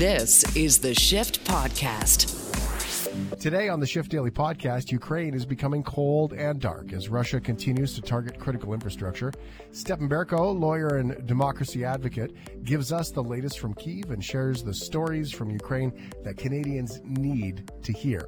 This 0.00 0.56
is 0.56 0.78
the 0.78 0.94
Shift 0.94 1.44
Podcast. 1.44 2.34
Today 3.38 3.68
on 3.68 3.80
the 3.80 3.86
Shift 3.86 4.10
Daily 4.10 4.30
podcast, 4.30 4.90
Ukraine 4.90 5.34
is 5.34 5.44
becoming 5.44 5.82
cold 5.82 6.32
and 6.32 6.58
dark 6.58 6.94
as 6.94 7.10
Russia 7.10 7.38
continues 7.38 7.94
to 7.96 8.00
target 8.00 8.38
critical 8.38 8.72
infrastructure. 8.72 9.30
Stepan 9.72 10.08
Berko, 10.08 10.58
lawyer 10.58 10.96
and 10.96 11.26
democracy 11.26 11.84
advocate, 11.84 12.32
gives 12.64 12.92
us 12.92 13.10
the 13.10 13.22
latest 13.22 13.58
from 13.58 13.74
Kiev 13.74 14.10
and 14.10 14.24
shares 14.24 14.62
the 14.62 14.72
stories 14.72 15.30
from 15.30 15.50
Ukraine 15.50 15.92
that 16.24 16.38
Canadians 16.38 17.02
need 17.04 17.70
to 17.82 17.92
hear. 17.92 18.26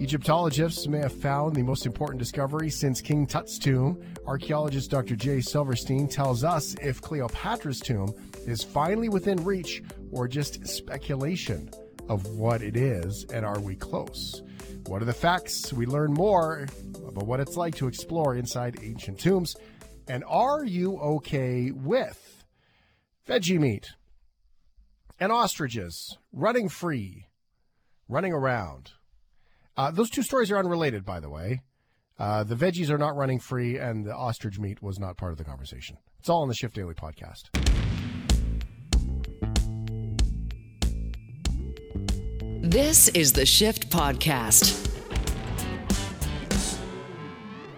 Egyptologists 0.00 0.88
may 0.88 0.98
have 0.98 1.12
found 1.12 1.54
the 1.54 1.62
most 1.62 1.86
important 1.86 2.18
discovery 2.18 2.68
since 2.68 3.00
King 3.00 3.26
Tut's 3.26 3.58
tomb. 3.58 4.02
Archaeologist 4.26 4.90
Dr. 4.90 5.14
Jay 5.14 5.40
Silverstein 5.40 6.08
tells 6.08 6.42
us 6.42 6.74
if 6.82 7.00
Cleopatra's 7.00 7.78
tomb 7.78 8.12
is 8.46 8.64
finally 8.64 9.08
within 9.08 9.42
reach 9.44 9.82
or 10.10 10.26
just 10.26 10.66
speculation 10.66 11.70
of 12.08 12.26
what 12.26 12.60
it 12.60 12.76
is, 12.76 13.24
and 13.32 13.46
are 13.46 13.60
we 13.60 13.76
close? 13.76 14.42
What 14.86 15.00
are 15.00 15.06
the 15.06 15.12
facts? 15.12 15.72
We 15.72 15.86
learn 15.86 16.12
more 16.12 16.66
about 17.06 17.26
what 17.26 17.40
it's 17.40 17.56
like 17.56 17.76
to 17.76 17.86
explore 17.86 18.34
inside 18.34 18.78
ancient 18.82 19.20
tombs. 19.20 19.56
And 20.08 20.24
are 20.26 20.64
you 20.64 20.98
okay 20.98 21.70
with 21.70 22.44
veggie 23.26 23.60
meat 23.60 23.92
and 25.18 25.32
ostriches 25.32 26.18
running 26.32 26.68
free, 26.68 27.28
running 28.08 28.32
around? 28.32 28.90
Uh, 29.76 29.90
those 29.90 30.08
two 30.10 30.22
stories 30.22 30.50
are 30.50 30.58
unrelated, 30.58 31.04
by 31.04 31.18
the 31.18 31.28
way. 31.28 31.62
Uh, 32.16 32.44
the 32.44 32.54
veggies 32.54 32.90
are 32.90 32.98
not 32.98 33.16
running 33.16 33.40
free, 33.40 33.76
and 33.76 34.04
the 34.04 34.14
ostrich 34.14 34.58
meat 34.58 34.80
was 34.80 35.00
not 35.00 35.16
part 35.16 35.32
of 35.32 35.38
the 35.38 35.44
conversation. 35.44 35.96
It's 36.20 36.28
all 36.28 36.42
on 36.42 36.48
the 36.48 36.54
Shift 36.54 36.74
Daily 36.74 36.94
podcast. 36.94 37.50
This 42.60 43.08
is 43.08 43.32
the 43.32 43.44
Shift 43.44 43.90
Podcast. 43.90 44.80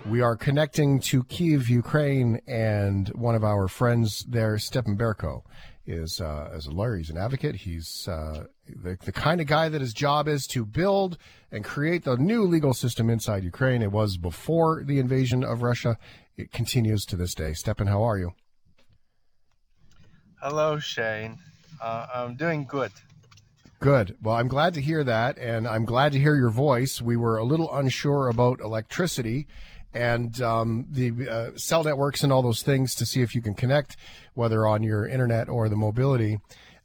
We 0.04 0.20
are 0.20 0.36
connecting 0.36 1.00
to 1.00 1.24
Kiev, 1.24 1.68
Ukraine, 1.68 2.40
and 2.46 3.08
one 3.08 3.34
of 3.34 3.42
our 3.42 3.68
friends 3.68 4.24
there, 4.28 4.58
Stepan 4.58 4.96
Berko, 4.96 5.42
is 5.86 6.20
uh, 6.20 6.50
as 6.52 6.66
a 6.66 6.70
lawyer. 6.70 6.96
He's 6.96 7.10
an 7.10 7.16
advocate. 7.16 7.56
He's 7.56 8.08
uh, 8.08 8.46
the, 8.68 8.98
the 9.04 9.12
kind 9.12 9.40
of 9.40 9.46
guy 9.46 9.68
that 9.68 9.80
his 9.80 9.94
job 9.94 10.28
is 10.28 10.46
to 10.48 10.64
build 10.64 11.16
and 11.50 11.64
create 11.64 12.04
the 12.04 12.16
new 12.16 12.42
legal 12.42 12.74
system 12.74 13.08
inside 13.08 13.44
Ukraine. 13.44 13.82
It 13.82 13.92
was 13.92 14.16
before 14.16 14.82
the 14.84 14.98
invasion 14.98 15.44
of 15.44 15.62
Russia. 15.62 15.98
It 16.36 16.52
continues 16.52 17.04
to 17.06 17.16
this 17.16 17.34
day. 17.34 17.52
Stepan, 17.54 17.86
how 17.86 18.02
are 18.02 18.18
you? 18.18 18.32
Hello, 20.42 20.78
Shane. 20.78 21.38
Uh, 21.80 22.06
I'm 22.14 22.36
doing 22.36 22.64
good. 22.64 22.92
Good. 23.78 24.16
Well, 24.22 24.36
I'm 24.36 24.48
glad 24.48 24.74
to 24.74 24.80
hear 24.80 25.04
that, 25.04 25.38
and 25.38 25.68
I'm 25.68 25.84
glad 25.84 26.12
to 26.12 26.18
hear 26.18 26.34
your 26.34 26.50
voice. 26.50 27.02
We 27.02 27.16
were 27.16 27.36
a 27.36 27.44
little 27.44 27.72
unsure 27.74 28.28
about 28.28 28.60
electricity 28.60 29.46
and 29.96 30.40
um, 30.42 30.86
the 30.90 31.28
uh, 31.28 31.50
cell 31.56 31.82
networks 31.82 32.22
and 32.22 32.32
all 32.32 32.42
those 32.42 32.62
things 32.62 32.94
to 32.96 33.06
see 33.06 33.22
if 33.22 33.34
you 33.34 33.40
can 33.40 33.54
connect, 33.54 33.96
whether 34.34 34.66
on 34.66 34.82
your 34.82 35.08
internet 35.08 35.48
or 35.48 35.68
the 35.68 35.76
mobility. 35.76 36.38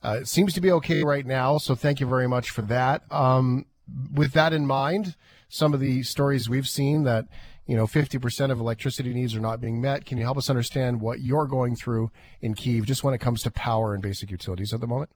Uh, 0.04 0.20
it 0.22 0.28
seems 0.28 0.54
to 0.54 0.62
be 0.62 0.72
okay 0.72 1.04
right 1.04 1.26
now, 1.26 1.58
so 1.58 1.76
thank 1.76 2.00
you 2.00 2.08
very 2.08 2.28
much 2.28 2.50
for 2.50 2.62
that. 2.64 3.04
Um, 3.12 3.66
with 4.14 4.32
that 4.32 4.54
in 4.54 4.66
mind, 4.66 5.16
some 5.50 5.74
of 5.74 5.82
the 5.82 6.04
stories 6.04 6.50
we've 6.50 6.68
seen 6.68 7.04
that 7.04 7.26
you 7.68 7.76
know 7.76 7.86
50% 7.86 8.50
of 8.50 8.60
electricity 8.60 9.14
needs 9.14 9.36
are 9.36 9.42
not 9.42 9.60
being 9.60 9.82
met. 9.82 10.06
Can 10.06 10.18
you 10.18 10.24
help 10.24 10.38
us 10.38 10.50
understand 10.50 11.02
what 11.02 11.20
you're 11.20 11.46
going 11.46 11.76
through 11.76 12.12
in 12.40 12.54
Kiev, 12.54 12.86
just 12.86 13.04
when 13.04 13.14
it 13.14 13.20
comes 13.20 13.44
to 13.44 13.52
power 13.52 13.94
and 13.94 14.02
basic 14.02 14.32
utilities 14.32 14.74
at 14.74 14.80
the 14.80 14.88
moment? 14.88 15.12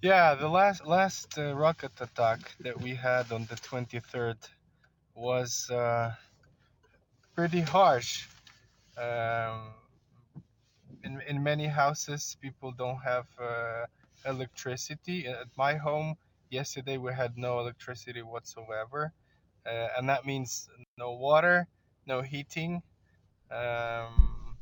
Yeah, 0.00 0.34
the 0.34 0.48
last 0.48 0.86
last 0.86 1.38
uh, 1.38 1.54
rocket 1.54 1.92
attack 2.00 2.54
that 2.60 2.80
we 2.80 2.94
had 2.94 3.30
on 3.30 3.46
the 3.46 3.56
23rd 3.56 4.36
was 5.18 5.70
uh, 5.70 6.12
pretty 7.34 7.60
harsh. 7.60 8.26
Um, 8.96 9.74
in 11.04 11.20
in 11.28 11.42
many 11.42 11.66
houses, 11.66 12.36
people 12.40 12.72
don't 12.72 12.98
have 12.98 13.26
uh, 13.40 13.86
electricity. 14.26 15.26
At 15.26 15.48
my 15.56 15.74
home, 15.74 16.16
yesterday 16.50 16.98
we 16.98 17.12
had 17.14 17.36
no 17.38 17.60
electricity 17.60 18.22
whatsoever, 18.22 19.12
uh, 19.66 19.88
and 19.96 20.08
that 20.08 20.26
means 20.26 20.68
no 20.98 21.12
water, 21.12 21.66
no 22.06 22.22
heating, 22.22 22.82
um, 23.50 24.56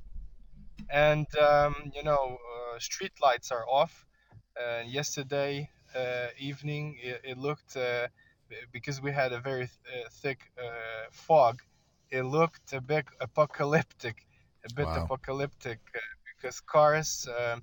and 0.91 1.27
um, 1.39 1.93
you 1.95 2.03
know, 2.03 2.39
uh, 2.55 2.79
street 2.79 3.13
lights 3.23 3.51
are 3.53 3.67
off 3.69 4.07
uh, 4.61 4.83
yesterday 4.87 5.71
uh, 5.95 6.29
evening, 6.39 6.97
it, 7.03 7.21
it 7.25 7.39
looked 7.39 7.77
uh, 7.77 8.09
because 8.73 9.01
we 9.01 9.13
had 9.13 9.33
a 9.33 9.41
very 9.41 9.69
th- 9.69 10.07
thick 10.11 10.41
fog. 11.11 11.61
It 12.11 12.23
looked 12.23 12.73
a 12.73 12.81
bit 12.81 13.07
apocalyptic, 13.21 14.27
a 14.65 14.71
bit 14.71 14.89
wow. 14.89 14.97
apocalyptic 14.97 15.81
because 16.37 16.61
cars 16.61 17.29
um, 17.39 17.63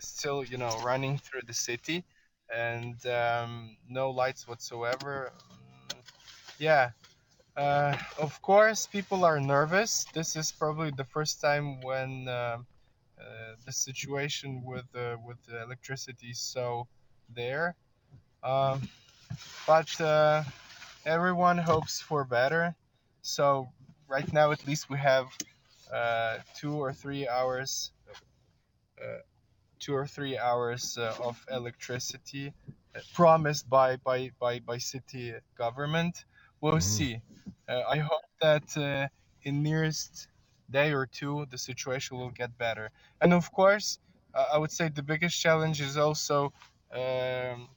still, 0.00 0.44
you 0.44 0.58
know, 0.58 0.76
running 0.76 1.18
through 1.18 1.42
the 1.46 1.54
city 1.54 2.04
and 2.54 3.04
um, 3.06 3.76
no 3.88 4.10
lights 4.10 4.46
whatsoever. 4.48 5.32
Mm, 5.52 6.02
yeah, 6.58 6.90
uh, 7.56 7.96
of 8.18 8.40
course, 8.42 8.86
people 8.86 9.24
are 9.24 9.40
nervous. 9.40 10.06
This 10.14 10.36
is 10.36 10.52
probably 10.52 10.90
the 10.90 11.04
first 11.04 11.40
time 11.40 11.80
when 11.82 12.28
uh, 12.28 12.58
uh, 13.20 13.54
the 13.64 13.72
situation 13.72 14.62
with 14.64 14.86
uh, 14.94 15.16
with 15.26 15.38
the 15.46 15.62
electricity 15.62 16.28
is 16.30 16.40
so 16.40 16.88
there 17.28 17.76
um, 18.42 18.88
but 19.66 20.00
uh, 20.00 20.42
everyone 21.06 21.58
hopes 21.58 22.00
for 22.00 22.24
better 22.24 22.74
so 23.22 23.68
right 24.08 24.32
now 24.32 24.50
at 24.52 24.66
least 24.66 24.90
we 24.90 24.98
have 24.98 25.26
uh, 25.92 26.38
two 26.54 26.74
or 26.74 26.92
three 26.92 27.26
hours 27.28 27.92
uh, 29.00 29.18
two 29.78 29.94
or 29.94 30.06
three 30.06 30.38
hours 30.38 30.96
uh, 30.98 31.14
of 31.22 31.44
electricity 31.50 32.52
promised 33.14 33.68
by 33.68 33.96
by 33.96 34.30
by, 34.40 34.58
by 34.60 34.78
city 34.78 35.34
government 35.56 36.24
we'll 36.60 36.74
mm-hmm. 36.74 36.80
see 36.80 37.20
i 37.68 37.98
hope 37.98 38.26
that 38.40 39.08
in 39.44 39.62
nearest 39.62 40.28
day 40.72 40.92
or 40.92 41.06
two, 41.06 41.46
the 41.50 41.58
situation 41.58 42.18
will 42.18 42.30
get 42.30 42.56
better. 42.58 42.90
And 43.20 43.32
of 43.32 43.52
course, 43.52 43.98
uh, 44.34 44.46
I 44.54 44.58
would 44.58 44.72
say 44.72 44.88
the 44.88 45.02
biggest 45.02 45.40
challenge 45.40 45.80
is 45.80 45.96
also 45.96 46.52
um, 46.92 47.68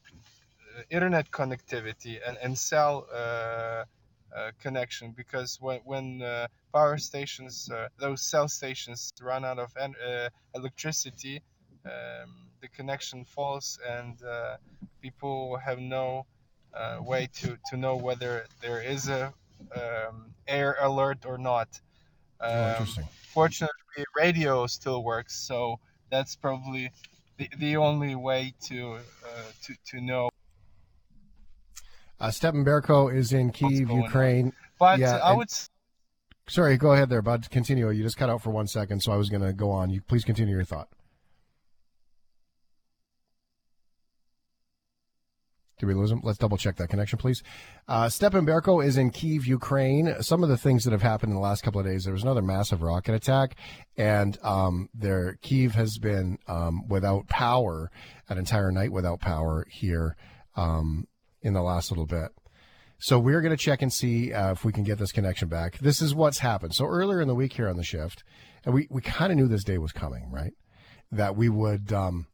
internet 0.89 1.31
connectivity 1.31 2.19
and, 2.27 2.37
and 2.41 2.57
cell 2.57 3.07
uh, 3.13 3.15
uh, 4.35 4.51
connection 4.61 5.13
because 5.15 5.57
when, 5.61 5.79
when 5.85 6.21
uh, 6.21 6.47
power 6.73 6.97
stations, 6.97 7.69
uh, 7.71 7.87
those 7.97 8.21
cell 8.21 8.47
stations 8.47 9.13
run 9.21 9.45
out 9.45 9.59
of 9.59 9.71
uh, 9.77 10.29
electricity, 10.53 11.41
um, 11.85 12.49
the 12.61 12.67
connection 12.69 13.23
falls 13.23 13.79
and 13.89 14.17
people 15.01 15.57
have 15.57 15.79
no 15.79 16.25
way 17.01 17.29
to, 17.33 17.57
to 17.69 17.77
know 17.77 17.95
whether 17.95 18.45
there 18.61 18.81
is 18.81 19.07
a 19.07 19.33
um, 19.75 20.33
air 20.47 20.75
alert 20.81 21.25
or 21.25 21.37
not. 21.37 21.67
Um, 22.41 22.51
oh, 22.51 22.69
interesting. 22.71 23.07
Fortunately, 23.33 24.05
radio 24.15 24.67
still 24.67 25.03
works, 25.03 25.35
so 25.35 25.79
that's 26.09 26.35
probably 26.35 26.91
the, 27.37 27.49
the 27.57 27.77
only 27.77 28.15
way 28.15 28.53
to 28.63 28.95
uh, 28.95 29.51
to 29.63 29.75
to 29.87 30.01
know. 30.01 30.29
Uh, 32.25 32.31
Stepan 32.31 32.65
Berko 32.65 33.15
is 33.15 33.33
in 33.33 33.51
Kiev, 33.51 33.87
Ukraine. 33.91 34.45
On. 34.45 34.53
But 34.79 34.97
yeah, 34.97 35.17
I 35.17 35.33
would. 35.33 35.47
Sorry, 36.47 36.75
go 36.75 36.93
ahead 36.93 37.07
there, 37.07 37.21
bud. 37.21 37.47
Continue. 37.51 37.91
You 37.91 38.01
just 38.01 38.17
cut 38.17 38.31
out 38.31 38.41
for 38.41 38.49
one 38.49 38.65
second, 38.65 39.03
so 39.03 39.11
I 39.11 39.15
was 39.15 39.29
going 39.29 39.43
to 39.43 39.53
go 39.53 39.69
on. 39.69 39.91
You 39.91 40.01
please 40.01 40.23
continue 40.23 40.55
your 40.55 40.63
thought. 40.63 40.87
Did 45.77 45.85
we 45.85 45.93
lose 45.93 46.09
him? 46.09 46.22
Let's 46.23 46.39
double 46.39 46.57
check 46.57 46.77
that 46.77 46.89
connection, 46.89 47.19
please. 47.19 47.43
Uh, 47.87 48.09
Stepan 48.09 48.43
Berko 48.43 48.83
is 48.83 48.97
in 48.97 49.11
Kiev, 49.11 49.45
Ukraine. 49.45 50.16
Some 50.21 50.41
of 50.41 50.49
the 50.49 50.57
things 50.57 50.83
that 50.85 50.91
have 50.93 51.03
happened 51.03 51.29
in 51.29 51.35
the 51.35 51.41
last 51.41 51.61
couple 51.61 51.79
of 51.79 51.85
days, 51.85 52.05
there 52.05 52.13
was 52.13 52.23
another 52.23 52.41
massive 52.41 52.81
rocket 52.81 53.13
attack, 53.13 53.55
and 53.97 54.39
um, 54.41 54.89
there 54.95 55.37
Kiev 55.43 55.75
has 55.75 55.99
been 55.99 56.39
um, 56.47 56.87
without 56.87 57.28
power, 57.28 57.91
an 58.29 58.39
entire 58.39 58.71
night 58.71 58.91
without 58.91 59.19
power 59.19 59.67
here 59.69 60.16
um, 60.55 61.05
in 61.45 61.53
the 61.53 61.61
last 61.61 61.91
little 61.91 62.07
bit. 62.07 62.31
So 62.97 63.19
we're 63.19 63.41
going 63.41 63.55
to 63.55 63.63
check 63.63 63.81
and 63.81 63.93
see 63.93 64.33
uh, 64.33 64.53
if 64.53 64.65
we 64.65 64.73
can 64.73 64.83
get 64.83 64.97
this 64.97 65.11
connection 65.11 65.47
back. 65.47 65.77
This 65.77 66.01
is 66.01 66.15
what's 66.15 66.39
happened. 66.39 66.73
So 66.73 66.85
earlier 66.85 67.21
in 67.21 67.27
the 67.27 67.35
week 67.35 67.53
here 67.53 67.69
on 67.69 67.77
the 67.77 67.83
shift, 67.83 68.23
and 68.65 68.73
we, 68.73 68.87
we 68.89 69.01
kind 69.01 69.31
of 69.31 69.37
knew 69.37 69.47
this 69.47 69.63
day 69.63 69.77
was 69.77 69.91
coming, 69.91 70.31
right? 70.31 70.53
That 71.11 71.35
we 71.35 71.47
would 71.49 71.93
um, 71.93 72.27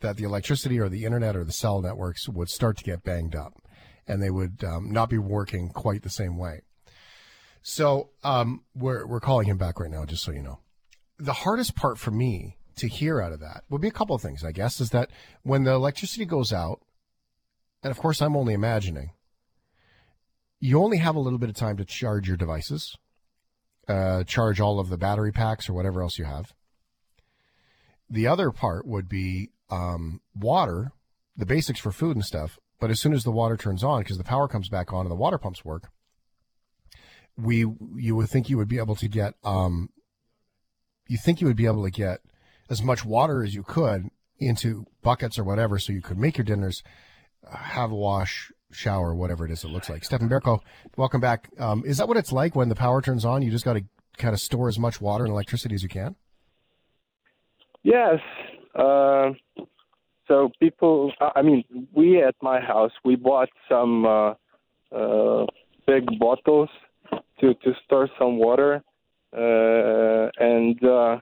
that 0.00 0.16
the 0.16 0.24
electricity 0.24 0.80
or 0.80 0.88
the 0.88 1.04
internet 1.04 1.36
or 1.36 1.44
the 1.44 1.52
cell 1.52 1.80
networks 1.80 2.28
would 2.28 2.48
start 2.48 2.76
to 2.78 2.84
get 2.84 3.04
banged 3.04 3.36
up 3.36 3.54
and 4.06 4.20
they 4.20 4.30
would 4.30 4.64
um, 4.64 4.90
not 4.90 5.08
be 5.08 5.18
working 5.18 5.70
quite 5.70 6.02
the 6.02 6.10
same 6.10 6.36
way. 6.36 6.62
So 7.62 8.10
um, 8.22 8.64
we're, 8.74 9.06
we're 9.06 9.20
calling 9.20 9.46
him 9.46 9.56
back 9.56 9.80
right 9.80 9.90
now, 9.90 10.04
just 10.04 10.24
so 10.24 10.32
you 10.32 10.42
know. 10.42 10.58
The 11.18 11.32
hardest 11.32 11.76
part 11.76 11.98
for 11.98 12.10
me 12.10 12.58
to 12.76 12.88
hear 12.88 13.20
out 13.20 13.32
of 13.32 13.40
that 13.40 13.62
would 13.70 13.80
be 13.80 13.88
a 13.88 13.92
couple 13.92 14.14
of 14.16 14.20
things, 14.20 14.44
I 14.44 14.52
guess, 14.52 14.80
is 14.80 14.90
that 14.90 15.10
when 15.42 15.64
the 15.64 15.72
electricity 15.72 16.26
goes 16.26 16.52
out, 16.52 16.80
and 17.84 17.90
of 17.92 17.98
course 17.98 18.20
I'm 18.20 18.36
only 18.36 18.54
imagining, 18.54 19.10
you 20.58 20.82
only 20.82 20.96
have 20.96 21.14
a 21.14 21.20
little 21.20 21.38
bit 21.38 21.50
of 21.50 21.54
time 21.54 21.76
to 21.76 21.84
charge 21.84 22.26
your 22.26 22.36
devices, 22.36 22.96
uh, 23.86 24.24
charge 24.24 24.58
all 24.58 24.80
of 24.80 24.88
the 24.88 24.98
battery 24.98 25.30
packs 25.30 25.68
or 25.68 25.74
whatever 25.74 26.02
else 26.02 26.18
you 26.18 26.24
have. 26.24 26.52
The 28.10 28.26
other 28.26 28.50
part 28.50 28.86
would 28.86 29.08
be 29.08 29.50
um, 29.70 30.20
water, 30.34 30.90
the 31.36 31.46
basics 31.46 31.78
for 31.78 31.92
food 31.92 32.16
and 32.16 32.24
stuff. 32.24 32.58
But 32.80 32.90
as 32.90 33.00
soon 33.00 33.12
as 33.12 33.24
the 33.24 33.30
water 33.30 33.56
turns 33.56 33.84
on, 33.84 34.00
because 34.00 34.18
the 34.18 34.24
power 34.24 34.48
comes 34.48 34.68
back 34.68 34.92
on 34.92 35.02
and 35.02 35.10
the 35.10 35.16
water 35.16 35.38
pumps 35.38 35.64
work, 35.64 35.90
we 37.36 37.66
you 37.96 38.14
would 38.16 38.28
think 38.28 38.48
you 38.48 38.56
would 38.56 38.68
be 38.68 38.78
able 38.78 38.96
to 38.96 39.08
get 39.08 39.34
um, 39.44 39.90
you 41.08 41.18
think 41.18 41.40
you 41.40 41.46
would 41.46 41.56
be 41.56 41.66
able 41.66 41.84
to 41.84 41.90
get 41.90 42.20
as 42.70 42.82
much 42.82 43.04
water 43.04 43.42
as 43.42 43.54
you 43.54 43.62
could 43.62 44.10
into 44.38 44.86
buckets 45.02 45.38
or 45.38 45.44
whatever, 45.44 45.78
so 45.78 45.92
you 45.92 46.02
could 46.02 46.18
make 46.18 46.36
your 46.36 46.44
dinners, 46.44 46.82
have 47.50 47.90
a 47.92 47.94
wash, 47.94 48.52
shower, 48.70 49.14
whatever 49.14 49.44
it 49.44 49.50
is 49.50 49.64
it 49.64 49.68
looks 49.68 49.88
like. 49.88 50.04
Stefan 50.04 50.28
Berko, 50.28 50.60
welcome 50.96 51.20
back. 51.20 51.48
Um, 51.58 51.82
is 51.86 51.98
that 51.98 52.08
what 52.08 52.16
it's 52.16 52.32
like 52.32 52.54
when 52.54 52.68
the 52.68 52.74
power 52.74 53.00
turns 53.00 53.24
on? 53.24 53.42
You 53.42 53.50
just 53.50 53.64
got 53.64 53.74
to 53.74 53.84
kind 54.16 54.34
of 54.34 54.40
store 54.40 54.68
as 54.68 54.78
much 54.78 55.00
water 55.00 55.24
and 55.24 55.32
electricity 55.32 55.74
as 55.74 55.82
you 55.82 55.88
can. 55.88 56.16
Yes. 57.82 58.18
Uh, 58.74 59.30
so 60.26 60.50
people, 60.58 61.12
I 61.20 61.42
mean, 61.42 61.64
we 61.92 62.22
at 62.22 62.34
my 62.40 62.60
house 62.60 62.92
we 63.04 63.16
bought 63.16 63.50
some 63.68 64.06
uh, 64.06 64.34
uh, 64.94 65.46
big 65.86 66.18
bottles 66.18 66.70
to 67.40 67.54
to 67.54 67.72
store 67.84 68.08
some 68.18 68.38
water, 68.38 68.82
uh, 69.36 70.30
and 70.38 70.82
uh, 70.82 71.20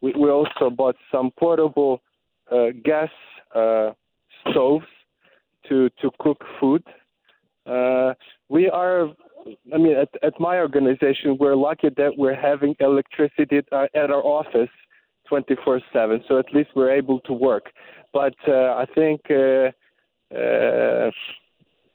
we 0.00 0.12
we 0.18 0.30
also 0.30 0.68
bought 0.70 0.96
some 1.12 1.30
portable 1.38 2.02
uh, 2.50 2.70
gas 2.84 3.10
stoves 4.50 4.86
to 5.68 5.88
to 6.00 6.10
cook 6.20 6.42
food. 6.58 6.82
Uh, 7.66 8.14
we 8.48 8.68
are, 8.68 9.08
I 9.72 9.78
mean, 9.78 9.96
at, 9.96 10.08
at 10.22 10.38
my 10.40 10.58
organization, 10.58 11.36
we're 11.38 11.54
lucky 11.54 11.88
that 11.96 12.12
we're 12.16 12.34
having 12.34 12.74
electricity 12.80 13.58
at 13.58 13.64
our, 13.72 13.88
at 13.94 14.10
our 14.10 14.24
office 14.24 14.70
24/7, 15.30 16.22
so 16.26 16.38
at 16.38 16.46
least 16.52 16.70
we're 16.74 16.90
able 16.90 17.20
to 17.20 17.32
work. 17.32 17.70
But 18.12 18.34
uh, 18.48 18.74
I 18.82 18.86
think 18.94 19.20
uh, 19.30 19.70
uh, 20.34 21.10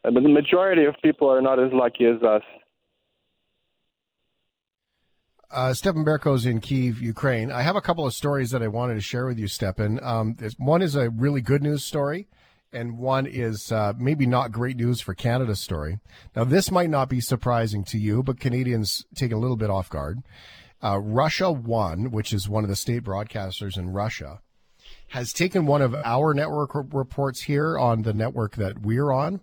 the 0.03 0.29
majority 0.29 0.85
of 0.85 0.95
people 1.03 1.29
are 1.29 1.41
not 1.41 1.59
as 1.59 1.71
lucky 1.73 2.05
as 2.05 2.21
us. 2.23 2.43
Uh, 5.51 5.73
Stepan 5.73 6.03
Berko's 6.03 6.45
in 6.45 6.59
Kiev, 6.59 7.01
Ukraine. 7.01 7.51
I 7.51 7.61
have 7.61 7.75
a 7.75 7.81
couple 7.81 8.05
of 8.05 8.13
stories 8.13 8.51
that 8.51 8.61
I 8.61 8.67
wanted 8.67 8.95
to 8.95 9.01
share 9.01 9.25
with 9.25 9.39
you, 9.39 9.47
Stepan. 9.47 9.99
Um, 10.01 10.35
one 10.57 10.81
is 10.81 10.95
a 10.95 11.09
really 11.09 11.41
good 11.41 11.61
news 11.61 11.83
story, 11.83 12.27
and 12.73 12.97
one 12.97 13.25
is 13.25 13.71
uh, 13.71 13.93
maybe 13.97 14.25
not 14.25 14.51
great 14.51 14.77
news 14.77 15.01
for 15.01 15.13
Canada's 15.13 15.59
story. 15.59 15.99
Now, 16.35 16.43
this 16.43 16.71
might 16.71 16.89
not 16.89 17.09
be 17.09 17.21
surprising 17.21 17.83
to 17.85 17.97
you, 17.97 18.23
but 18.23 18.39
Canadians 18.39 19.05
take 19.15 19.31
a 19.31 19.37
little 19.37 19.57
bit 19.57 19.69
off 19.69 19.89
guard. 19.89 20.23
Uh, 20.83 20.99
Russia 20.99 21.51
One, 21.51 22.11
which 22.11 22.33
is 22.33 22.49
one 22.49 22.63
of 22.63 22.69
the 22.69 22.75
state 22.75 23.03
broadcasters 23.03 23.77
in 23.77 23.89
Russia, 23.91 24.41
has 25.09 25.31
taken 25.31 25.65
one 25.65 25.81
of 25.81 25.95
our 25.95 26.33
network 26.33 26.71
reports 26.73 27.43
here 27.43 27.77
on 27.77 28.01
the 28.01 28.13
network 28.13 28.55
that 28.55 28.81
we're 28.81 29.11
on, 29.11 29.41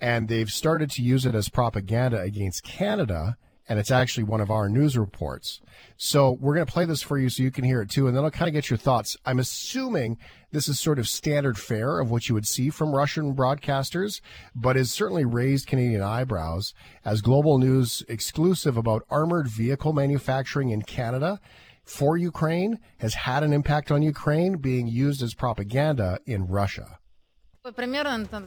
and 0.00 0.28
they've 0.28 0.50
started 0.50 0.90
to 0.92 1.02
use 1.02 1.26
it 1.26 1.34
as 1.34 1.48
propaganda 1.48 2.20
against 2.20 2.64
Canada 2.64 3.36
and 3.68 3.78
it's 3.78 3.90
actually 3.90 4.24
one 4.24 4.40
of 4.40 4.50
our 4.50 4.68
news 4.68 4.96
reports. 4.96 5.60
So 5.96 6.32
we're 6.32 6.54
going 6.54 6.66
to 6.66 6.72
play 6.72 6.84
this 6.84 7.02
for 7.02 7.18
you 7.18 7.28
so 7.28 7.42
you 7.42 7.50
can 7.50 7.64
hear 7.64 7.80
it 7.82 7.90
too, 7.90 8.06
and 8.06 8.16
then 8.16 8.24
I'll 8.24 8.30
kind 8.30 8.48
of 8.48 8.54
get 8.54 8.70
your 8.70 8.76
thoughts. 8.76 9.16
I'm 9.24 9.38
assuming 9.38 10.18
this 10.52 10.68
is 10.68 10.78
sort 10.78 10.98
of 10.98 11.08
standard 11.08 11.58
fare 11.58 11.98
of 11.98 12.10
what 12.10 12.28
you 12.28 12.34
would 12.34 12.46
see 12.46 12.70
from 12.70 12.94
Russian 12.94 13.34
broadcasters, 13.34 14.20
but 14.54 14.76
has 14.76 14.90
certainly 14.90 15.24
raised 15.24 15.66
Canadian 15.66 16.02
eyebrows 16.02 16.74
as 17.04 17.22
global 17.22 17.58
news 17.58 18.02
exclusive 18.08 18.76
about 18.76 19.06
armored 19.10 19.48
vehicle 19.48 19.92
manufacturing 19.92 20.70
in 20.70 20.82
Canada 20.82 21.40
for 21.84 22.16
Ukraine 22.16 22.78
has 22.98 23.14
had 23.14 23.42
an 23.42 23.52
impact 23.52 23.90
on 23.90 24.02
Ukraine 24.02 24.56
being 24.56 24.86
used 24.86 25.22
as 25.22 25.34
propaganda 25.34 26.18
in 26.26 26.46
Russia. 26.46 26.98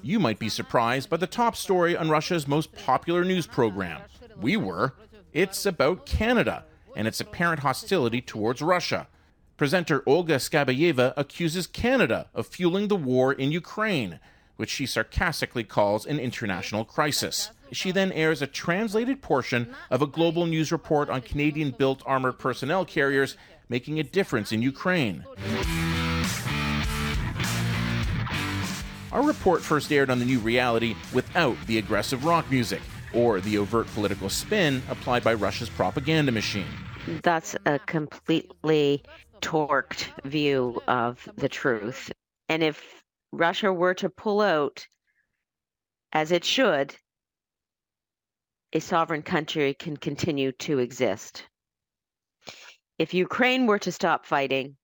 You 0.04 0.20
might 0.20 0.38
be 0.38 0.50
surprised 0.50 1.10
by 1.10 1.18
the 1.18 1.28
top 1.28 1.56
story 1.56 1.96
on 1.96 2.10
Russia's 2.10 2.48
most 2.48 2.72
popular 2.74 3.24
news 3.24 3.48
program. 3.48 4.02
We 4.40 4.58
were. 4.58 4.94
It's 5.34 5.66
about 5.66 6.06
Canada 6.06 6.64
and 6.96 7.08
its 7.08 7.20
apparent 7.20 7.60
hostility 7.60 8.22
towards 8.22 8.62
Russia. 8.62 9.08
Presenter 9.58 10.04
Olga 10.06 10.36
Skabayeva 10.36 11.14
accuses 11.18 11.68
Canada 11.68 12.28
of 12.34 12.48
fueling 12.48 12.88
the 12.88 12.96
war 12.96 13.34
in 13.34 13.52
Ukraine, 13.52 14.20
which 14.56 14.70
she 14.70 14.86
sarcastically 14.86 15.64
calls 15.64 16.06
an 16.06 16.20
international 16.20 16.86
crisis. 16.86 17.52
She 17.72 17.92
then 17.92 18.12
airs 18.14 18.42
a 18.42 18.48
translated 18.48 19.22
portion 19.22 19.76
of 19.92 20.02
a 20.02 20.08
global 20.08 20.46
news 20.46 20.72
report 20.72 21.10
on 21.10 21.22
Canadian 21.22 21.72
built 21.72 22.02
armored 22.06 22.40
personnel 22.40 22.86
carriers 22.86 23.36
making 23.68 24.00
a 24.00 24.04
difference 24.04 24.52
in 24.52 24.62
Ukraine. 24.62 25.26
Our 29.12 29.24
report 29.24 29.62
first 29.62 29.92
aired 29.92 30.10
on 30.10 30.20
the 30.20 30.26
new 30.26 30.40
reality 30.40 30.96
without 31.14 31.58
the 31.66 31.78
aggressive 31.80 32.24
rock 32.24 32.50
music 32.50 32.82
or 33.18 33.42
the 33.42 33.58
overt 33.58 33.88
political 33.88 34.30
spin 34.30 34.82
applied 34.90 35.24
by 35.24 35.34
Russia's 35.34 35.70
propaganda 35.70 36.32
machine. 36.32 36.68
That's 37.24 37.56
a 37.66 37.80
completely 37.80 39.04
torqued 39.42 40.10
view 40.24 40.82
of 40.88 41.28
the 41.36 41.50
truth. 41.50 42.12
And 42.48 42.62
if 42.62 43.04
Russia 43.32 43.74
were 43.74 43.96
to 43.96 44.10
pull 44.10 44.42
out, 44.42 44.88
as 46.14 46.32
it 46.32 46.46
should, 46.46 46.96
a 48.74 48.80
sovereign 48.80 49.24
country 49.24 49.74
can 49.74 49.98
continue 49.98 50.52
to 50.52 50.80
exist. 50.80 51.48
If 53.00 53.14
Ukraine 53.14 53.66
were 53.66 53.80
to 53.80 53.92
stop 53.92 54.26
fighting, 54.26 54.76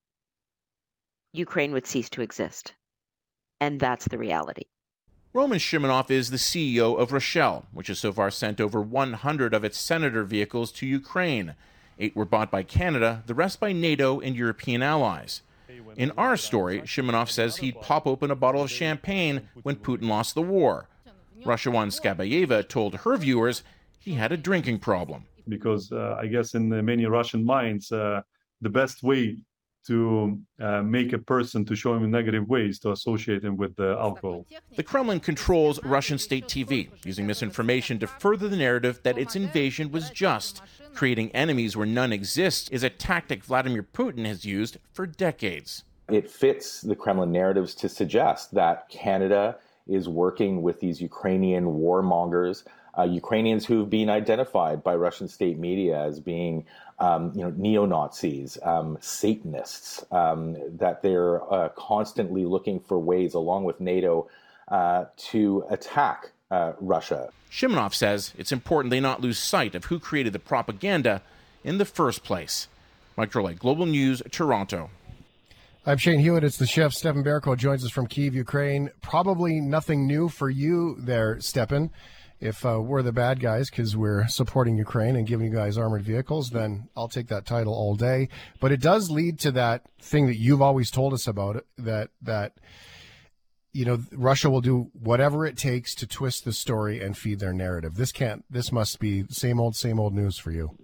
Ukraine 1.34 1.72
would 1.74 1.88
cease 1.88 2.10
to 2.12 2.22
exist. 2.22 2.74
And 3.60 3.80
that's 3.80 4.08
the 4.08 4.18
reality. 4.18 4.66
Roman 5.36 5.58
Shimonov 5.58 6.12
is 6.12 6.30
the 6.30 6.38
CEO 6.38 6.96
of 6.96 7.10
Roshel, 7.10 7.64
which 7.74 7.88
has 7.88 7.98
so 7.98 8.14
far 8.14 8.30
sent 8.30 8.62
over 8.62 8.80
100 8.80 9.56
of 9.56 9.64
its 9.64 9.80
Senator 9.80 10.24
vehicles 10.24 10.72
to 10.74 10.86
Ukraine. 10.86 11.56
Eight 11.98 12.16
were 12.16 12.24
bought 12.24 12.52
by 12.52 12.62
Canada, 12.62 13.24
the 13.26 13.34
rest 13.34 13.60
by 13.60 13.72
NATO 13.72 14.20
and 14.20 14.36
European 14.36 14.84
allies. 14.84 15.42
In 15.96 16.12
our 16.20 16.38
story, 16.38 16.82
Shimonov 16.82 17.32
says 17.32 17.58
he'd 17.58 17.82
pop 17.82 18.06
open 18.06 18.30
a 18.30 18.36
bottle 18.36 18.62
of 18.62 18.70
champagne 18.70 19.50
when 19.64 19.78
Putin 19.78 20.08
lost 20.08 20.36
the 20.36 20.44
war. 20.44 20.88
One 21.44 21.90
Skabayeva 21.90 22.70
told 22.70 22.98
her 22.98 23.18
viewers 23.18 23.64
he 23.98 24.14
had 24.14 24.32
a 24.32 24.38
drinking 24.38 24.80
problem. 24.80 25.26
Because 25.48 25.92
uh, 25.92 26.16
I 26.20 26.28
guess 26.28 26.54
in 26.54 26.70
many 26.86 27.08
Russian 27.08 27.44
minds, 27.44 27.92
uh, 27.92 28.22
the 28.62 28.70
best 28.70 29.02
way 29.02 29.38
to 29.88 30.40
uh, 30.60 30.82
make 30.82 31.14
a 31.14 31.18
person 31.18 31.66
to 31.66 31.76
show 31.76 31.96
him 31.96 32.10
negative 32.10 32.48
ways 32.48 32.80
to 32.80 32.92
associate 32.92 33.44
him 33.44 33.58
with 33.58 33.76
the 33.76 33.98
alcohol. 34.00 34.46
The 34.76 34.84
Kremlin 34.84 35.20
controls 35.20 35.84
Russian 35.84 36.18
state 36.18 36.48
TV, 36.48 36.90
using 37.06 37.28
misinformation 37.28 38.00
to 38.00 38.08
further 38.08 38.48
the 38.48 38.58
narrative 38.58 39.00
that 39.04 39.18
its 39.18 39.36
invasion 39.36 39.92
was 39.92 40.10
just. 40.10 40.62
Creating 40.94 41.32
enemies 41.32 41.76
where 41.76 41.88
none 41.88 42.14
exist 42.14 42.72
is 42.72 42.84
a 42.84 42.90
tactic 42.90 43.44
Vladimir 43.44 43.84
Putin 43.84 44.26
has 44.26 44.46
used 44.46 44.78
for 44.92 45.06
decades. 45.06 45.84
It 46.10 46.30
fits 46.30 46.82
the 46.82 46.96
Kremlin 46.96 47.32
narratives 47.32 47.74
to 47.76 47.90
suggest 47.90 48.54
that 48.54 48.90
Canada 48.90 49.58
is 49.88 50.08
working 50.08 50.62
with 50.62 50.80
these 50.80 51.02
Ukrainian 51.02 51.66
warmongers 51.66 52.64
uh, 52.98 53.04
Ukrainians 53.04 53.66
who've 53.66 53.90
been 53.90 54.10
identified 54.10 54.84
by 54.84 54.96
Russian 54.96 55.28
state 55.28 55.58
media 55.58 56.00
as 56.00 56.20
being, 56.20 56.66
um, 57.00 57.32
you 57.36 57.42
know, 57.42 57.54
neo 57.56 57.86
Nazis, 57.86 58.58
um, 58.64 58.98
Satanists. 59.02 60.06
Um, 60.12 60.58
that 60.78 61.02
they're 61.02 61.42
uh, 61.54 61.70
constantly 61.70 62.46
looking 62.46 62.80
for 62.80 63.00
ways, 63.00 63.34
along 63.34 63.64
with 63.64 63.80
NATO, 63.80 64.30
uh, 64.68 65.06
to 65.18 65.66
attack 65.70 66.32
uh, 66.52 66.74
Russia. 66.80 67.30
Shimonov 67.52 67.94
says 67.94 68.34
it's 68.38 68.52
important 68.52 68.92
they 68.92 69.00
not 69.00 69.22
lose 69.22 69.38
sight 69.38 69.76
of 69.76 69.86
who 69.86 70.00
created 70.00 70.34
the 70.34 70.40
propaganda 70.40 71.22
in 71.64 71.78
the 71.78 71.86
first 71.86 72.24
place. 72.24 72.68
Mike 73.16 73.32
Drolet, 73.32 73.60
Global 73.60 73.86
News, 73.86 74.22
Toronto. 74.32 74.90
I'm 75.86 75.98
Shane 75.98 76.20
Hewitt. 76.20 76.44
It's 76.44 76.58
the 76.58 76.66
Shift. 76.66 76.96
Stepan 76.96 77.24
Berko 77.24 77.58
joins 77.58 77.84
us 77.84 77.92
from 77.92 78.08
Kiev, 78.08 78.34
Ukraine. 78.34 78.90
Probably 79.02 79.60
nothing 79.60 80.08
new 80.08 80.30
for 80.30 80.50
you 80.50 80.96
there, 80.98 81.40
Stepan 81.42 81.92
if 82.40 82.66
uh, 82.66 82.82
we're 82.82 83.02
the 83.02 83.12
bad 83.12 83.40
guys 83.40 83.70
because 83.70 83.96
we're 83.96 84.28
supporting 84.28 84.78
Ukraine 84.78 85.16
and 85.16 85.26
giving 85.26 85.48
you 85.48 85.54
guys 85.54 85.78
armored 85.78 86.04
vehicles, 86.04 86.50
then 86.50 86.90
I'll 86.96 87.08
take 87.08 87.28
that 87.28 87.46
title 87.46 87.74
all 87.74 87.96
day. 87.96 88.30
But 88.60 88.72
it 88.72 88.82
does 88.82 89.10
lead 89.10 89.40
to 89.40 89.52
that 89.52 89.84
thing 90.02 90.28
that 90.28 90.38
you've 90.38 90.62
always 90.62 90.92
told 90.92 91.14
us 91.14 91.28
about 91.28 91.64
that 91.78 92.10
that 92.22 92.54
you 93.72 93.86
know 93.86 94.00
Russia 94.12 94.50
will 94.50 94.62
do 94.62 94.92
whatever 94.94 95.46
it 95.46 95.58
takes 95.58 95.96
to 95.96 96.08
twist 96.08 96.46
the 96.46 96.54
story 96.54 97.02
and 97.02 97.18
feed 97.18 97.40
their 97.40 97.54
narrative. 97.54 97.96
This 97.96 98.12
can't. 98.12 98.44
This 98.50 98.72
must 98.72 99.00
be 99.00 99.26
same 99.30 99.60
old, 99.60 99.76
same 99.76 100.00
old 100.00 100.14
news 100.14 100.38
for 100.38 100.52
you. 100.52 100.78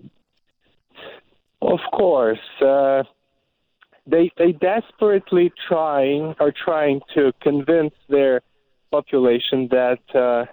Of 1.61 1.79
course. 1.91 2.39
Uh, 2.65 3.03
they 4.07 4.31
they 4.37 4.53
desperately 4.53 5.51
trying 5.67 6.35
are 6.39 6.53
trying 6.65 7.01
to 7.15 7.31
convince 7.41 7.93
their 8.07 8.41
population 8.91 9.67
that 9.69 9.99
uh, 10.15 10.45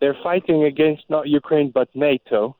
they're 0.00 0.16
fighting 0.22 0.64
against 0.64 1.04
not 1.08 1.28
Ukraine 1.28 1.70
but 1.72 1.88
NATO, 1.94 2.56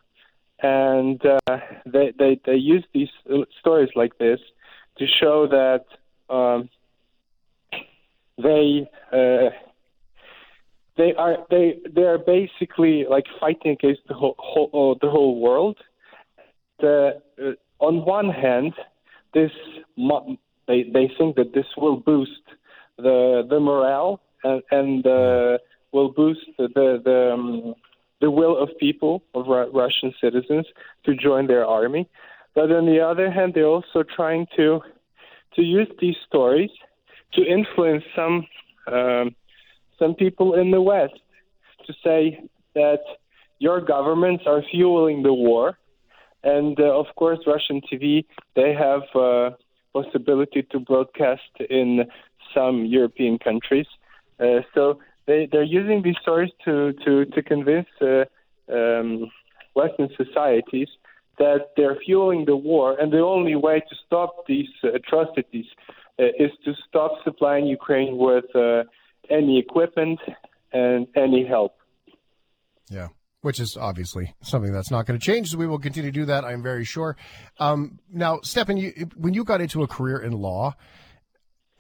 and 0.62 1.20
uh, 1.24 1.58
they, 1.86 2.12
they 2.18 2.40
they 2.46 2.54
use 2.54 2.84
these 2.92 3.08
stories 3.60 3.90
like 3.94 4.16
this 4.18 4.40
to 4.98 5.06
show 5.20 5.46
that 5.48 5.84
um, 6.34 6.68
they 8.42 8.88
uh, 9.12 9.50
they 10.96 11.12
are 11.14 11.38
they 11.50 11.78
they 11.94 12.02
are 12.02 12.18
basically 12.18 13.04
like 13.08 13.24
fighting 13.40 13.72
against 13.72 14.02
the 14.08 14.14
whole, 14.14 14.36
whole 14.38 14.96
the 15.00 15.10
whole 15.10 15.40
world. 15.40 15.76
The, 16.80 17.20
uh, 17.40 17.52
on 17.84 18.04
one 18.04 18.30
hand, 18.30 18.74
this 19.32 19.50
they 20.66 20.84
they 20.92 21.10
think 21.18 21.36
that 21.36 21.52
this 21.54 21.66
will 21.76 21.96
boost 21.96 22.42
the 22.96 23.46
the 23.48 23.60
morale 23.60 24.20
and, 24.44 24.62
and 24.70 25.06
uh, 25.06 25.58
will 25.94 26.10
boost 26.10 26.40
the 26.58 26.68
the 27.08 27.32
um, 27.32 27.74
the 28.20 28.30
will 28.30 28.56
of 28.62 28.68
people 28.78 29.22
of 29.34 29.46
Russian 29.46 30.12
citizens 30.20 30.66
to 31.04 31.14
join 31.14 31.46
their 31.46 31.64
army. 31.66 32.08
But 32.54 32.70
on 32.70 32.86
the 32.86 33.00
other 33.00 33.30
hand, 33.30 33.52
they're 33.54 33.74
also 33.78 34.02
trying 34.02 34.46
to 34.56 34.80
to 35.54 35.62
use 35.62 35.88
these 36.00 36.16
stories 36.26 36.70
to 37.34 37.40
influence 37.42 38.04
some 38.14 38.46
um, 38.92 39.34
some 39.98 40.14
people 40.14 40.54
in 40.54 40.70
the 40.70 40.82
West 40.82 41.20
to 41.86 41.92
say 42.04 42.20
that 42.74 43.02
your 43.58 43.80
governments 43.80 44.44
are 44.46 44.62
fueling 44.70 45.22
the 45.22 45.32
war, 45.32 45.78
and 46.42 46.78
uh, 46.80 46.98
of 47.02 47.06
course, 47.16 47.38
Russian 47.46 47.80
TV 47.88 48.24
they 48.56 48.74
have 48.74 49.02
uh, 49.14 49.50
possibility 49.92 50.62
to 50.72 50.80
broadcast 50.80 51.52
in 51.70 52.04
some 52.54 52.84
European 52.84 53.38
countries. 53.38 53.86
Uh, 54.40 54.60
so 54.74 54.98
they 55.26 55.48
they're 55.50 55.62
using 55.62 56.02
these 56.02 56.16
stories 56.22 56.50
to 56.64 56.92
to 57.04 57.24
to 57.26 57.42
convince 57.42 57.88
uh, 58.00 58.24
um, 58.72 59.30
Western 59.74 60.08
societies 60.16 60.88
that 61.38 61.70
they're 61.76 61.96
fueling 62.04 62.44
the 62.44 62.56
war, 62.56 62.96
and 62.98 63.12
the 63.12 63.18
only 63.18 63.56
way 63.56 63.80
to 63.80 63.96
stop 64.06 64.46
these 64.46 64.68
atrocities 64.82 65.66
uh, 66.18 66.24
is 66.38 66.50
to 66.64 66.72
stop 66.88 67.12
supplying 67.24 67.66
Ukraine 67.66 68.16
with 68.16 68.44
uh, 68.54 68.84
any 69.30 69.58
equipment 69.58 70.20
and 70.72 71.06
any 71.16 71.44
help. 71.44 71.76
Yeah 72.88 73.08
which 73.44 73.60
is 73.60 73.76
obviously 73.78 74.34
something 74.42 74.72
that's 74.72 74.90
not 74.90 75.04
going 75.04 75.20
to 75.20 75.22
change. 75.24 75.50
So 75.50 75.58
we 75.58 75.66
will 75.66 75.78
continue 75.78 76.10
to 76.10 76.18
do 76.18 76.24
that. 76.24 76.46
I'm 76.46 76.62
very 76.62 76.82
sure. 76.82 77.14
Um, 77.58 77.98
now, 78.10 78.40
Stefan, 78.42 78.78
you, 78.78 78.90
when 79.16 79.34
you 79.34 79.44
got 79.44 79.60
into 79.60 79.82
a 79.82 79.86
career 79.86 80.16
in 80.16 80.32
law, 80.32 80.74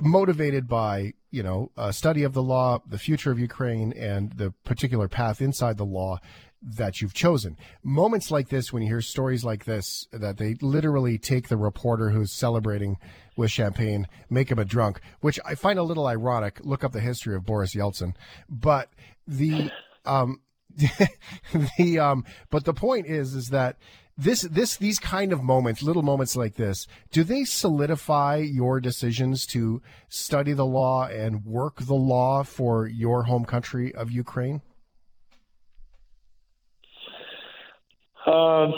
motivated 0.00 0.68
by 0.68 1.14
you 1.30 1.42
know 1.42 1.70
a 1.76 1.92
study 1.92 2.22
of 2.22 2.32
the 2.32 2.42
law, 2.42 2.80
the 2.86 2.98
future 2.98 3.30
of 3.30 3.38
Ukraine, 3.38 3.92
and 3.92 4.32
the 4.32 4.52
particular 4.64 5.08
path 5.08 5.40
inside 5.40 5.76
the 5.76 5.84
law, 5.84 6.18
that 6.62 7.00
you've 7.00 7.14
chosen. 7.14 7.56
Moments 7.82 8.30
like 8.30 8.48
this, 8.48 8.72
when 8.72 8.82
you 8.82 8.88
hear 8.88 9.00
stories 9.00 9.44
like 9.44 9.64
this, 9.64 10.06
that 10.12 10.38
they 10.38 10.54
literally 10.60 11.18
take 11.18 11.48
the 11.48 11.56
reporter 11.56 12.10
who's 12.10 12.32
celebrating 12.32 12.96
with 13.36 13.50
champagne, 13.50 14.06
make 14.30 14.50
him 14.50 14.58
a 14.58 14.64
drunk, 14.64 15.00
which 15.20 15.38
I 15.44 15.54
find 15.54 15.78
a 15.78 15.82
little 15.82 16.06
ironic. 16.06 16.60
Look 16.62 16.84
up 16.84 16.92
the 16.92 17.00
history 17.00 17.34
of 17.34 17.44
Boris 17.44 17.74
Yeltsin, 17.74 18.14
but 18.48 18.90
the 19.26 19.70
um, 20.06 20.40
the 21.78 21.98
um, 21.98 22.24
but 22.50 22.64
the 22.64 22.74
point 22.74 23.06
is, 23.06 23.34
is 23.34 23.48
that 23.48 23.76
this 24.16 24.42
this 24.42 24.76
these 24.76 24.98
kind 24.98 25.32
of 25.32 25.42
moments, 25.42 25.82
little 25.82 26.02
moments 26.02 26.36
like 26.36 26.54
this, 26.54 26.86
do 27.10 27.24
they 27.24 27.44
solidify 27.44 28.36
your 28.36 28.80
decisions 28.80 29.46
to 29.46 29.82
study 30.08 30.52
the 30.52 30.66
law 30.66 31.06
and 31.06 31.44
work 31.44 31.80
the 31.80 31.94
law 31.94 32.42
for 32.42 32.86
your 32.86 33.24
home 33.24 33.44
country 33.44 33.94
of 33.94 34.10
Ukraine? 34.10 34.62
Um, 38.26 38.72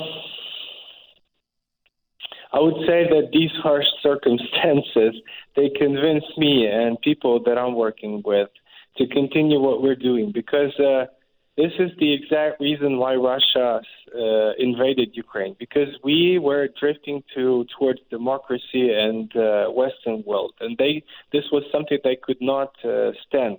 I 2.52 2.58
would 2.58 2.86
say 2.86 3.04
that 3.04 3.28
these 3.32 3.50
harsh 3.62 3.86
circumstances 4.02 5.14
they 5.54 5.68
convince 5.78 6.24
me 6.36 6.66
and 6.66 7.00
people 7.00 7.42
that 7.44 7.58
I'm 7.58 7.74
working 7.74 8.22
with 8.24 8.48
to 8.96 9.06
continue 9.08 9.60
what 9.60 9.82
we're 9.82 9.94
doing 9.94 10.32
because 10.32 10.72
uh, 10.80 11.06
this 11.56 11.72
is 11.78 11.90
the 11.98 12.12
exact 12.12 12.60
reason 12.60 12.98
why 12.98 13.14
Russia 13.14 13.80
uh, 14.14 14.52
invaded 14.58 15.10
Ukraine 15.14 15.56
because 15.58 15.88
we 16.04 16.38
were 16.38 16.68
drifting 16.78 17.22
to 17.34 17.64
towards 17.78 18.00
democracy 18.10 18.92
and 18.92 19.34
uh, 19.36 19.66
Western 19.70 20.22
world, 20.26 20.52
and 20.60 20.76
they 20.76 21.02
this 21.32 21.44
was 21.50 21.62
something 21.72 21.98
they 22.04 22.16
could 22.16 22.40
not 22.40 22.72
uh, 22.84 23.12
stand. 23.26 23.58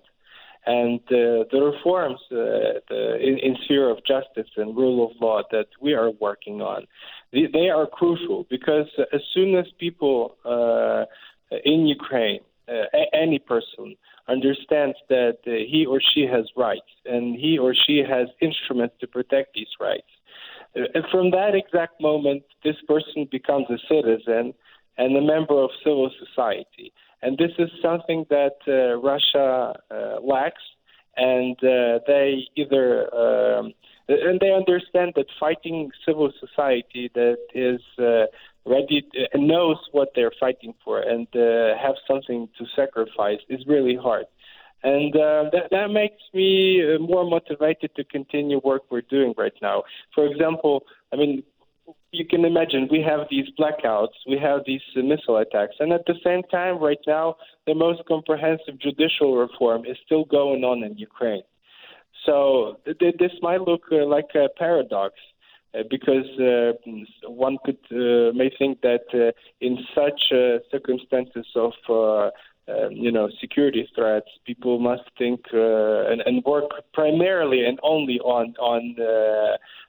And 0.68 1.00
uh, 1.08 1.48
the 1.50 1.72
reforms 1.74 2.20
uh, 2.30 2.36
the, 2.90 3.18
in, 3.22 3.38
in 3.40 3.56
sphere 3.64 3.90
of 3.90 4.00
justice 4.06 4.52
and 4.58 4.76
rule 4.76 5.10
of 5.10 5.12
law 5.22 5.42
that 5.52 5.68
we 5.82 5.94
are 5.94 6.12
working 6.12 6.62
on, 6.62 6.86
they, 7.32 7.48
they 7.52 7.70
are 7.70 7.88
crucial 7.88 8.46
because 8.50 8.88
as 9.14 9.22
soon 9.34 9.56
as 9.56 9.66
people 9.80 10.36
uh, 10.44 11.06
in 11.64 11.88
Ukraine, 11.88 12.42
uh, 12.68 12.86
any 13.14 13.40
person 13.40 13.96
understands 14.28 14.98
that 15.10 15.38
uh, 15.48 15.52
he 15.52 15.86
or 15.88 16.02
she 16.14 16.26
has 16.26 16.46
rights 16.56 16.92
and 17.06 17.40
he 17.40 17.58
or 17.58 17.74
she 17.74 18.04
has 18.08 18.28
instruments 18.42 18.96
to 19.00 19.08
protect 19.08 19.54
these 19.54 19.74
rights, 19.80 20.12
uh, 20.76 20.82
and 20.94 21.04
from 21.12 21.32
that 21.32 21.56
exact 21.56 22.02
moment, 22.02 22.44
this 22.64 22.76
person 22.88 23.28
becomes 23.32 23.68
a 23.70 23.78
citizen 23.88 24.54
and 24.98 25.16
a 25.16 25.22
member 25.22 25.62
of 25.62 25.70
civil 25.84 26.10
society. 26.20 26.92
And 27.22 27.38
this 27.38 27.52
is 27.58 27.70
something 27.82 28.26
that 28.30 28.58
uh, 28.68 28.98
Russia 29.00 29.74
uh, 29.90 30.20
lacks, 30.22 30.62
and 31.16 31.56
uh, 31.64 32.00
they 32.06 32.48
either 32.56 33.14
um, 33.14 33.74
and 34.08 34.40
they 34.40 34.52
understand 34.52 35.14
that 35.16 35.26
fighting 35.40 35.92
civil 36.06 36.32
society 36.40 37.12
that 37.14 37.38
is 37.54 37.82
uh, 38.00 38.26
ready 38.66 39.06
uh, 39.16 39.38
knows 39.38 39.78
what 39.92 40.10
they're 40.16 40.32
fighting 40.40 40.74
for 40.84 41.02
and 41.02 41.28
uh, 41.36 41.78
have 41.82 41.96
something 42.08 42.50
to 42.58 42.66
sacrifice 42.76 43.40
is 43.50 43.66
really 43.68 43.96
hard. 43.96 44.26
And 44.84 45.16
uh, 45.16 45.50
that, 45.52 45.70
that 45.72 45.88
makes 45.90 46.22
me 46.34 46.82
uh, 46.84 47.00
more 47.00 47.28
motivated 47.28 47.96
to 47.96 48.04
continue 48.04 48.62
work 48.64 48.84
we're 48.90 49.02
doing 49.02 49.34
right 49.38 49.54
now. 49.62 49.84
For 50.14 50.26
example, 50.28 50.84
I 51.12 51.16
mean, 51.16 51.44
you 52.12 52.26
can 52.26 52.46
imagine 52.46 52.88
we 52.92 53.02
have 53.02 53.28
these 53.30 53.48
blackouts, 53.60 54.16
we 54.28 54.38
have 54.38 54.62
these 54.66 54.82
uh, 54.96 55.02
missile 55.02 55.38
attacks, 55.38 55.76
and 55.80 55.92
at 55.92 56.06
the 56.06 56.16
same 56.24 56.44
time, 56.44 56.78
right 56.80 57.00
now, 57.08 57.36
the 57.66 57.76
most 57.76 58.02
comprehensive 58.08 58.80
judicial 58.80 59.36
reform 59.38 59.86
is 59.86 59.98
still 60.06 60.26
going 60.26 60.64
on 60.64 60.84
in 60.84 60.98
Ukraine. 60.98 61.44
So 62.26 62.80
th- 62.86 63.16
this 63.20 63.32
might 63.42 63.62
look 63.62 63.84
uh, 63.92 64.06
like 64.06 64.30
a 64.36 64.48
paradox. 64.58 65.16
Uh, 65.78 65.84
because 65.90 66.26
uh, 66.40 66.72
one 67.28 67.58
could 67.66 67.78
uh, 67.92 68.32
may 68.34 68.50
think 68.58 68.80
that 68.82 69.04
uh, 69.14 69.32
in 69.60 69.78
such 69.94 70.32
uh, 70.32 70.60
circumstances 70.72 71.46
of 71.56 71.74
uh, 71.90 72.30
um, 72.72 72.92
you 72.92 73.12
know 73.12 73.30
security 73.42 73.88
threats, 73.94 74.30
people 74.46 74.80
must 74.80 75.04
think 75.18 75.42
and, 75.52 76.22
and 76.22 76.44
work 76.46 76.72
primarily 76.94 77.66
and 77.66 77.80
only 77.84 78.20
on 78.20 78.54
on 78.60 78.96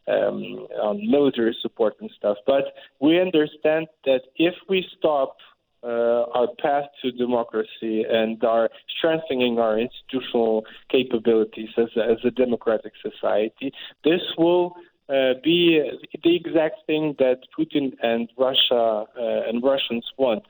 um, 0.08 0.66
on 0.82 1.10
military 1.10 1.56
support 1.62 1.94
and 2.00 2.10
stuff. 2.16 2.36
But 2.46 2.74
we 3.00 3.20
understand 3.20 3.86
that 4.04 4.22
if 4.36 4.54
we 4.68 4.84
stop 4.98 5.36
uh, 5.82 6.24
our 6.34 6.48
path 6.60 6.84
to 7.02 7.12
democracy 7.12 8.04
and 8.08 8.42
are 8.44 8.68
strengthening 8.96 9.58
our 9.58 9.78
institutional 9.78 10.64
capabilities 10.90 11.68
as 11.76 11.88
a, 11.96 12.00
as 12.00 12.18
a 12.24 12.30
democratic 12.30 12.92
society, 13.02 13.72
this 14.04 14.20
will 14.36 14.74
uh, 15.08 15.34
be 15.42 15.80
the 16.22 16.36
exact 16.36 16.76
thing 16.86 17.14
that 17.18 17.38
Putin 17.58 17.92
and 18.02 18.28
Russia 18.36 19.04
uh, 19.18 19.48
and 19.48 19.62
Russians 19.62 20.04
want 20.18 20.44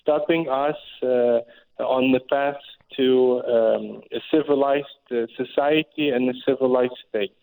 stopping 0.00 0.48
us 0.48 0.76
uh, 1.02 1.40
on 1.82 2.12
the 2.12 2.20
path 2.30 2.60
to 2.96 3.42
um, 3.46 4.00
a 4.12 4.20
civilized 4.30 4.86
uh, 5.10 5.26
society 5.36 6.08
and 6.08 6.28
a 6.30 6.34
civilized 6.46 6.96
state. 7.08 7.34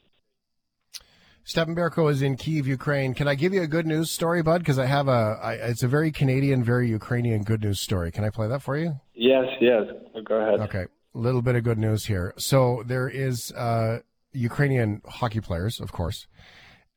Stepan 1.47 1.75
Berko 1.75 2.11
is 2.11 2.23
in 2.23 2.37
Kiev, 2.37 2.65
Ukraine. 2.65 3.13
Can 3.13 3.27
I 3.27 3.35
give 3.35 3.53
you 3.53 3.61
a 3.61 3.67
good 3.67 3.85
news 3.85 4.09
story, 4.09 4.41
bud? 4.41 4.61
Because 4.61 4.79
I 4.79 4.87
have 4.87 5.07
a, 5.07 5.39
I, 5.43 5.53
it's 5.53 5.83
a 5.83 5.87
very 5.87 6.11
Canadian, 6.11 6.63
very 6.63 6.89
Ukrainian 6.89 7.43
good 7.43 7.61
news 7.61 7.79
story. 7.79 8.11
Can 8.11 8.23
I 8.23 8.31
play 8.31 8.47
that 8.47 8.63
for 8.63 8.75
you? 8.75 8.99
Yes, 9.13 9.45
yes. 9.61 9.83
Go 10.25 10.35
ahead. 10.37 10.59
Okay, 10.61 10.85
a 11.13 11.17
little 11.17 11.43
bit 11.43 11.55
of 11.55 11.63
good 11.63 11.77
news 11.77 12.07
here. 12.07 12.33
So 12.37 12.81
there 12.87 13.07
is 13.07 13.51
uh, 13.51 13.99
Ukrainian 14.33 15.03
hockey 15.05 15.39
players, 15.39 15.79
of 15.79 15.91
course. 15.91 16.25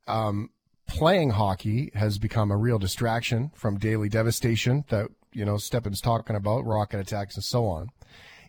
Um, 0.06 0.48
playing 0.86 1.30
hockey 1.30 1.90
has 1.92 2.16
become 2.16 2.50
a 2.50 2.56
real 2.56 2.78
distraction 2.78 3.50
from 3.54 3.78
daily 3.78 4.08
devastation 4.08 4.86
that 4.88 5.08
you 5.32 5.44
know, 5.44 5.56
Stepan's 5.56 6.00
talking 6.00 6.36
about, 6.36 6.64
rocket 6.64 7.00
attacks 7.00 7.36
and 7.36 7.44
so 7.44 7.66
on. 7.66 7.90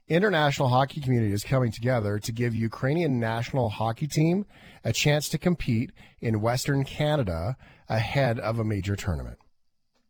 International 0.09 0.69
hockey 0.69 1.01
community 1.01 1.31
is 1.31 1.43
coming 1.43 1.71
together 1.71 2.17
to 2.17 2.31
give 2.31 2.55
Ukrainian 2.55 3.19
national 3.19 3.69
hockey 3.69 4.07
team 4.07 4.47
a 4.83 4.91
chance 4.91 5.29
to 5.29 5.37
compete 5.37 5.91
in 6.19 6.41
Western 6.41 6.83
Canada 6.83 7.55
ahead 7.87 8.39
of 8.39 8.57
a 8.57 8.63
major 8.63 8.95
tournament. 8.95 9.37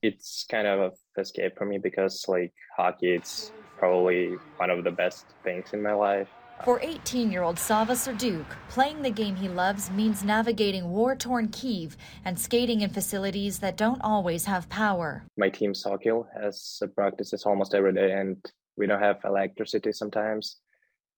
It's 0.01 0.45
kind 0.49 0.67
of 0.67 0.79
a 0.79 1.19
escape 1.19 1.57
for 1.57 1.65
me 1.65 1.79
because 1.79 2.23
like 2.29 2.53
hockey, 2.77 3.13
it's 3.13 3.51
probably 3.77 4.37
one 4.55 4.69
of 4.69 4.85
the 4.85 4.91
best 4.91 5.25
things 5.43 5.73
in 5.73 5.83
my 5.83 5.91
life. 5.91 6.29
For 6.63 6.79
18 6.81 7.29
year 7.29 7.43
old 7.43 7.59
Sava 7.59 7.93
Serduk, 7.93 8.45
playing 8.69 9.01
the 9.01 9.11
game 9.11 9.35
he 9.35 9.49
loves 9.49 9.91
means 9.91 10.23
navigating 10.23 10.89
war 10.89 11.13
torn 11.13 11.49
Kiev 11.49 11.97
and 12.23 12.39
skating 12.39 12.79
in 12.79 12.89
facilities 12.89 13.59
that 13.59 13.75
don't 13.75 14.01
always 14.01 14.45
have 14.45 14.69
power. 14.69 15.23
My 15.37 15.49
team 15.49 15.73
Sokil 15.73 16.25
has 16.41 16.81
practices 16.95 17.43
almost 17.45 17.73
every 17.73 17.93
day, 17.93 18.13
and 18.13 18.37
we 18.79 18.87
don't 18.87 19.01
have 19.01 19.19
electricity 19.23 19.91
sometimes, 19.91 20.57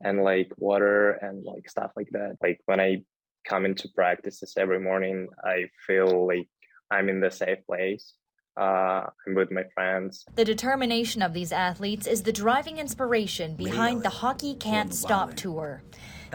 and 0.01 0.23
like 0.23 0.51
water 0.57 1.11
and 1.11 1.45
like 1.45 1.69
stuff 1.69 1.91
like 1.95 2.09
that. 2.11 2.35
Like 2.41 2.59
when 2.65 2.81
I 2.81 3.03
come 3.47 3.65
into 3.65 3.87
practices 3.95 4.55
every 4.57 4.79
morning, 4.79 5.27
I 5.43 5.69
feel 5.87 6.27
like 6.27 6.49
I'm 6.91 7.07
in 7.07 7.21
the 7.21 7.31
safe 7.31 7.65
place 7.65 8.13
uh, 8.57 9.05
I'm 9.27 9.35
with 9.35 9.51
my 9.51 9.63
friends. 9.73 10.25
The 10.35 10.43
determination 10.43 11.21
of 11.21 11.33
these 11.33 11.51
athletes 11.51 12.05
is 12.05 12.23
the 12.23 12.33
driving 12.33 12.77
inspiration 12.77 13.55
behind 13.55 14.03
the 14.03 14.09
Hockey 14.09 14.55
Can't 14.55 14.93
Stop 14.93 15.35
tour. 15.35 15.81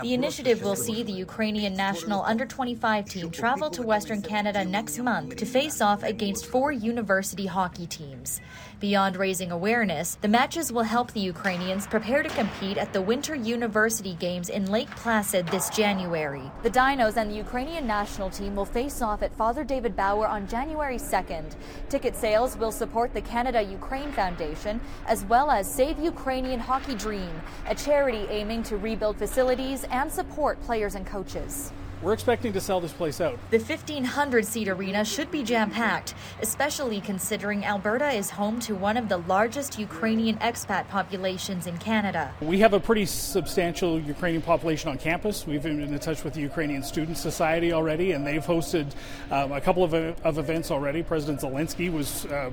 The 0.03 0.13
initiative 0.13 0.63
will 0.63 0.77
see 0.77 1.03
the 1.03 1.13
Ukrainian 1.13 1.75
national 1.75 2.23
under 2.23 2.45
25 2.45 3.07
team 3.07 3.31
travel 3.31 3.71
to 3.71 3.83
Western 3.83 4.21
Canada 4.21 4.63
next 4.65 4.99
month 4.99 5.37
to 5.37 5.47
face 5.47 5.81
off 5.81 6.03
against 6.03 6.47
four 6.47 6.71
university 6.71 7.47
hockey 7.47 7.87
teams. 7.87 8.41
Beyond 8.79 9.17
raising 9.17 9.53
awareness, 9.53 10.17
the 10.21 10.29
matches 10.29 10.71
will 10.71 10.83
help 10.83 11.11
the 11.13 11.21
Ukrainians 11.21 11.87
prepare 11.87 12.23
to 12.23 12.29
compete 12.29 12.77
at 12.77 12.93
the 12.93 13.01
Winter 13.01 13.35
University 13.35 14.13
Games 14.17 14.51
in 14.51 14.71
Lake 14.71 14.91
Placid 14.91 15.49
this 15.49 15.71
January. 15.71 16.43
The 16.63 16.69
Dinos 16.69 17.17
and 17.17 17.31
the 17.31 17.37
Ukrainian 17.37 17.87
national 17.87 18.29
team 18.29 18.55
will 18.55 18.67
face 18.67 19.01
off 19.01 19.23
at 19.23 19.35
Father 19.35 19.65
David 19.65 19.97
Bauer 19.97 20.29
on 20.29 20.47
January 20.47 20.99
2nd. 20.99 21.57
Ticket 21.89 22.15
sales 22.15 22.59
will 22.59 22.71
support 22.71 23.15
the 23.15 23.23
Canada 23.23 23.63
Ukraine 23.63 24.13
Foundation 24.13 24.79
as 25.07 25.25
well 25.25 25.51
as 25.51 25.67
Save 25.67 25.99
Ukrainian 25.99 26.61
Hockey 26.61 26.97
Dream, 26.97 27.41
a 27.67 27.75
charity 27.75 28.27
aiming 28.29 28.63
to 28.65 28.77
rebuild 28.77 29.17
facilities 29.17 29.85
and 29.85 30.13
support 30.13 30.61
players 30.61 30.97
and 30.97 31.07
coaches. 31.07 31.73
We're 32.03 32.13
expecting 32.13 32.53
to 32.53 32.61
sell 32.61 32.81
this 32.81 32.93
place 32.93 33.23
out. 33.23 33.39
The 33.51 33.59
1,500 33.59 34.45
seat 34.45 34.69
arena 34.69 35.05
should 35.05 35.31
be 35.31 35.43
jam 35.43 35.71
packed, 35.71 36.15
especially 36.43 37.01
considering 37.01 37.65
Alberta 37.65 38.11
is 38.11 38.29
home 38.29 38.61
to 38.61 38.75
one 38.75 38.99
of 38.99 39.09
the 39.09 39.17
largest 39.17 39.79
Ukrainian 39.79 40.37
expat 40.39 40.89
populations 40.89 41.67
in 41.67 41.79
Canada. 41.79 42.35
We 42.43 42.59
have 42.59 42.75
a 42.75 42.81
pretty 42.81 43.07
substantial 43.07 43.99
Ukrainian 43.99 44.43
population 44.43 44.91
on 44.91 44.99
campus. 44.99 45.47
We've 45.47 45.63
been 45.63 45.81
in 45.81 45.99
touch 45.99 46.23
with 46.23 46.35
the 46.35 46.43
Ukrainian 46.43 46.83
Student 46.83 47.17
Society 47.17 47.73
already, 47.73 48.13
and 48.13 48.27
they've 48.27 48.45
hosted 48.45 48.93
um, 49.31 49.53
a 49.53 49.61
couple 49.61 49.83
of, 49.83 49.95
of 49.95 50.39
events 50.39 50.71
already. 50.71 51.03
President 51.03 51.41
Zelensky 51.41 51.91
was 51.91 52.27
uh, 52.27 52.51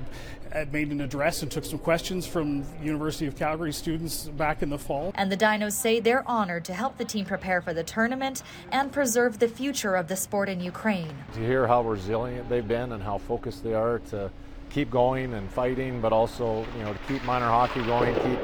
made 0.70 0.90
an 0.90 1.00
address 1.00 1.42
and 1.42 1.50
took 1.50 1.64
some 1.64 1.78
questions 1.78 2.26
from 2.26 2.64
University 2.82 3.26
of 3.26 3.36
Calgary 3.36 3.72
students 3.72 4.28
back 4.28 4.62
in 4.62 4.70
the 4.70 4.78
fall. 4.78 5.12
And 5.16 5.30
the 5.30 5.36
Dinos 5.36 5.72
say 5.72 6.00
they're 6.00 6.26
honored 6.28 6.64
to 6.66 6.74
help 6.74 6.96
the 6.96 7.04
team 7.04 7.24
prepare 7.24 7.60
for 7.60 7.74
the 7.74 7.82
tournament 7.82 8.42
and 8.70 8.92
preserve 8.92 9.33
the 9.38 9.48
future 9.48 9.96
of 9.96 10.08
the 10.08 10.16
sport 10.16 10.48
in 10.48 10.60
Ukraine. 10.60 11.14
To 11.34 11.40
hear 11.40 11.66
how 11.66 11.82
resilient 11.82 12.48
they've 12.48 12.66
been 12.66 12.92
and 12.92 13.02
how 13.02 13.18
focused 13.18 13.62
they 13.62 13.74
are 13.74 13.98
to 14.10 14.30
keep 14.70 14.90
going 14.90 15.34
and 15.34 15.50
fighting, 15.50 16.00
but 16.00 16.12
also 16.12 16.66
you 16.76 16.84
know 16.84 16.92
to 16.92 16.98
keep 17.06 17.22
minor 17.24 17.46
hockey 17.48 17.82
going, 17.84 18.14
keep 18.14 18.38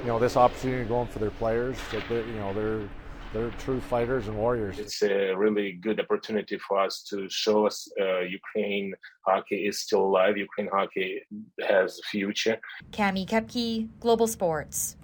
you 0.00 0.08
know 0.08 0.18
this 0.18 0.36
opportunity 0.36 0.88
going 0.88 1.08
for 1.08 1.18
their 1.18 1.30
players. 1.30 1.76
That 1.90 2.08
you 2.10 2.38
know 2.38 2.52
they're 2.52 2.88
they're 3.34 3.50
true 3.58 3.80
fighters 3.80 4.28
and 4.28 4.36
warriors. 4.36 4.78
It's 4.78 5.02
a 5.02 5.34
really 5.34 5.72
good 5.72 5.98
opportunity 5.98 6.56
for 6.56 6.78
us 6.78 7.02
to 7.10 7.28
show 7.28 7.66
us 7.66 7.88
uh, 8.00 8.20
Ukraine 8.20 8.94
hockey 9.26 9.66
is 9.66 9.80
still 9.80 10.04
alive. 10.04 10.36
Ukraine 10.36 10.68
hockey 10.72 11.20
has 11.68 11.98
a 11.98 12.02
future. 12.08 12.58
Cami 12.92 13.26
Kepke, 13.26 13.88
Global 13.98 14.28
Sports. 14.28 14.96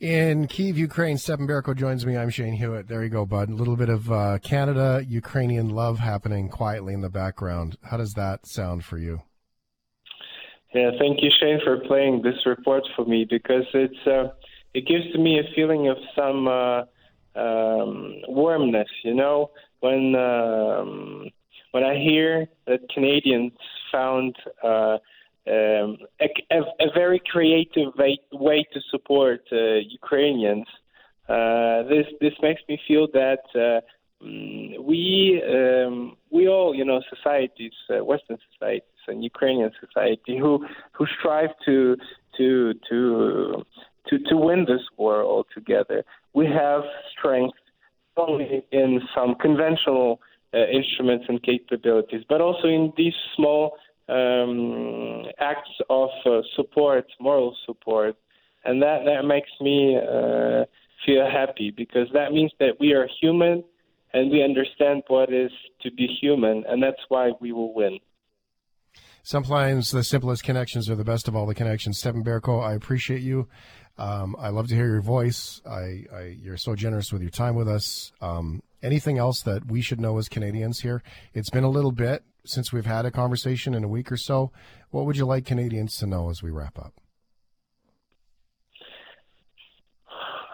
In 0.00 0.46
Kiev, 0.46 0.78
Ukraine, 0.78 1.18
Stepan 1.18 1.48
Berko 1.48 1.74
joins 1.74 2.06
me. 2.06 2.16
I'm 2.16 2.30
Shane 2.30 2.52
Hewitt. 2.52 2.86
There 2.86 3.02
you 3.02 3.08
go, 3.08 3.26
bud. 3.26 3.48
A 3.48 3.54
little 3.54 3.74
bit 3.74 3.88
of 3.88 4.12
uh, 4.12 4.38
Canada 4.38 5.04
Ukrainian 5.04 5.70
love 5.70 5.98
happening 5.98 6.48
quietly 6.48 6.94
in 6.94 7.00
the 7.00 7.10
background. 7.10 7.76
How 7.82 7.96
does 7.96 8.12
that 8.12 8.46
sound 8.46 8.84
for 8.84 8.96
you? 8.96 9.22
Yeah, 10.72 10.90
thank 11.00 11.20
you, 11.20 11.30
Shane, 11.40 11.58
for 11.64 11.78
playing 11.78 12.22
this 12.22 12.46
report 12.46 12.84
for 12.94 13.06
me 13.06 13.26
because 13.28 13.64
it's 13.74 14.06
uh, 14.06 14.28
it 14.72 14.86
gives 14.86 15.12
me 15.18 15.40
a 15.40 15.54
feeling 15.56 15.88
of 15.88 15.96
some 16.14 16.46
uh, 16.46 16.82
um, 17.34 18.14
warmness. 18.28 18.88
You 19.02 19.14
know, 19.14 19.50
when 19.80 20.14
um, 20.14 21.28
when 21.72 21.82
I 21.82 21.96
hear 21.96 22.46
that 22.68 22.88
Canadians 22.94 23.50
found 23.90 24.36
uh, 24.62 24.98
um, 25.48 25.98
a, 26.20 26.58
a, 26.86 26.90
very 26.94 27.20
creative 27.32 27.94
way, 27.96 28.18
way 28.32 28.66
to 28.72 28.80
support 28.90 29.40
uh, 29.52 29.76
Ukrainians, 30.00 30.66
uh, 31.28 31.82
this 31.84 32.06
this 32.20 32.34
makes 32.42 32.62
me 32.68 32.78
feel 32.86 33.06
that. 33.12 33.42
Uh, 33.54 33.80
mm, 34.24 34.78
we 34.90 35.42
um, 35.56 36.16
we 36.30 36.48
all, 36.48 36.74
you 36.74 36.84
know, 36.84 37.00
societies, 37.14 37.76
uh, 37.90 38.04
Western 38.04 38.38
societies 38.52 39.02
and 39.06 39.24
Ukrainian 39.24 39.70
society, 39.84 40.38
who 40.38 40.66
who 40.92 41.06
strive 41.18 41.50
to 41.66 41.96
to 42.36 42.74
to 42.88 43.64
to 44.08 44.18
to 44.28 44.36
win 44.36 44.60
this 44.64 44.84
war 44.96 45.22
altogether 45.22 46.04
we 46.34 46.46
have 46.46 46.82
strength 47.16 47.58
only 48.16 48.64
in 48.72 49.00
some 49.14 49.34
conventional 49.34 50.20
uh, 50.54 50.58
instruments 50.66 51.26
and 51.28 51.42
capabilities, 51.42 52.22
but 52.28 52.40
also 52.40 52.66
in 52.68 52.92
these 52.96 53.14
small 53.36 53.76
um, 54.08 55.24
acts 55.38 55.70
of 55.90 56.10
uh, 56.24 56.40
support, 56.56 57.06
moral 57.20 57.56
support, 57.66 58.16
and 58.64 58.82
that 58.82 59.04
that 59.04 59.26
makes 59.26 59.50
me 59.60 59.96
uh, 59.96 60.64
feel 61.04 61.28
happy 61.30 61.72
because 61.76 62.08
that 62.12 62.32
means 62.32 62.52
that 62.58 62.72
we 62.80 62.92
are 62.92 63.08
human 63.20 63.62
and 64.14 64.30
we 64.30 64.42
understand 64.42 65.02
what 65.08 65.32
is 65.32 65.50
to 65.82 65.90
be 65.92 66.06
human, 66.20 66.64
and 66.66 66.82
that's 66.82 67.00
why 67.08 67.30
we 67.40 67.52
will 67.52 67.74
win. 67.74 67.98
Sometimes 69.22 69.90
the 69.90 70.02
simplest 70.02 70.42
connections 70.42 70.88
are 70.88 70.94
the 70.94 71.04
best 71.04 71.28
of 71.28 71.36
all 71.36 71.44
the 71.44 71.54
connections. 71.54 71.98
Stephen 71.98 72.24
Berko, 72.24 72.64
I 72.64 72.72
appreciate 72.72 73.20
you. 73.20 73.48
Um, 73.98 74.34
I 74.38 74.48
love 74.48 74.68
to 74.68 74.74
hear 74.74 74.86
your 74.86 75.02
voice. 75.02 75.60
I, 75.68 76.04
I, 76.14 76.36
you're 76.40 76.56
so 76.56 76.74
generous 76.74 77.12
with 77.12 77.20
your 77.20 77.30
time 77.30 77.54
with 77.54 77.68
us. 77.68 78.12
Um, 78.22 78.62
anything 78.82 79.18
else 79.18 79.42
that 79.42 79.66
we 79.66 79.82
should 79.82 80.00
know 80.00 80.16
as 80.18 80.28
Canadians 80.28 80.80
here? 80.80 81.02
It's 81.34 81.50
been 81.50 81.64
a 81.64 81.68
little 81.68 81.92
bit 81.92 82.22
since 82.44 82.72
we've 82.72 82.86
had 82.86 83.04
a 83.06 83.10
conversation 83.10 83.74
in 83.74 83.84
a 83.84 83.88
week 83.88 84.10
or 84.10 84.16
so. 84.16 84.50
What 84.90 85.06
would 85.06 85.16
you 85.16 85.26
like 85.26 85.44
Canadians 85.44 85.96
to 85.96 86.06
know 86.06 86.30
as 86.30 86.42
we 86.42 86.50
wrap 86.50 86.78
up? 86.78 86.94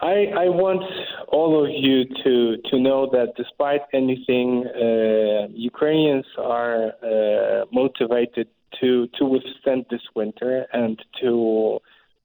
I, 0.01 0.25
I 0.37 0.49
want 0.49 0.83
all 1.29 1.63
of 1.63 1.71
you 1.71 2.05
to 2.23 2.57
to 2.69 2.79
know 2.79 3.09
that 3.11 3.33
despite 3.37 3.81
anything, 3.93 4.65
uh, 4.67 5.47
Ukrainians 5.51 6.25
are 6.37 6.91
uh, 7.01 7.65
motivated 7.71 8.47
to 8.81 9.07
to 9.17 9.25
withstand 9.25 9.85
this 9.89 10.05
winter 10.15 10.67
and 10.73 10.99
to 11.21 11.79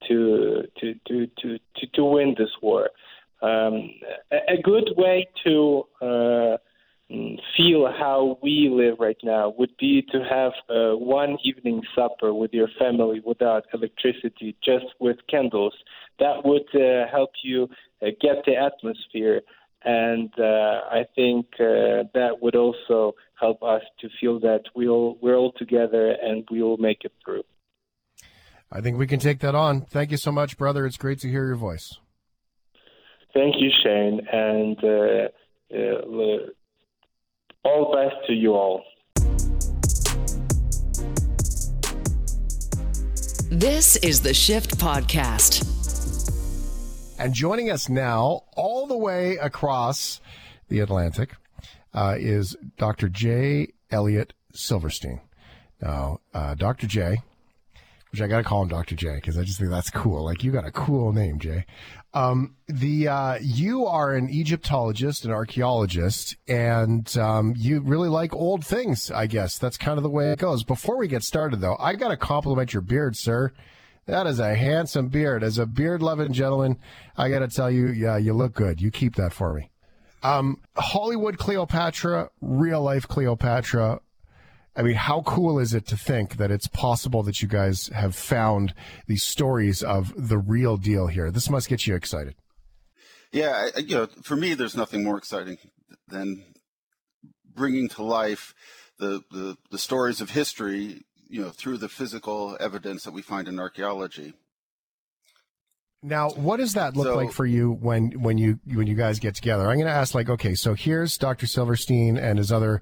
to 0.07 0.63
to 0.79 0.93
to 1.07 1.27
to 1.39 1.57
to, 1.75 1.87
to 1.95 2.03
win 2.03 2.35
this 2.37 2.53
war. 2.61 2.89
Um, 3.41 3.89
a, 4.31 4.53
a, 4.55 4.61
good 4.61 4.91
way 4.97 5.27
to 5.43 5.83
uh, 5.99 6.57
feel 7.57 7.91
how 7.97 8.37
we 8.41 8.69
live 8.71 8.97
right 8.99 9.17
now 9.23 9.53
would 9.57 9.75
be 9.77 10.01
to 10.11 10.23
have 10.29 10.53
uh, 10.69 10.95
one 10.97 11.37
evening 11.43 11.81
supper 11.95 12.33
with 12.33 12.53
your 12.53 12.67
family 12.79 13.21
without 13.25 13.63
electricity, 13.73 14.55
just 14.63 14.85
with 14.99 15.17
candles. 15.29 15.73
That 16.19 16.45
would 16.45 16.67
uh, 16.73 17.07
help 17.11 17.31
you 17.43 17.67
uh, 18.01 18.07
get 18.21 18.45
the 18.45 18.55
atmosphere, 18.55 19.41
and 19.83 20.31
uh, 20.39 20.43
I 20.91 21.05
think 21.15 21.47
uh, 21.59 22.07
that 22.13 22.37
would 22.41 22.55
also 22.55 23.13
help 23.39 23.61
us 23.63 23.81
to 23.99 24.09
feel 24.19 24.39
that 24.41 24.63
we'll 24.75 25.17
we're 25.21 25.35
all 25.35 25.53
together 25.53 26.15
and 26.21 26.47
we 26.51 26.61
will 26.61 26.77
make 26.77 27.03
it 27.03 27.13
through. 27.25 27.43
I 28.71 28.79
think 28.79 28.97
we 28.97 29.07
can 29.07 29.19
take 29.19 29.39
that 29.39 29.55
on. 29.55 29.81
Thank 29.81 30.11
you 30.11 30.17
so 30.17 30.31
much, 30.31 30.57
brother. 30.57 30.85
It's 30.85 30.97
great 30.97 31.19
to 31.19 31.29
hear 31.29 31.45
your 31.45 31.57
voice. 31.57 31.97
Thank 33.33 33.55
you, 33.59 33.69
Shane, 33.83 34.21
and 34.31 34.77
uh, 34.83 36.51
all 37.63 37.93
best 37.93 38.15
to 38.27 38.33
you 38.33 38.53
all. 38.53 38.83
This 43.49 43.97
is 43.97 44.21
the 44.21 44.33
Shift 44.33 44.77
Podcast. 44.77 45.67
And 47.19 47.33
joining 47.33 47.69
us 47.69 47.89
now, 47.89 48.43
all 48.55 48.87
the 48.87 48.97
way 48.97 49.35
across 49.35 50.21
the 50.69 50.79
Atlantic, 50.79 51.35
uh, 51.93 52.15
is 52.17 52.55
Dr. 52.77 53.09
J. 53.09 53.73
Elliott 53.91 54.33
Silverstein. 54.53 55.19
Now, 55.81 56.21
uh, 56.33 56.55
Dr. 56.55 56.87
J 56.87 57.17
which 58.11 58.21
I 58.21 58.27
got 58.27 58.37
to 58.37 58.43
call 58.43 58.61
him 58.61 58.67
Dr. 58.67 58.95
J 58.95 59.15
because 59.15 59.37
I 59.37 59.43
just 59.43 59.57
think 59.59 59.71
that's 59.71 59.89
cool. 59.89 60.25
Like 60.25 60.43
you 60.43 60.51
got 60.51 60.65
a 60.65 60.71
cool 60.71 61.13
name, 61.13 61.39
Jay. 61.39 61.65
Um, 62.13 62.55
the 62.67 63.07
uh, 63.07 63.37
you 63.41 63.85
are 63.85 64.13
an 64.13 64.29
Egyptologist, 64.29 65.23
an 65.23 65.31
archaeologist, 65.31 66.35
and 66.47 67.17
um, 67.17 67.53
you 67.57 67.79
really 67.79 68.09
like 68.09 68.33
old 68.33 68.65
things. 68.65 69.09
I 69.09 69.27
guess 69.27 69.57
that's 69.57 69.77
kind 69.77 69.97
of 69.97 70.03
the 70.03 70.09
way 70.09 70.31
it 70.31 70.39
goes. 70.39 70.63
Before 70.63 70.97
we 70.97 71.07
get 71.07 71.23
started, 71.23 71.61
though, 71.61 71.77
I 71.79 71.95
got 71.95 72.09
to 72.09 72.17
compliment 72.17 72.73
your 72.73 72.81
beard, 72.81 73.15
sir. 73.15 73.53
That 74.07 74.27
is 74.27 74.39
a 74.39 74.55
handsome 74.55 75.07
beard. 75.07 75.41
As 75.43 75.57
a 75.57 75.65
beard 75.65 76.01
loving 76.01 76.33
gentleman, 76.33 76.79
I 77.15 77.29
got 77.29 77.39
to 77.39 77.47
tell 77.47 77.71
you, 77.71 77.87
yeah, 77.87 78.17
you 78.17 78.33
look 78.33 78.53
good. 78.53 78.81
You 78.81 78.91
keep 78.91 79.15
that 79.15 79.31
for 79.31 79.53
me. 79.53 79.69
Um, 80.23 80.61
Hollywood 80.75 81.37
Cleopatra, 81.37 82.29
real 82.41 82.81
life 82.81 83.07
Cleopatra. 83.07 84.01
I 84.75 84.83
mean, 84.83 84.95
how 84.95 85.21
cool 85.23 85.59
is 85.59 85.73
it 85.73 85.85
to 85.87 85.97
think 85.97 86.37
that 86.37 86.49
it's 86.51 86.67
possible 86.67 87.23
that 87.23 87.41
you 87.41 87.47
guys 87.47 87.87
have 87.89 88.15
found 88.15 88.73
these 89.07 89.23
stories 89.23 89.83
of 89.83 90.13
the 90.15 90.37
real 90.37 90.77
deal 90.77 91.07
here? 91.07 91.29
This 91.29 91.49
must 91.49 91.67
get 91.67 91.85
you 91.85 91.95
excited. 91.95 92.35
Yeah, 93.33 93.69
I, 93.75 93.79
you 93.79 93.95
know, 93.95 94.07
for 94.23 94.35
me, 94.35 94.53
there's 94.53 94.75
nothing 94.75 95.03
more 95.03 95.17
exciting 95.17 95.57
than 96.07 96.43
bringing 97.53 97.89
to 97.89 98.03
life 98.03 98.53
the, 98.97 99.21
the, 99.31 99.57
the 99.71 99.77
stories 99.77 100.21
of 100.21 100.29
history, 100.29 101.01
you 101.27 101.41
know, 101.41 101.49
through 101.49 101.77
the 101.77 101.89
physical 101.89 102.55
evidence 102.59 103.03
that 103.03 103.13
we 103.13 103.21
find 103.21 103.47
in 103.47 103.59
archaeology. 103.59 104.33
Now, 106.03 106.29
what 106.31 106.57
does 106.57 106.73
that 106.73 106.95
look 106.95 107.07
So- 107.07 107.15
like 107.15 107.31
for 107.31 107.45
you 107.45 107.71
when 107.73 108.11
when 108.21 108.37
you 108.37 108.59
when 108.65 108.87
you 108.87 108.95
guys 108.95 109.19
get 109.19 109.35
together? 109.35 109.67
I'm 109.69 109.75
going 109.75 109.85
to 109.85 109.91
ask 109.93 110.15
like, 110.15 110.29
okay, 110.29 110.55
so 110.55 110.73
here's 110.73 111.17
Dr. 111.17 111.45
Silverstein 111.45 112.17
and 112.17 112.37
his 112.39 112.51
other 112.51 112.81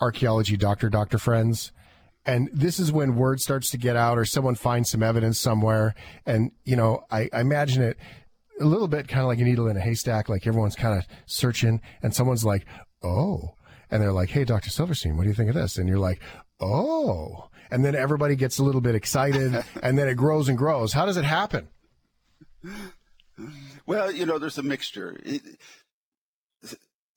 archaeology 0.00 0.56
doctor 0.56 0.88
doctor 0.88 1.18
friends, 1.18 1.72
and 2.24 2.50
this 2.52 2.78
is 2.78 2.92
when 2.92 3.16
word 3.16 3.40
starts 3.40 3.70
to 3.70 3.78
get 3.78 3.96
out, 3.96 4.18
or 4.18 4.24
someone 4.24 4.54
finds 4.54 4.90
some 4.90 5.02
evidence 5.02 5.38
somewhere, 5.38 5.94
and 6.26 6.52
you 6.64 6.76
know, 6.76 7.04
I, 7.10 7.28
I 7.32 7.40
imagine 7.40 7.82
it 7.82 7.96
a 8.60 8.64
little 8.64 8.88
bit 8.88 9.08
kind 9.08 9.22
of 9.22 9.28
like 9.28 9.38
a 9.38 9.44
needle 9.44 9.68
in 9.68 9.76
a 9.76 9.80
haystack, 9.80 10.28
like 10.28 10.46
everyone's 10.46 10.76
kind 10.76 10.98
of 10.98 11.06
searching, 11.26 11.80
and 12.02 12.14
someone's 12.14 12.44
like, 12.44 12.66
oh, 13.02 13.54
and 13.90 14.02
they're 14.02 14.12
like, 14.12 14.30
hey, 14.30 14.44
Dr. 14.44 14.70
Silverstein, 14.70 15.16
what 15.16 15.22
do 15.22 15.28
you 15.28 15.34
think 15.34 15.48
of 15.48 15.54
this? 15.54 15.78
And 15.78 15.88
you're 15.88 15.98
like, 15.98 16.20
oh, 16.60 17.48
and 17.70 17.84
then 17.84 17.94
everybody 17.94 18.36
gets 18.36 18.58
a 18.58 18.64
little 18.64 18.80
bit 18.80 18.94
excited, 18.94 19.64
and 19.82 19.98
then 19.98 20.08
it 20.08 20.14
grows 20.14 20.48
and 20.48 20.58
grows. 20.58 20.92
How 20.92 21.06
does 21.06 21.16
it 21.16 21.24
happen? 21.24 21.68
Well, 23.86 24.10
you 24.12 24.26
know, 24.26 24.38
there's 24.38 24.58
a 24.58 24.62
mixture. 24.62 25.18
It, 25.24 25.42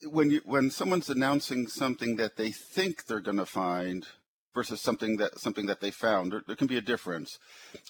when 0.10 0.32
you 0.32 0.42
when 0.46 0.72
someone's 0.72 1.10
announcing 1.10 1.68
something 1.68 2.16
that 2.16 2.38
they 2.38 2.52
think 2.52 3.06
they're 3.06 3.20
going 3.20 3.38
to 3.38 3.46
find 3.46 4.08
versus 4.54 4.82
something 4.82 5.18
that 5.18 5.40
something 5.40 5.66
that 5.68 5.82
they 5.82 5.92
found, 5.92 6.32
there, 6.32 6.42
there 6.46 6.56
can 6.56 6.68
be 6.68 6.78
a 6.78 6.82
difference. 6.82 7.38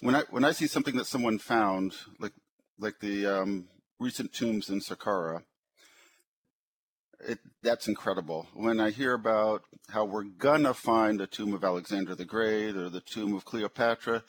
When 0.00 0.14
I 0.14 0.22
when 0.30 0.44
I 0.44 0.52
see 0.52 0.66
something 0.66 0.96
that 0.96 1.06
someone 1.06 1.38
found, 1.38 1.94
like 2.18 2.32
like 2.78 3.00
the 3.00 3.26
um, 3.26 3.68
recent 3.98 4.32
tombs 4.32 4.68
in 4.68 4.80
Saqqara, 4.80 5.42
it, 7.26 7.38
that's 7.62 7.88
incredible. 7.88 8.48
When 8.54 8.80
I 8.80 8.90
hear 8.90 9.14
about 9.14 9.62
how 9.90 10.04
we're 10.04 10.24
gonna 10.24 10.74
find 10.74 11.20
the 11.20 11.26
tomb 11.26 11.54
of 11.54 11.64
Alexander 11.64 12.14
the 12.14 12.24
Great 12.24 12.76
or 12.76 12.88
the 12.88 13.00
tomb 13.00 13.34
of 13.34 13.44
Cleopatra, 13.44 14.24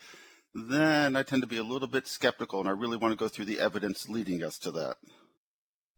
then 0.54 1.16
I 1.16 1.24
tend 1.24 1.42
to 1.42 1.48
be 1.48 1.58
a 1.58 1.64
little 1.64 1.88
bit 1.88 2.08
skeptical, 2.08 2.60
and 2.60 2.70
I 2.70 2.74
really 2.74 2.98
want 2.98 3.12
to 3.12 3.18
go 3.18 3.28
through 3.28 3.46
the 3.46 3.60
evidence 3.60 4.10
leading 4.10 4.44
us 4.44 4.58
to 4.60 4.72
that. 4.72 4.98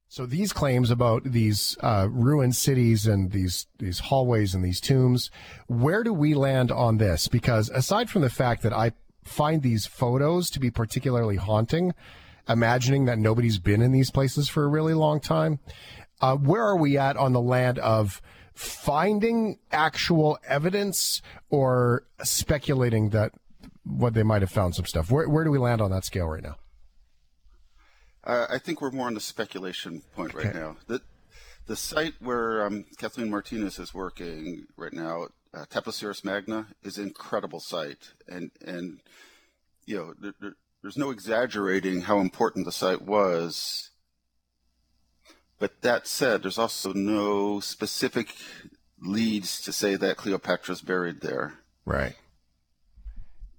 So 0.08 0.26
these 0.26 0.54
claims 0.54 0.91
about 0.91 1.24
these 1.24 1.78
uh, 1.82 2.08
ruined 2.10 2.56
cities 2.56 3.06
and 3.06 3.32
these 3.32 3.68
these 3.80 4.00
hallways 4.00 4.54
and 4.54 4.63
these 4.63 4.80
tombs, 4.80 5.32
where 5.68 6.04
do 6.04 6.13
we 6.13 6.34
land 6.34 6.72
on 6.72 6.98
this? 6.98 7.28
Because 7.28 7.70
aside 7.70 8.10
from 8.10 8.22
the 8.22 8.30
fact 8.30 8.62
that 8.63 8.74
I 8.74 8.91
find 9.24 9.62
these 9.62 9.86
photos 9.86 10.50
to 10.52 10.60
be 10.60 10.70
particularly 10.70 11.38
haunting, 11.38 11.94
imagining 12.48 13.06
that 13.06 13.18
nobody's 13.18 13.60
been 13.60 13.82
in 13.82 13.91
these 13.91 14.12
places 14.12 14.48
for 14.48 14.63
a 14.63 14.68
really 14.68 14.94
long 14.94 15.20
time, 15.20 15.60
uh, 16.22 16.36
where 16.36 16.63
are 16.63 16.78
we 16.78 16.98
at 16.98 17.18
on 17.18 17.34
the 17.34 17.41
land 17.41 17.80
of 17.80 18.22
finding 18.54 19.58
actual 19.72 20.38
evidence 20.48 21.22
or 21.50 22.04
speculating 22.24 23.10
that 23.10 23.32
what 23.84 24.13
they 24.13 24.24
might 24.24 24.41
have 24.41 24.52
found 24.52 24.76
some 24.76 24.86
stuff? 24.86 25.12
Where 25.12 25.28
where 25.28 25.44
do 25.44 25.52
we 25.52 25.58
land 25.58 25.82
on 25.82 25.91
that 25.91 26.06
scale 26.06 26.28
right 26.28 26.44
now? 26.44 26.56
Uh, 28.26 28.48
I 28.50 28.58
think 28.58 28.82
we're 28.82 28.92
more 28.92 29.08
on 29.08 29.14
the 29.14 29.20
speculation 29.20 30.02
point 30.16 30.34
right 30.34 30.54
now. 30.54 30.78
The 30.88 31.02
the 31.68 31.76
site 31.76 32.14
where 32.20 32.66
um, 32.66 32.86
Kathleen 32.98 33.30
Martinez 33.30 33.80
is 33.80 33.94
working 33.94 34.66
right 34.78 34.94
now, 34.94 35.28
uh, 35.54 35.66
Taposiris 35.66 36.24
Magna, 36.24 36.68
is 36.84 36.98
an 36.98 37.06
incredible 37.06 37.60
site, 37.60 38.14
and 38.28 38.52
and 38.66 39.02
you 39.86 39.98
know 39.98 40.14
there, 40.20 40.34
there, 40.40 40.56
there's 40.82 40.98
no 40.98 41.12
exaggerating 41.12 42.02
how 42.02 42.20
important 42.20 42.66
the 42.66 42.72
site 42.72 43.02
was. 43.02 43.90
But 45.58 45.82
that 45.82 46.06
said, 46.06 46.44
there's 46.44 46.58
also 46.58 46.92
no 46.94 47.60
specific 47.62 48.36
leads 49.02 49.62
to 49.62 49.72
say 49.72 49.96
that 49.96 50.18
Cleopatra's 50.18 50.82
buried 50.82 51.22
there. 51.22 51.60
Right. 51.86 52.16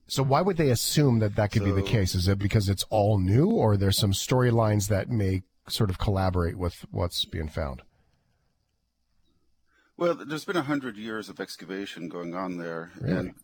So 0.09 0.23
why 0.23 0.41
would 0.41 0.57
they 0.57 0.71
assume 0.71 1.19
that 1.19 1.35
that 1.37 1.51
could 1.51 1.65
be 1.65 1.73
the 1.73 1.83
case? 1.83 2.15
Is 2.15 2.29
it 2.29 2.39
because 2.39 2.69
it's 2.69 2.85
all 2.91 3.19
new, 3.19 3.51
or 3.51 3.77
there's 3.77 3.99
some 3.99 4.13
storylines 4.13 4.89
that 4.89 5.09
may 5.11 5.43
sort 5.69 5.91
of 5.91 5.99
collaborate 5.99 6.57
with 6.57 6.85
what's 6.91 7.25
being 7.25 7.49
found? 7.49 7.83
Well, 9.97 10.15
there's 10.15 10.45
been 10.45 10.57
a 10.57 10.63
hundred 10.63 10.97
years 10.97 11.29
of 11.29 11.41
excavation 11.41 12.09
going 12.09 12.35
on 12.35 12.59
there, 12.59 12.93
Really? 13.01 13.17
and 13.17 13.35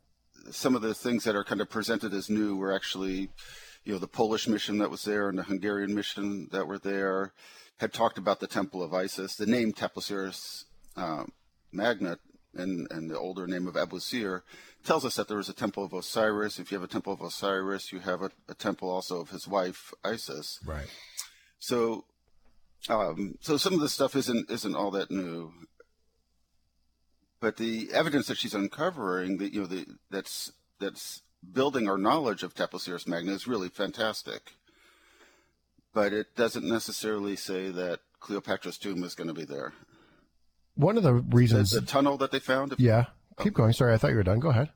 some 0.51 0.77
of 0.77 0.83
the 0.83 0.94
things 0.94 1.25
that 1.25 1.35
are 1.35 1.44
kind 1.44 1.61
of 1.61 1.70
presented 1.70 2.12
as 2.12 2.29
new 2.29 2.57
were 2.57 2.72
actually, 2.72 3.31
you 3.85 3.92
know, 3.92 3.98
the 3.98 4.07
Polish 4.07 4.46
mission 4.46 4.79
that 4.79 4.90
was 4.90 5.05
there 5.05 5.29
and 5.29 5.38
the 5.38 5.44
Hungarian 5.44 5.94
mission 5.94 6.48
that 6.53 6.66
were 6.66 6.79
there 6.79 7.33
had 7.79 7.92
talked 7.92 8.18
about 8.18 8.38
the 8.38 8.46
Temple 8.46 8.83
of 8.83 8.92
Isis. 8.92 9.35
The 9.35 9.46
name 9.46 9.72
Taposiris 9.72 10.64
uh, 10.96 11.25
Magna 11.72 12.18
and 12.55 12.87
and 12.91 13.11
the 13.11 13.19
older 13.19 13.47
name 13.47 13.67
of 13.67 13.75
Abusir 13.75 14.43
tells 14.85 15.05
us 15.05 15.17
that 15.17 15.29
there 15.29 15.37
was 15.37 15.49
a 15.49 15.55
Temple 15.55 15.85
of 15.85 15.93
Osiris. 15.93 16.59
If 16.59 16.71
you 16.71 16.79
have 16.79 16.85
a 16.85 16.93
Temple 16.93 17.12
of 17.12 17.21
Osiris, 17.21 17.93
you 17.93 18.01
have 18.01 18.23
a, 18.23 18.31
a 18.49 18.55
temple 18.55 18.91
also 18.91 19.21
of 19.21 19.31
his 19.31 19.47
wife 19.47 19.93
Isis. 20.05 20.61
Right. 20.65 20.88
So, 21.59 22.05
um, 22.88 23.38
so 23.41 23.57
some 23.57 23.75
of 23.75 23.81
this 23.81 23.93
stuff 23.93 24.17
isn't 24.17 24.51
isn't 24.51 24.75
all 24.75 24.91
that 24.93 25.11
new, 25.11 25.53
but 27.41 27.57
the 27.57 27.91
evidence 27.93 28.27
that 28.29 28.38
she's 28.38 28.55
uncovering, 28.55 29.38
that 29.38 29.53
you 29.53 29.61
know, 29.61 29.67
the, 29.67 29.87
that's 30.11 30.53
that's 30.79 31.23
building 31.53 31.88
our 31.88 31.99
knowledge 31.99 32.43
of 32.43 32.55
Taposiris 32.55 33.07
Magna 33.07 33.33
is 33.33 33.47
really 33.47 33.69
fantastic. 33.69 34.53
But 35.95 36.12
it 36.12 36.35
doesn't 36.37 36.65
necessarily 36.65 37.37
say 37.37 37.71
that 37.71 38.01
Cleopatra's 38.21 38.79
tomb 38.79 39.05
is 39.05 39.15
going 39.15 39.29
to 39.29 39.35
be 39.35 39.45
there. 39.45 39.75
One 40.75 40.97
of 40.97 41.03
the 41.03 41.13
The, 41.15 41.21
reasons. 41.37 41.71
the 41.71 41.81
tunnel 41.83 42.17
that 42.19 42.31
they 42.31 42.39
found. 42.39 42.75
yeah. 42.79 43.07
Keep 43.41 43.55
going. 43.55 43.73
Sorry, 43.73 43.95
I 43.95 43.97
thought 43.97 44.11
you 44.11 44.17
were 44.17 44.23
done. 44.23 44.41
Go 44.41 44.51
ahead. 44.51 44.71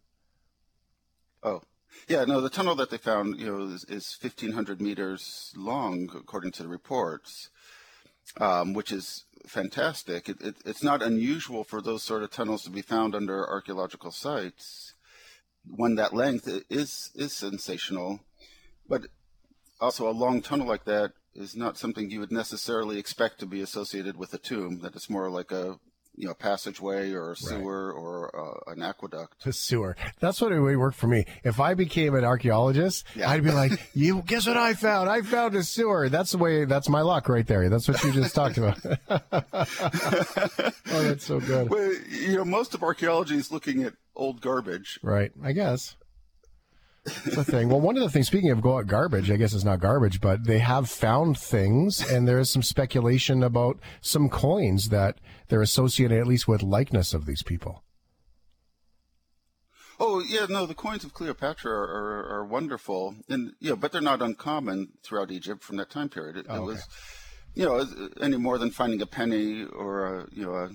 Oh, 1.42 1.62
yeah, 2.08 2.24
no, 2.24 2.40
the 2.40 2.50
tunnel 2.50 2.74
that 2.76 2.90
they 2.90 2.96
found, 2.98 3.38
you 3.38 3.46
know, 3.46 3.64
is, 3.74 3.84
is 3.84 4.16
1,500 4.20 4.80
meters 4.80 5.52
long, 5.56 6.08
according 6.14 6.52
to 6.52 6.62
the 6.62 6.68
reports, 6.68 7.50
um, 8.40 8.72
which 8.72 8.90
is 8.92 9.24
fantastic. 9.46 10.28
It, 10.28 10.40
it, 10.40 10.56
it's 10.64 10.82
not 10.82 11.02
unusual 11.02 11.64
for 11.64 11.80
those 11.82 12.02
sort 12.02 12.22
of 12.22 12.30
tunnels 12.30 12.62
to 12.64 12.70
be 12.70 12.82
found 12.82 13.14
under 13.14 13.46
archaeological 13.48 14.10
sites. 14.10 14.94
One 15.68 15.94
that 15.96 16.14
length 16.14 16.48
is 16.70 17.10
is 17.14 17.32
sensational, 17.32 18.20
but 18.88 19.06
also 19.80 20.08
a 20.08 20.12
long 20.12 20.40
tunnel 20.40 20.66
like 20.66 20.84
that 20.86 21.12
is 21.36 21.56
not 21.56 21.78
something 21.78 22.10
you 22.10 22.20
would 22.20 22.32
necessarily 22.32 22.98
expect 22.98 23.40
to 23.40 23.46
be 23.46 23.60
associated 23.60 24.16
with 24.16 24.34
a 24.34 24.38
tomb. 24.38 24.80
That 24.80 24.96
it's 24.96 25.10
more 25.10 25.30
like 25.30 25.52
a 25.52 25.78
you 26.16 26.26
know 26.26 26.34
passageway 26.34 27.12
or 27.12 27.32
a 27.32 27.36
sewer 27.36 27.92
or 27.92 28.34
uh, 28.34 28.72
an 28.72 28.82
aqueduct. 28.82 29.44
The 29.44 29.52
sewer. 29.52 29.96
That's 30.18 30.40
what 30.40 30.52
it 30.52 30.60
would 30.60 30.76
work 30.76 30.94
for 30.94 31.06
me. 31.06 31.26
If 31.44 31.60
I 31.60 31.74
became 31.74 32.14
an 32.14 32.24
archaeologist, 32.24 33.04
I'd 33.24 33.44
be 33.44 33.52
like, 33.52 33.72
"You 33.94 34.22
guess 34.22 34.46
what 34.46 34.56
I 34.56 34.74
found? 34.74 35.08
I 35.08 35.22
found 35.22 35.54
a 35.54 35.62
sewer." 35.62 36.08
That's 36.08 36.32
the 36.32 36.38
way. 36.38 36.64
That's 36.64 36.88
my 36.88 37.02
luck 37.02 37.28
right 37.28 37.46
there. 37.46 37.68
That's 37.68 37.86
what 37.86 38.02
you 38.02 38.12
just 38.12 38.34
talked 38.34 38.58
about. 38.58 38.78
oh, 39.10 41.02
that's 41.02 41.24
so 41.24 41.40
good. 41.40 41.70
Well, 41.70 41.92
you 42.10 42.36
know, 42.36 42.44
most 42.44 42.74
of 42.74 42.82
archaeology 42.82 43.36
is 43.36 43.52
looking 43.52 43.82
at 43.82 43.92
old 44.16 44.40
garbage. 44.40 44.98
Right. 45.02 45.32
I 45.42 45.52
guess. 45.52 45.96
The 47.06 47.44
thing. 47.44 47.68
Well, 47.68 47.80
one 47.80 47.96
of 47.96 48.02
the 48.02 48.10
things, 48.10 48.26
speaking 48.26 48.50
of 48.50 48.60
go 48.60 48.78
out 48.78 48.88
garbage, 48.88 49.30
I 49.30 49.36
guess 49.36 49.54
it's 49.54 49.64
not 49.64 49.80
garbage, 49.80 50.20
but 50.20 50.44
they 50.44 50.58
have 50.58 50.88
found 50.88 51.38
things, 51.38 52.00
and 52.10 52.26
there 52.26 52.40
is 52.40 52.50
some 52.50 52.62
speculation 52.62 53.42
about 53.44 53.78
some 54.00 54.28
coins 54.28 54.88
that 54.88 55.18
they're 55.48 55.62
associated 55.62 56.18
at 56.18 56.26
least 56.26 56.48
with 56.48 56.62
likeness 56.62 57.14
of 57.14 57.24
these 57.26 57.44
people. 57.44 57.84
Oh 59.98 60.20
yeah, 60.20 60.46
no, 60.48 60.66
the 60.66 60.74
coins 60.74 61.04
of 61.04 61.14
Cleopatra 61.14 61.70
are, 61.72 61.84
are, 61.84 62.28
are 62.38 62.44
wonderful, 62.44 63.14
and 63.28 63.52
you 63.60 63.70
know, 63.70 63.76
but 63.76 63.92
they're 63.92 64.00
not 64.00 64.20
uncommon 64.20 64.88
throughout 65.02 65.30
Egypt 65.30 65.62
from 65.62 65.76
that 65.76 65.90
time 65.90 66.08
period. 66.08 66.36
It, 66.36 66.46
Oh, 66.48 66.56
it 66.56 66.66
was, 66.66 66.86
you 67.54 67.64
know, 67.64 67.86
any 68.20 68.36
more 68.36 68.58
than 68.58 68.70
finding 68.70 69.00
a 69.00 69.06
penny 69.06 69.64
or 69.64 70.18
a 70.18 70.26
you 70.32 70.44
know 70.44 70.54
a 70.54 70.70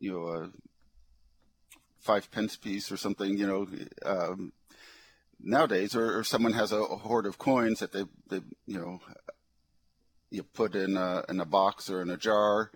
you 0.00 0.12
know 0.12 0.26
a 0.26 0.50
five 2.00 2.30
pence 2.32 2.56
piece 2.56 2.90
or 2.90 2.96
something. 2.96 3.36
You 3.36 3.46
know, 3.46 3.66
um, 4.04 4.52
nowadays, 5.40 5.94
or, 5.94 6.18
or 6.18 6.24
someone 6.24 6.52
has 6.52 6.72
a, 6.72 6.78
a, 6.78 6.96
hoard 6.96 7.26
of 7.26 7.38
coins 7.38 7.80
that 7.80 7.92
they, 7.92 8.04
they 8.28 8.42
you 8.66 8.78
know, 8.78 9.00
you 10.30 10.42
put 10.42 10.74
in 10.74 10.96
a, 10.96 11.24
in 11.28 11.40
a 11.40 11.44
box 11.44 11.88
or 11.88 12.02
in 12.02 12.10
a 12.10 12.16
jar, 12.16 12.70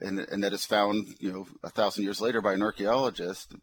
and 0.00 0.18
and 0.18 0.42
that 0.42 0.52
is 0.52 0.66
found, 0.66 1.14
you 1.20 1.32
know, 1.32 1.46
a 1.62 1.70
thousand 1.70 2.04
years 2.04 2.20
later 2.20 2.40
by 2.40 2.54
an 2.54 2.62
archaeologist. 2.62 3.54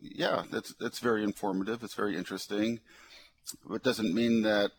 Yeah, 0.00 0.44
that's 0.50 0.74
that's 0.74 1.00
very 1.00 1.24
informative. 1.24 1.82
It's 1.82 1.94
very 1.94 2.16
interesting. 2.16 2.80
But 3.66 3.76
it 3.76 3.82
doesn't 3.82 4.14
mean 4.14 4.42
that 4.42 4.72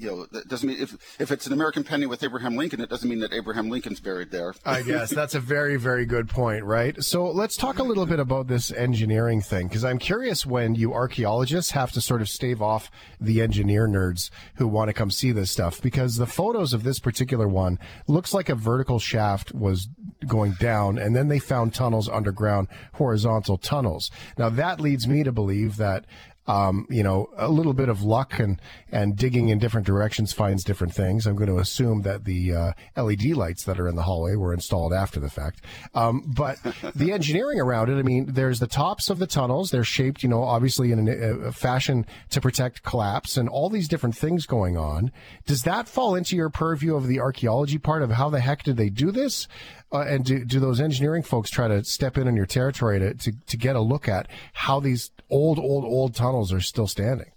you 0.00 0.10
know, 0.10 0.26
that 0.32 0.48
doesn't 0.48 0.68
mean 0.68 0.80
if 0.80 0.96
if 1.20 1.30
it's 1.30 1.46
an 1.46 1.52
American 1.52 1.84
penny 1.84 2.06
with 2.06 2.22
Abraham 2.22 2.56
Lincoln, 2.56 2.80
it 2.80 2.88
doesn't 2.88 3.08
mean 3.08 3.20
that 3.20 3.32
Abraham 3.32 3.68
Lincoln's 3.68 4.00
buried 4.00 4.30
there. 4.30 4.54
I 4.64 4.82
guess 4.82 5.10
that's 5.14 5.34
a 5.34 5.40
very 5.40 5.76
very 5.76 6.06
good 6.06 6.28
point, 6.28 6.64
right? 6.64 7.02
So 7.02 7.30
let's 7.30 7.56
talk 7.56 7.78
a 7.78 7.82
little 7.82 8.06
bit 8.06 8.18
about 8.18 8.46
this 8.46 8.72
engineering 8.72 9.40
thing 9.42 9.68
because 9.68 9.84
I'm 9.84 9.98
curious 9.98 10.46
when 10.46 10.74
you 10.74 10.92
archaeologists 10.92 11.72
have 11.72 11.92
to 11.92 12.00
sort 12.00 12.22
of 12.22 12.28
stave 12.28 12.62
off 12.62 12.90
the 13.20 13.42
engineer 13.42 13.86
nerds 13.86 14.30
who 14.54 14.66
want 14.66 14.88
to 14.88 14.94
come 14.94 15.10
see 15.10 15.32
this 15.32 15.50
stuff 15.50 15.82
because 15.82 16.16
the 16.16 16.26
photos 16.26 16.72
of 16.72 16.82
this 16.82 16.98
particular 16.98 17.48
one 17.48 17.78
looks 18.06 18.32
like 18.32 18.48
a 18.48 18.54
vertical 18.54 18.98
shaft 18.98 19.54
was 19.54 19.88
going 20.26 20.52
down 20.52 20.98
and 20.98 21.14
then 21.14 21.28
they 21.28 21.38
found 21.38 21.74
tunnels 21.74 22.08
underground, 22.08 22.68
horizontal 22.94 23.58
tunnels. 23.58 24.10
Now 24.38 24.48
that 24.50 24.80
leads 24.80 25.06
me 25.06 25.22
to 25.24 25.32
believe 25.32 25.76
that 25.76 26.06
um, 26.50 26.84
you 26.90 27.04
know, 27.04 27.28
a 27.36 27.48
little 27.48 27.72
bit 27.72 27.88
of 27.88 28.02
luck 28.02 28.40
and, 28.40 28.60
and 28.90 29.16
digging 29.16 29.50
in 29.50 29.60
different 29.60 29.86
directions 29.86 30.32
finds 30.32 30.64
different 30.64 30.92
things. 30.92 31.24
I'm 31.24 31.36
going 31.36 31.48
to 31.48 31.58
assume 31.58 32.02
that 32.02 32.24
the 32.24 32.52
uh, 32.52 32.72
LED 32.96 33.36
lights 33.36 33.62
that 33.64 33.78
are 33.78 33.86
in 33.86 33.94
the 33.94 34.02
hallway 34.02 34.34
were 34.34 34.52
installed 34.52 34.92
after 34.92 35.20
the 35.20 35.30
fact. 35.30 35.60
Um, 35.94 36.24
but 36.26 36.58
the 36.96 37.12
engineering 37.12 37.60
around 37.60 37.88
it, 37.88 37.98
I 37.98 38.02
mean, 38.02 38.32
there's 38.32 38.58
the 38.58 38.66
tops 38.66 39.10
of 39.10 39.20
the 39.20 39.28
tunnels. 39.28 39.70
They're 39.70 39.84
shaped, 39.84 40.24
you 40.24 40.28
know, 40.28 40.42
obviously 40.42 40.90
in 40.90 41.08
a 41.08 41.52
fashion 41.52 42.04
to 42.30 42.40
protect 42.40 42.82
collapse 42.82 43.36
and 43.36 43.48
all 43.48 43.70
these 43.70 43.86
different 43.86 44.16
things 44.16 44.44
going 44.44 44.76
on. 44.76 45.12
Does 45.46 45.62
that 45.62 45.86
fall 45.86 46.16
into 46.16 46.34
your 46.34 46.50
purview 46.50 46.96
of 46.96 47.06
the 47.06 47.20
archaeology 47.20 47.78
part 47.78 48.02
of 48.02 48.10
how 48.10 48.28
the 48.28 48.40
heck 48.40 48.64
did 48.64 48.76
they 48.76 48.88
do 48.88 49.12
this? 49.12 49.46
Uh, 49.92 50.02
and 50.02 50.24
do, 50.24 50.44
do 50.44 50.60
those 50.60 50.80
engineering 50.80 51.22
folks 51.22 51.50
try 51.50 51.66
to 51.66 51.82
step 51.82 52.16
in 52.16 52.28
on 52.28 52.36
your 52.36 52.46
territory 52.46 53.00
to, 53.00 53.12
to, 53.14 53.32
to 53.46 53.56
get 53.56 53.74
a 53.74 53.80
look 53.80 54.08
at 54.08 54.28
how 54.52 54.78
these 54.78 55.10
old, 55.28 55.58
old, 55.58 55.84
old 55.84 56.14
tunnels 56.14 56.52
are 56.52 56.60
still 56.60 56.86
standing? 56.86 57.32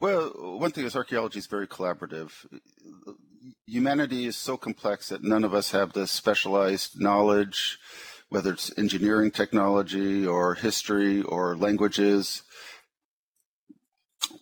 Well, 0.00 0.58
one 0.58 0.72
thing 0.72 0.84
is 0.84 0.96
archaeology 0.96 1.38
is 1.38 1.46
very 1.46 1.68
collaborative. 1.68 2.32
Humanity 3.66 4.26
is 4.26 4.36
so 4.36 4.56
complex 4.56 5.08
that 5.08 5.22
none 5.22 5.44
of 5.44 5.54
us 5.54 5.70
have 5.70 5.92
the 5.92 6.06
specialized 6.06 7.00
knowledge, 7.00 7.78
whether 8.28 8.52
it's 8.52 8.76
engineering 8.76 9.30
technology 9.30 10.26
or 10.26 10.54
history 10.54 11.22
or 11.22 11.56
languages 11.56 12.42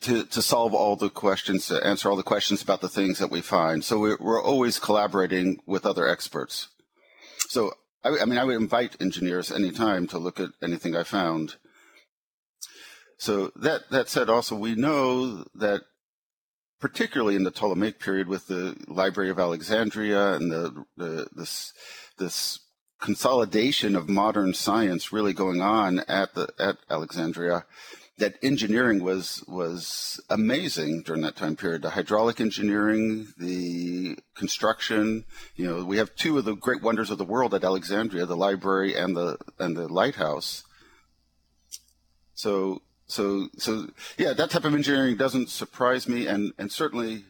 to, 0.03 0.25
to 0.25 0.43
solve 0.43 0.75
all 0.75 0.97
the 0.97 1.11
questions, 1.11 1.69
to 1.69 1.85
answer 1.85 2.11
all 2.11 2.17
the 2.17 2.23
questions 2.23 2.63
about 2.63 2.81
the 2.81 2.89
things 2.89 3.19
that 3.19 3.31
we 3.31 3.41
find. 3.41 3.85
So 3.85 3.99
we're, 3.99 4.19
we're 4.21 4.43
always 4.43 4.79
collaborating 4.79 5.61
with 5.67 5.87
other 5.87 6.09
experts. 6.09 6.69
So, 7.49 7.73
I, 8.05 8.19
I 8.23 8.25
mean, 8.25 8.39
I 8.39 8.45
would 8.45 8.57
invite 8.57 9.01
engineers 9.01 9.53
anytime 9.53 10.07
to 10.09 10.19
look 10.19 10.41
at 10.41 10.51
anything 10.63 10.97
I 10.97 11.03
found. 11.03 11.57
So 13.19 13.53
that, 13.57 13.91
that 13.91 14.09
said, 14.09 14.29
also, 14.29 14.57
we 14.57 14.75
know 14.75 15.45
that 15.55 15.83
particularly 16.81 17.37
in 17.37 17.45
the 17.45 17.53
Ptolemaic 17.53 18.01
period 18.01 18.27
with 18.27 18.49
the 18.49 18.77
Library 18.89 19.31
of 19.31 19.39
Alexandria 19.39 20.35
and 20.35 20.51
the, 20.51 20.85
the 20.97 21.29
this, 21.33 21.73
this 22.19 22.59
consolidation 23.01 23.95
of 23.95 24.09
modern 24.09 24.53
science 24.53 25.13
really 25.13 25.33
going 25.33 25.61
on 25.61 26.01
at 26.09 26.35
the, 26.35 26.49
at 26.59 26.79
Alexandria, 26.91 27.65
that 28.19 28.37
engineering 28.43 29.03
was 29.03 29.43
was 29.49 30.21
amazing 30.29 31.03
during 31.03 31.23
that 31.23 31.37
time 31.37 31.57
period. 31.57 31.83
The 31.83 31.91
hydraulic 31.91 32.41
engineering, 32.41 33.29
the 33.39 34.19
construction. 34.35 35.25
You 35.57 35.67
know, 35.67 35.85
we 35.85 35.97
have 35.97 36.15
two 36.15 36.39
of 36.39 36.45
the 36.45 36.55
great 36.55 36.83
wonders 36.83 37.11
of 37.11 37.19
the 37.19 37.25
world 37.25 37.55
at 37.55 37.65
Alexandria: 37.65 38.27
the 38.27 38.37
library 38.37 38.95
and 38.95 39.17
the 39.17 39.39
and 39.59 39.77
the 39.77 39.89
lighthouse. 39.89 40.65
So 42.35 42.83
so 43.07 43.49
so 43.59 43.89
yeah, 44.19 44.35
that 44.35 44.51
type 44.51 44.65
of 44.65 44.75
engineering 44.75 45.17
doesn't 45.17 45.49
surprise 45.49 46.09
me, 46.09 46.27
and 46.27 46.53
and 46.59 46.71
certainly. 46.71 47.25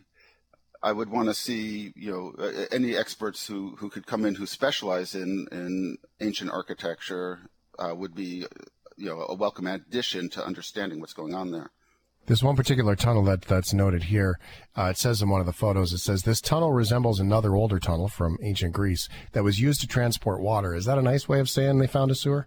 I 0.84 0.90
would 0.90 1.10
want 1.10 1.28
to 1.28 1.34
see, 1.34 1.92
you 1.94 2.10
know, 2.10 2.50
any 2.72 2.96
experts 2.96 3.46
who, 3.46 3.76
who 3.76 3.88
could 3.88 4.04
come 4.04 4.24
in 4.24 4.34
who 4.34 4.46
specialize 4.46 5.14
in, 5.14 5.46
in 5.52 5.96
ancient 6.20 6.50
architecture 6.50 7.48
uh, 7.78 7.94
would 7.94 8.16
be 8.16 8.46
you 8.96 9.06
know 9.06 9.26
a 9.28 9.34
welcome 9.34 9.66
addition 9.66 10.28
to 10.30 10.44
understanding 10.44 11.00
what's 11.00 11.12
going 11.12 11.34
on 11.34 11.50
there. 11.50 11.70
There's 12.26 12.42
one 12.42 12.54
particular 12.54 12.94
tunnel 12.94 13.24
that, 13.24 13.42
that's 13.42 13.74
noted 13.74 14.04
here. 14.04 14.38
Uh, 14.78 14.84
it 14.84 14.96
says 14.96 15.20
in 15.22 15.28
one 15.28 15.40
of 15.40 15.46
the 15.46 15.52
photos, 15.52 15.92
it 15.92 15.98
says 15.98 16.22
this 16.22 16.40
tunnel 16.40 16.72
resembles 16.72 17.18
another 17.18 17.56
older 17.56 17.80
tunnel 17.80 18.06
from 18.06 18.38
ancient 18.42 18.72
Greece 18.72 19.08
that 19.32 19.42
was 19.42 19.60
used 19.60 19.80
to 19.80 19.88
transport 19.88 20.40
water. 20.40 20.72
Is 20.72 20.84
that 20.84 20.98
a 20.98 21.02
nice 21.02 21.28
way 21.28 21.40
of 21.40 21.50
saying 21.50 21.78
they 21.78 21.88
found 21.88 22.12
a 22.12 22.14
sewer? 22.14 22.46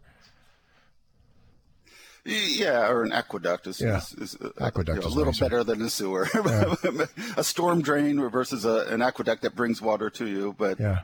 Yeah, 2.23 2.89
or 2.89 3.03
an 3.03 3.11
aqueduct 3.11 3.67
is, 3.67 3.81
yeah. 3.81 3.97
is, 3.97 4.13
is 4.13 4.35
uh, 4.37 4.49
aqueduct 4.59 5.03
you 5.03 5.09
know, 5.09 5.13
a 5.13 5.15
little 5.15 5.33
better 5.33 5.63
than 5.63 5.81
a 5.81 5.89
sewer. 5.89 6.27
Yeah. 6.33 7.05
a 7.37 7.43
storm 7.43 7.81
drain 7.81 8.29
versus 8.29 8.65
a, 8.65 8.87
an 8.89 9.01
aqueduct 9.01 9.43
that 9.43 9.55
brings 9.55 9.81
water 9.81 10.09
to 10.11 10.25
you. 10.25 10.55
But 10.57 10.79
yeah, 10.79 11.01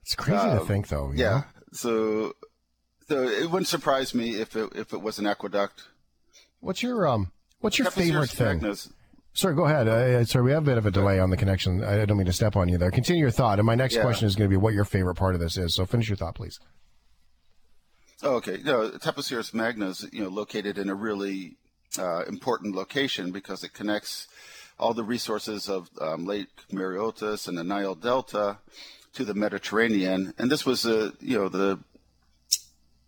it's 0.00 0.14
crazy 0.14 0.38
to 0.38 0.60
um, 0.60 0.66
think, 0.66 0.88
though. 0.88 1.12
yeah. 1.14 1.30
Know? 1.30 1.44
So 1.72 2.36
so 3.08 3.22
it 3.22 3.50
wouldn't 3.50 3.68
surprise 3.68 4.14
me 4.14 4.40
if 4.40 4.56
it 4.56 4.72
if 4.74 4.92
it 4.92 5.02
was 5.02 5.18
an 5.18 5.26
aqueduct. 5.26 5.84
What's 6.60 6.82
your 6.82 7.06
um 7.06 7.32
What's 7.60 7.78
your 7.78 7.90
favorite 7.90 8.30
thing? 8.30 8.60
Magnus. 8.60 8.90
Sorry, 9.32 9.54
go 9.54 9.66
ahead. 9.66 9.86
Uh, 9.86 10.24
sorry, 10.24 10.44
we 10.46 10.52
have 10.52 10.62
a 10.62 10.66
bit 10.66 10.78
of 10.78 10.86
a 10.86 10.90
delay 10.90 11.18
on 11.18 11.28
the 11.28 11.36
connection. 11.36 11.84
I 11.84 12.06
don't 12.06 12.16
mean 12.16 12.26
to 12.26 12.32
step 12.32 12.56
on 12.56 12.68
you 12.68 12.78
there. 12.78 12.90
Continue 12.90 13.20
your 13.20 13.30
thought. 13.30 13.58
And 13.58 13.66
my 13.66 13.74
next 13.74 13.96
yeah. 13.96 14.02
question 14.02 14.26
is 14.26 14.34
going 14.34 14.48
to 14.48 14.52
be 14.52 14.56
what 14.56 14.72
your 14.72 14.84
favorite 14.84 15.16
part 15.16 15.34
of 15.34 15.40
this 15.40 15.58
is. 15.58 15.74
So 15.74 15.84
finish 15.84 16.08
your 16.08 16.16
thought, 16.16 16.34
please. 16.34 16.58
Oh, 18.22 18.36
okay. 18.36 18.58
No, 18.64 18.88
Taposiris 18.90 19.52
Magna 19.52 19.88
is 19.88 20.06
you 20.10 20.22
know 20.22 20.30
located 20.30 20.78
in 20.78 20.88
a 20.88 20.94
really 20.94 21.56
uh, 21.98 22.24
important 22.24 22.74
location 22.74 23.30
because 23.30 23.62
it 23.62 23.74
connects 23.74 24.26
all 24.78 24.94
the 24.94 25.04
resources 25.04 25.68
of 25.68 25.90
um, 26.00 26.24
Lake 26.24 26.48
Mareotis 26.72 27.46
and 27.46 27.58
the 27.58 27.64
Nile 27.64 27.94
Delta 27.94 28.58
to 29.14 29.24
the 29.24 29.34
Mediterranean. 29.34 30.32
And 30.38 30.50
this 30.50 30.64
was 30.64 30.86
a 30.86 31.12
you 31.20 31.38
know 31.38 31.48
the 31.48 31.78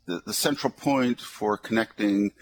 the, 0.09 0.23
the 0.27 0.33
central 0.33 0.73
point 0.73 1.21
for 1.21 1.57
connecting 1.57 2.33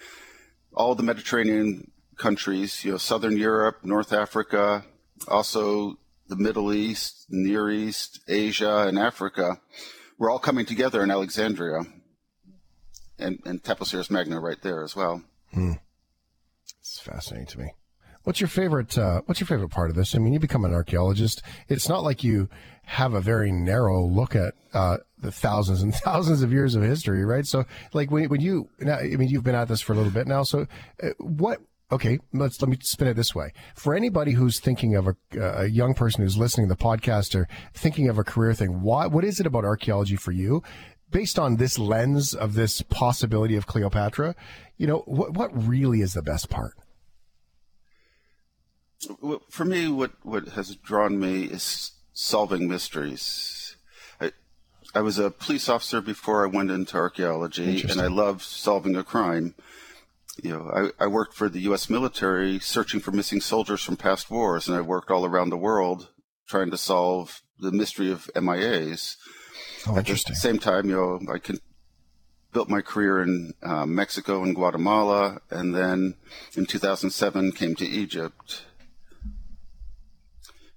all 0.73 0.95
the 0.95 1.03
Mediterranean 1.03 1.91
countries, 2.17 2.83
you 2.83 2.91
know, 2.91 2.97
Southern 2.97 3.37
Europe, 3.37 3.83
North 3.83 4.13
Africa, 4.13 4.85
also 5.27 5.99
the 6.29 6.35
Middle 6.35 6.73
East, 6.73 7.25
Near 7.29 7.69
East, 7.69 8.21
Asia, 8.27 8.87
and 8.87 8.97
Africa, 8.97 9.59
were 10.17 10.29
all 10.29 10.39
coming 10.39 10.65
together 10.65 11.03
in 11.03 11.11
Alexandria. 11.11 11.81
And, 13.19 13.39
and 13.45 13.61
Taposiris 13.61 14.09
Magna 14.09 14.39
right 14.39 14.61
there 14.61 14.83
as 14.83 14.95
well. 14.95 15.23
Hmm. 15.53 15.73
It's 16.79 16.99
fascinating 16.99 17.47
to 17.47 17.59
me. 17.59 17.71
What's 18.27 18.41
your 18.41 18.49
favorite? 18.49 18.97
Uh, 18.97 19.21
what's 19.25 19.39
your 19.39 19.47
favorite 19.47 19.69
part 19.69 19.89
of 19.89 19.95
this? 19.95 20.13
I 20.13 20.17
mean, 20.17 20.33
you 20.33 20.39
become 20.39 20.65
an 20.65 20.73
archaeologist. 20.73 21.41
It's 21.69 21.87
not 21.87 22.03
like 22.03 22.25
you 22.25 22.49
have 22.83 23.13
a 23.13 23.21
very 23.21 23.53
narrow 23.53 24.05
look 24.05 24.35
at 24.35 24.53
uh, 24.73 24.97
the 25.17 25.31
thousands 25.31 25.81
and 25.81 25.95
thousands 26.03 26.43
of 26.43 26.51
years 26.51 26.75
of 26.75 26.83
history, 26.83 27.23
right? 27.23 27.47
So, 27.47 27.63
like 27.93 28.11
when 28.11 28.27
when 28.27 28.41
you, 28.41 28.67
now, 28.81 28.97
I 28.97 29.15
mean, 29.15 29.29
you've 29.29 29.45
been 29.45 29.55
at 29.55 29.69
this 29.69 29.79
for 29.79 29.93
a 29.93 29.95
little 29.95 30.11
bit 30.11 30.27
now. 30.27 30.43
So, 30.43 30.67
uh, 31.01 31.11
what? 31.19 31.61
Okay, 31.89 32.19
let's 32.33 32.61
let 32.61 32.67
me 32.67 32.77
spin 32.81 33.07
it 33.07 33.13
this 33.13 33.33
way. 33.33 33.53
For 33.75 33.95
anybody 33.95 34.33
who's 34.33 34.59
thinking 34.59 34.97
of 34.97 35.07
a, 35.07 35.15
a 35.39 35.67
young 35.67 35.93
person 35.93 36.21
who's 36.21 36.37
listening 36.37 36.67
to 36.67 36.75
the 36.75 36.83
podcast 36.83 37.33
or 37.33 37.47
thinking 37.73 38.09
of 38.09 38.17
a 38.17 38.25
career 38.25 38.53
thing, 38.53 38.81
why? 38.81 39.07
What 39.07 39.23
is 39.23 39.39
it 39.39 39.45
about 39.45 39.63
archaeology 39.63 40.17
for 40.17 40.33
you? 40.33 40.63
Based 41.11 41.39
on 41.39 41.55
this 41.55 41.79
lens 41.79 42.33
of 42.33 42.55
this 42.55 42.81
possibility 42.81 43.55
of 43.55 43.67
Cleopatra, 43.67 44.35
you 44.75 44.85
know, 44.85 45.03
what 45.05 45.31
what 45.31 45.49
really 45.65 46.01
is 46.01 46.13
the 46.13 46.21
best 46.21 46.49
part? 46.49 46.73
For 49.49 49.65
me, 49.65 49.87
what, 49.87 50.11
what 50.23 50.49
has 50.49 50.75
drawn 50.75 51.19
me 51.19 51.43
is 51.43 51.91
solving 52.13 52.67
mysteries. 52.67 53.75
I, 54.19 54.31
I 54.95 55.01
was 55.01 55.19
a 55.19 55.29
police 55.29 55.69
officer 55.69 56.01
before 56.01 56.43
I 56.43 56.49
went 56.49 56.71
into 56.71 56.97
archaeology, 56.97 57.83
and 57.87 58.01
I 58.01 58.07
love 58.07 58.43
solving 58.43 58.95
a 58.95 59.03
crime. 59.03 59.55
You 60.41 60.51
know, 60.51 60.91
I, 60.99 61.03
I 61.05 61.07
worked 61.07 61.33
for 61.33 61.49
the 61.49 61.61
U.S. 61.61 61.89
military 61.89 62.59
searching 62.59 62.99
for 62.99 63.11
missing 63.11 63.41
soldiers 63.41 63.83
from 63.83 63.97
past 63.97 64.29
wars, 64.29 64.67
and 64.67 64.77
I 64.77 64.81
worked 64.81 65.11
all 65.11 65.25
around 65.25 65.49
the 65.49 65.57
world 65.57 66.09
trying 66.47 66.71
to 66.71 66.77
solve 66.77 67.41
the 67.59 67.71
mystery 67.71 68.11
of 68.11 68.29
MIAs. 68.35 69.17
Oh, 69.87 69.97
interesting. 69.97 70.31
At 70.31 70.35
the 70.35 70.41
same 70.41 70.59
time, 70.59 70.89
you 70.89 70.95
know, 70.95 71.33
I 71.33 71.39
can, 71.39 71.59
built 72.53 72.69
my 72.69 72.81
career 72.81 73.21
in 73.21 73.53
uh, 73.61 73.85
Mexico 73.85 74.41
and 74.43 74.55
Guatemala, 74.55 75.41
and 75.51 75.75
then 75.75 76.15
in 76.55 76.65
2007 76.65 77.51
came 77.51 77.75
to 77.75 77.85
Egypt 77.85 78.63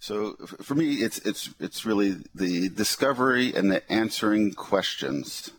so 0.00 0.34
for 0.62 0.74
me, 0.74 0.94
it's 0.94 1.18
it's 1.18 1.50
it's 1.60 1.84
really 1.84 2.16
the 2.34 2.70
discovery 2.70 3.54
and 3.54 3.70
the 3.70 3.92
answering 3.92 4.54
questions. 4.54 5.50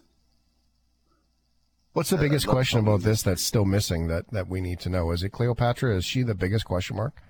What's 1.93 2.10
the 2.10 2.17
biggest 2.17 2.47
question 2.47 2.80
about 2.80 3.01
this 3.01 3.21
that's 3.21 3.43
still 3.43 3.65
missing 3.65 4.08
that, 4.08 4.32
that 4.32 4.47
we 4.47 4.62
need 4.62 4.80
to 4.80 4.89
know? 4.89 5.12
Is 5.12 5.23
it 5.23 5.30
Cleopatra? 5.30 5.97
Is 5.97 6.06
she 6.06 6.23
the 6.23 6.34
biggest 6.34 6.65
question 6.65 6.95
mark? 6.95 7.21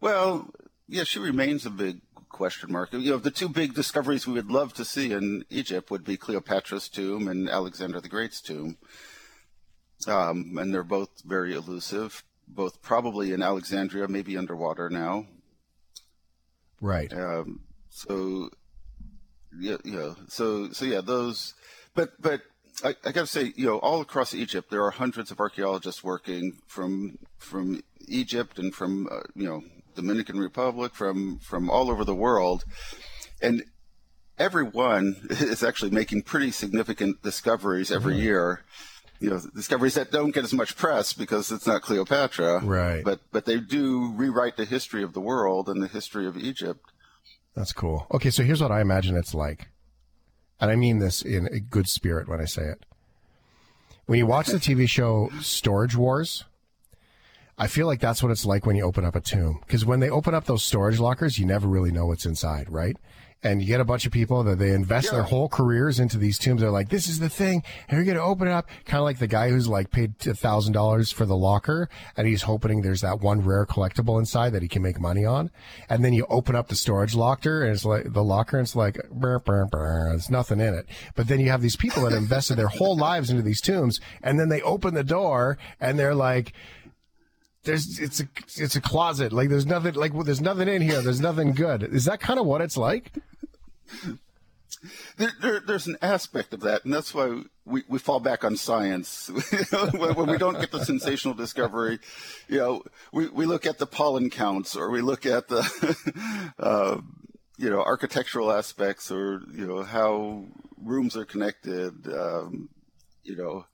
Well, 0.00 0.50
yeah, 0.88 1.04
she 1.04 1.20
remains 1.20 1.64
a 1.64 1.70
big 1.70 2.00
question 2.28 2.72
mark. 2.72 2.92
You 2.92 3.12
know, 3.12 3.18
the 3.18 3.30
two 3.30 3.48
big 3.48 3.74
discoveries 3.74 4.26
we 4.26 4.34
would 4.34 4.50
love 4.50 4.74
to 4.74 4.84
see 4.84 5.12
in 5.12 5.44
Egypt 5.48 5.90
would 5.92 6.04
be 6.04 6.16
Cleopatra's 6.16 6.88
tomb 6.88 7.28
and 7.28 7.48
Alexander 7.48 8.00
the 8.00 8.08
Great's 8.08 8.40
tomb. 8.40 8.76
Um, 10.08 10.58
and 10.58 10.74
they're 10.74 10.82
both 10.82 11.22
very 11.24 11.54
elusive, 11.54 12.24
both 12.46 12.82
probably 12.82 13.32
in 13.32 13.42
Alexandria, 13.42 14.08
maybe 14.08 14.36
underwater 14.36 14.90
now. 14.90 15.26
Right. 16.80 17.12
Um, 17.12 17.60
so, 17.88 18.50
yeah, 19.58 19.76
yeah. 19.84 20.14
So, 20.28 20.70
so 20.72 20.84
yeah, 20.84 21.00
those, 21.00 21.54
but, 21.94 22.10
but 22.20 22.42
I, 22.84 22.94
I 23.04 23.12
got 23.12 23.22
to 23.22 23.26
say, 23.26 23.52
you 23.56 23.66
know, 23.66 23.78
all 23.78 24.00
across 24.00 24.34
Egypt, 24.34 24.70
there 24.70 24.84
are 24.84 24.90
hundreds 24.90 25.30
of 25.30 25.40
archaeologists 25.40 26.04
working 26.04 26.58
from, 26.66 27.18
from 27.38 27.82
Egypt 28.06 28.58
and 28.58 28.74
from, 28.74 29.08
uh, 29.10 29.20
you 29.34 29.46
know, 29.46 29.62
Dominican 29.94 30.38
Republic, 30.38 30.94
from 30.94 31.38
from 31.38 31.70
all 31.70 31.90
over 31.90 32.04
the 32.04 32.14
world, 32.14 32.64
and 33.40 33.64
everyone 34.38 35.16
is 35.30 35.62
actually 35.62 35.90
making 35.90 36.22
pretty 36.22 36.50
significant 36.50 37.22
discoveries 37.22 37.90
every 37.90 38.14
mm-hmm. 38.14 38.24
year. 38.24 38.64
You 39.20 39.30
know, 39.30 39.40
discoveries 39.54 39.94
that 39.94 40.10
don't 40.10 40.32
get 40.32 40.44
as 40.44 40.52
much 40.52 40.76
press 40.76 41.12
because 41.12 41.50
it's 41.50 41.66
not 41.66 41.82
Cleopatra, 41.82 42.60
right? 42.64 43.04
But 43.04 43.20
but 43.32 43.46
they 43.46 43.58
do 43.58 44.12
rewrite 44.12 44.56
the 44.56 44.64
history 44.64 45.02
of 45.02 45.12
the 45.12 45.20
world 45.20 45.68
and 45.68 45.82
the 45.82 45.88
history 45.88 46.26
of 46.26 46.36
Egypt. 46.36 46.90
That's 47.54 47.72
cool. 47.72 48.06
Okay, 48.12 48.30
so 48.30 48.42
here's 48.42 48.60
what 48.60 48.72
I 48.72 48.80
imagine 48.80 49.16
it's 49.16 49.34
like, 49.34 49.68
and 50.60 50.70
I 50.70 50.76
mean 50.76 50.98
this 50.98 51.22
in 51.22 51.46
a 51.46 51.60
good 51.60 51.88
spirit 51.88 52.28
when 52.28 52.40
I 52.40 52.44
say 52.44 52.62
it. 52.62 52.84
When 54.06 54.18
you 54.18 54.26
watch 54.26 54.48
the 54.48 54.58
TV 54.58 54.88
show 54.88 55.30
Storage 55.40 55.96
Wars, 55.96 56.44
I 57.56 57.68
feel 57.68 57.86
like 57.86 58.00
that's 58.00 58.22
what 58.22 58.32
it's 58.32 58.44
like 58.44 58.66
when 58.66 58.76
you 58.76 58.84
open 58.84 59.04
up 59.04 59.14
a 59.14 59.20
tomb. 59.20 59.60
Because 59.60 59.84
when 59.84 60.00
they 60.00 60.10
open 60.10 60.34
up 60.34 60.44
those 60.44 60.64
storage 60.64 60.98
lockers, 60.98 61.38
you 61.38 61.46
never 61.46 61.68
really 61.68 61.92
know 61.92 62.06
what's 62.06 62.26
inside, 62.26 62.68
right? 62.68 62.96
And 63.44 63.60
you 63.60 63.68
get 63.68 63.80
a 63.80 63.84
bunch 63.84 64.06
of 64.06 64.12
people 64.12 64.42
that 64.44 64.58
they 64.58 64.70
invest 64.70 65.06
yeah. 65.06 65.12
their 65.12 65.22
whole 65.22 65.50
careers 65.50 66.00
into 66.00 66.16
these 66.16 66.38
tombs. 66.38 66.62
They're 66.62 66.70
like, 66.70 66.88
this 66.88 67.08
is 67.08 67.18
the 67.18 67.28
thing. 67.28 67.62
And 67.88 67.96
you're 67.96 68.04
going 68.04 68.16
to 68.16 68.22
open 68.22 68.48
it 68.48 68.52
up. 68.52 68.68
Kind 68.86 68.98
of 68.98 69.04
like 69.04 69.18
the 69.18 69.26
guy 69.26 69.50
who's 69.50 69.68
like 69.68 69.90
paid 69.90 70.14
a 70.26 70.34
thousand 70.34 70.72
dollars 70.72 71.12
for 71.12 71.26
the 71.26 71.36
locker 71.36 71.90
and 72.16 72.26
he's 72.26 72.42
hoping 72.42 72.80
there's 72.80 73.02
that 73.02 73.20
one 73.20 73.42
rare 73.42 73.66
collectible 73.66 74.18
inside 74.18 74.50
that 74.54 74.62
he 74.62 74.68
can 74.68 74.80
make 74.80 74.98
money 74.98 75.26
on. 75.26 75.50
And 75.88 76.02
then 76.02 76.14
you 76.14 76.26
open 76.30 76.56
up 76.56 76.68
the 76.68 76.74
storage 76.74 77.14
locker 77.14 77.62
and 77.62 77.72
it's 77.72 77.84
like 77.84 78.12
the 78.12 78.24
locker 78.24 78.56
and 78.56 78.66
it's 78.66 78.74
like, 78.74 78.98
burr, 79.10 79.38
burr, 79.38 79.66
burr, 79.66 80.08
there's 80.08 80.30
nothing 80.30 80.60
in 80.60 80.72
it. 80.72 80.86
But 81.14 81.28
then 81.28 81.38
you 81.38 81.50
have 81.50 81.60
these 81.60 81.76
people 81.76 82.02
that 82.04 82.16
invested 82.16 82.56
their 82.56 82.68
whole 82.68 82.96
lives 82.96 83.28
into 83.28 83.42
these 83.42 83.60
tombs 83.60 84.00
and 84.22 84.40
then 84.40 84.48
they 84.48 84.62
open 84.62 84.94
the 84.94 85.04
door 85.04 85.58
and 85.80 85.98
they're 85.98 86.14
like, 86.14 86.54
there's 87.64 87.98
it's 87.98 88.20
a 88.20 88.28
it's 88.56 88.76
a 88.76 88.80
closet. 88.80 89.32
Like 89.32 89.48
there's 89.48 89.66
nothing 89.66 89.94
like 89.94 90.14
well, 90.14 90.24
there's 90.24 90.40
nothing 90.40 90.68
in 90.68 90.82
here. 90.82 91.00
There's 91.02 91.20
nothing 91.20 91.52
good. 91.52 91.82
Is 91.82 92.04
that 92.04 92.20
kind 92.20 92.38
of 92.38 92.46
what 92.46 92.60
it's 92.60 92.76
like? 92.76 93.10
There, 95.16 95.32
there, 95.40 95.60
there's 95.60 95.86
an 95.86 95.96
aspect 96.02 96.52
of 96.52 96.60
that, 96.60 96.84
and 96.84 96.92
that's 96.92 97.14
why 97.14 97.42
we, 97.64 97.84
we 97.88 97.98
fall 97.98 98.20
back 98.20 98.44
on 98.44 98.56
science 98.56 99.30
when, 99.92 100.14
when, 100.14 100.26
we 100.28 100.36
don't 100.36 100.60
get 100.60 100.72
the 100.72 100.84
sensational 100.84 101.34
discovery. 101.34 101.98
You 102.48 102.58
know, 102.58 102.82
we, 103.12 103.28
we 103.28 103.46
look 103.46 103.64
at 103.64 103.78
the 103.78 103.86
pollen 103.86 104.28
counts, 104.28 104.76
or 104.76 104.90
we 104.90 105.00
look 105.00 105.24
at 105.24 105.48
the 105.48 106.52
uh, 106.58 107.00
you 107.56 107.70
know 107.70 107.82
architectural 107.82 108.52
aspects, 108.52 109.10
or 109.10 109.40
you 109.54 109.66
know 109.66 109.82
how 109.82 110.44
rooms 110.82 111.16
are 111.16 111.24
connected. 111.24 112.06
Um, 112.06 112.68
you 113.22 113.36
know, 113.36 113.64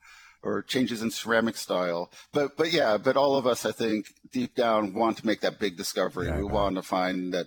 or 0.42 0.62
changes 0.62 1.02
in 1.02 1.10
ceramic 1.10 1.56
style. 1.56 2.10
But 2.32 2.56
but 2.56 2.72
yeah, 2.72 2.98
but 2.98 3.16
all 3.16 3.36
of 3.36 3.46
us, 3.46 3.66
I 3.66 3.72
think, 3.72 4.06
deep 4.32 4.54
down, 4.54 4.94
want 4.94 5.18
to 5.18 5.26
make 5.26 5.40
that 5.40 5.58
big 5.58 5.76
discovery. 5.76 6.28
Yeah, 6.28 6.38
we 6.38 6.44
want 6.44 6.76
to 6.76 6.82
find 6.82 7.34
that 7.34 7.46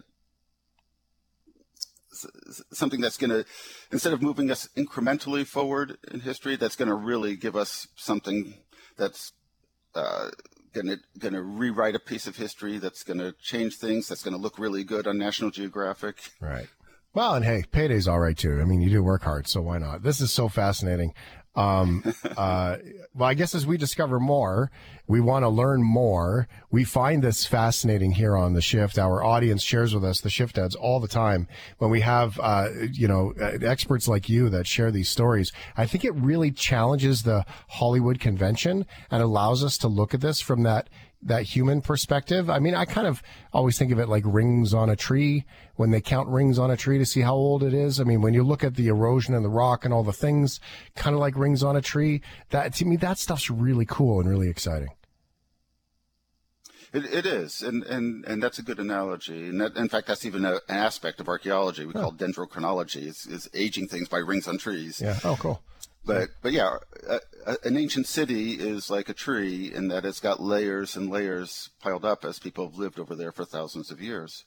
something 2.71 3.01
that's 3.01 3.17
going 3.17 3.29
to, 3.29 3.45
instead 3.91 4.13
of 4.13 4.21
moving 4.21 4.51
us 4.51 4.67
incrementally 4.75 5.45
forward 5.45 5.97
in 6.11 6.21
history, 6.21 6.55
that's 6.55 6.75
going 6.75 6.89
to 6.89 6.95
really 6.95 7.35
give 7.35 7.55
us 7.55 7.87
something 7.95 8.55
that's 8.97 9.33
uh, 9.95 10.29
going 10.73 10.87
to 10.87 10.97
going 11.19 11.33
to 11.33 11.41
rewrite 11.41 11.95
a 11.95 11.99
piece 11.99 12.27
of 12.27 12.35
history. 12.35 12.77
That's 12.77 13.03
going 13.03 13.19
to 13.19 13.33
change 13.41 13.77
things. 13.77 14.07
That's 14.07 14.23
going 14.23 14.35
to 14.35 14.41
look 14.41 14.59
really 14.59 14.83
good 14.83 15.07
on 15.07 15.17
National 15.17 15.51
Geographic. 15.51 16.17
Right. 16.41 16.67
Well, 17.13 17.35
and 17.35 17.45
hey, 17.45 17.63
payday's 17.71 18.07
all 18.07 18.19
right 18.19 18.37
too. 18.37 18.59
I 18.59 18.65
mean, 18.65 18.81
you 18.81 18.89
do 18.89 19.03
work 19.03 19.23
hard, 19.23 19.47
so 19.47 19.61
why 19.61 19.77
not? 19.77 20.01
This 20.01 20.19
is 20.19 20.31
so 20.31 20.49
fascinating. 20.49 21.13
Um, 21.55 22.03
uh, 22.37 22.77
well, 23.15 23.29
I 23.29 23.33
guess 23.33 23.53
as 23.53 23.65
we 23.65 23.77
discover 23.77 24.19
more, 24.19 24.71
we 25.07 25.19
want 25.19 25.43
to 25.43 25.49
learn 25.49 25.83
more. 25.83 26.47
We 26.71 26.83
find 26.83 27.21
this 27.21 27.45
fascinating 27.45 28.13
here 28.13 28.35
on 28.35 28.53
the 28.53 28.61
shift. 28.61 28.97
Our 28.97 29.23
audience 29.23 29.61
shares 29.61 29.93
with 29.93 30.03
us 30.03 30.21
the 30.21 30.29
shift 30.29 30.57
ads 30.57 30.75
all 30.75 30.99
the 30.99 31.07
time. 31.07 31.47
When 31.77 31.91
we 31.91 32.01
have, 32.01 32.39
uh, 32.41 32.69
you 32.91 33.07
know, 33.07 33.33
uh, 33.39 33.57
experts 33.61 34.07
like 34.07 34.29
you 34.29 34.49
that 34.49 34.65
share 34.65 34.91
these 34.91 35.09
stories, 35.09 35.51
I 35.75 35.85
think 35.85 36.05
it 36.05 36.15
really 36.15 36.51
challenges 36.51 37.23
the 37.23 37.45
Hollywood 37.67 38.19
convention 38.19 38.85
and 39.11 39.21
allows 39.21 39.63
us 39.63 39.77
to 39.79 39.87
look 39.87 40.13
at 40.13 40.21
this 40.21 40.39
from 40.41 40.63
that 40.63 40.89
that 41.25 41.43
human 41.43 41.81
perspective. 41.81 42.49
I 42.49 42.59
mean, 42.59 42.75
I 42.75 42.85
kind 42.85 43.07
of 43.07 43.23
always 43.51 43.77
think 43.77 43.91
of 43.91 43.99
it 43.99 44.09
like 44.09 44.23
rings 44.25 44.73
on 44.73 44.89
a 44.89 44.95
tree 44.95 45.45
when 45.75 45.91
they 45.91 46.01
count 46.01 46.27
rings 46.29 46.59
on 46.59 46.69
a 46.69 46.77
tree 46.77 46.97
to 46.97 47.05
see 47.05 47.21
how 47.21 47.33
old 47.33 47.63
it 47.63 47.73
is. 47.73 47.99
I 47.99 48.03
mean, 48.03 48.21
when 48.21 48.33
you 48.33 48.43
look 48.43 48.63
at 48.63 48.75
the 48.75 48.87
erosion 48.87 49.33
and 49.33 49.43
the 49.43 49.49
rock 49.49 49.85
and 49.85 49.93
all 49.93 50.03
the 50.03 50.13
things, 50.13 50.59
kind 50.95 51.13
of 51.13 51.19
like 51.19 51.37
rings 51.37 51.63
on 51.63 51.75
a 51.75 51.81
tree, 51.81 52.21
that 52.49 52.73
to 52.75 52.85
me, 52.85 52.97
that 52.97 53.17
stuff's 53.17 53.49
really 53.49 53.85
cool 53.85 54.19
and 54.19 54.29
really 54.29 54.49
exciting. 54.49 54.89
It, 56.93 57.11
it 57.11 57.25
is, 57.25 57.63
and, 57.63 57.83
and, 57.85 58.23
and 58.25 58.43
that's 58.43 58.59
a 58.59 58.61
good 58.61 58.77
analogy. 58.77 59.49
And 59.49 59.59
that, 59.59 59.75
in 59.75 59.89
fact, 59.89 60.05
that's 60.05 60.25
even 60.25 60.45
a, 60.45 60.53
an 60.69 60.77
aspect 60.77 61.19
of 61.19 61.27
archaeology 61.27 61.87
we 61.87 61.93
oh. 61.95 62.01
call 62.01 62.11
dendrochronology. 62.13 63.07
Is, 63.07 63.25
is 63.25 63.49
aging 63.55 63.87
things 63.87 64.07
by 64.07 64.19
rings 64.19 64.47
on 64.47 64.59
trees. 64.59 65.01
Yeah. 65.01 65.17
Oh, 65.23 65.35
cool. 65.39 65.63
But 66.05 66.29
but 66.41 66.51
yeah, 66.51 66.77
a, 67.07 67.19
a, 67.45 67.57
an 67.63 67.77
ancient 67.77 68.07
city 68.07 68.53
is 68.53 68.89
like 68.89 69.07
a 69.07 69.13
tree 69.13 69.73
in 69.73 69.87
that 69.87 70.05
it's 70.05 70.19
got 70.19 70.41
layers 70.41 70.97
and 70.97 71.09
layers 71.09 71.69
piled 71.79 72.03
up 72.03 72.25
as 72.25 72.39
people 72.39 72.67
have 72.67 72.77
lived 72.77 72.99
over 72.99 73.15
there 73.15 73.31
for 73.31 73.45
thousands 73.45 73.89
of 73.89 74.01
years, 74.01 74.43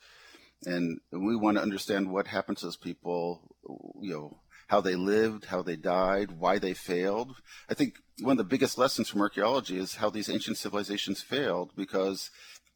and 0.64 1.00
we 1.10 1.34
want 1.34 1.56
to 1.56 1.62
understand 1.62 2.12
what 2.12 2.26
happened 2.26 2.58
to 2.58 2.66
those 2.66 2.76
people, 2.76 3.56
you 4.00 4.12
know, 4.12 4.38
how 4.68 4.82
they 4.82 4.96
lived, 4.96 5.46
how 5.46 5.62
they 5.62 5.76
died, 5.76 6.32
why 6.32 6.58
they 6.58 6.74
failed. 6.74 7.36
I 7.70 7.74
think 7.74 7.94
one 8.20 8.32
of 8.32 8.38
the 8.38 8.44
biggest 8.44 8.76
lessons 8.76 9.08
from 9.08 9.22
archaeology 9.22 9.78
is 9.78 9.96
how 9.96 10.10
these 10.10 10.28
ancient 10.28 10.58
civilizations 10.58 11.22
failed 11.22 11.70
because 11.74 12.30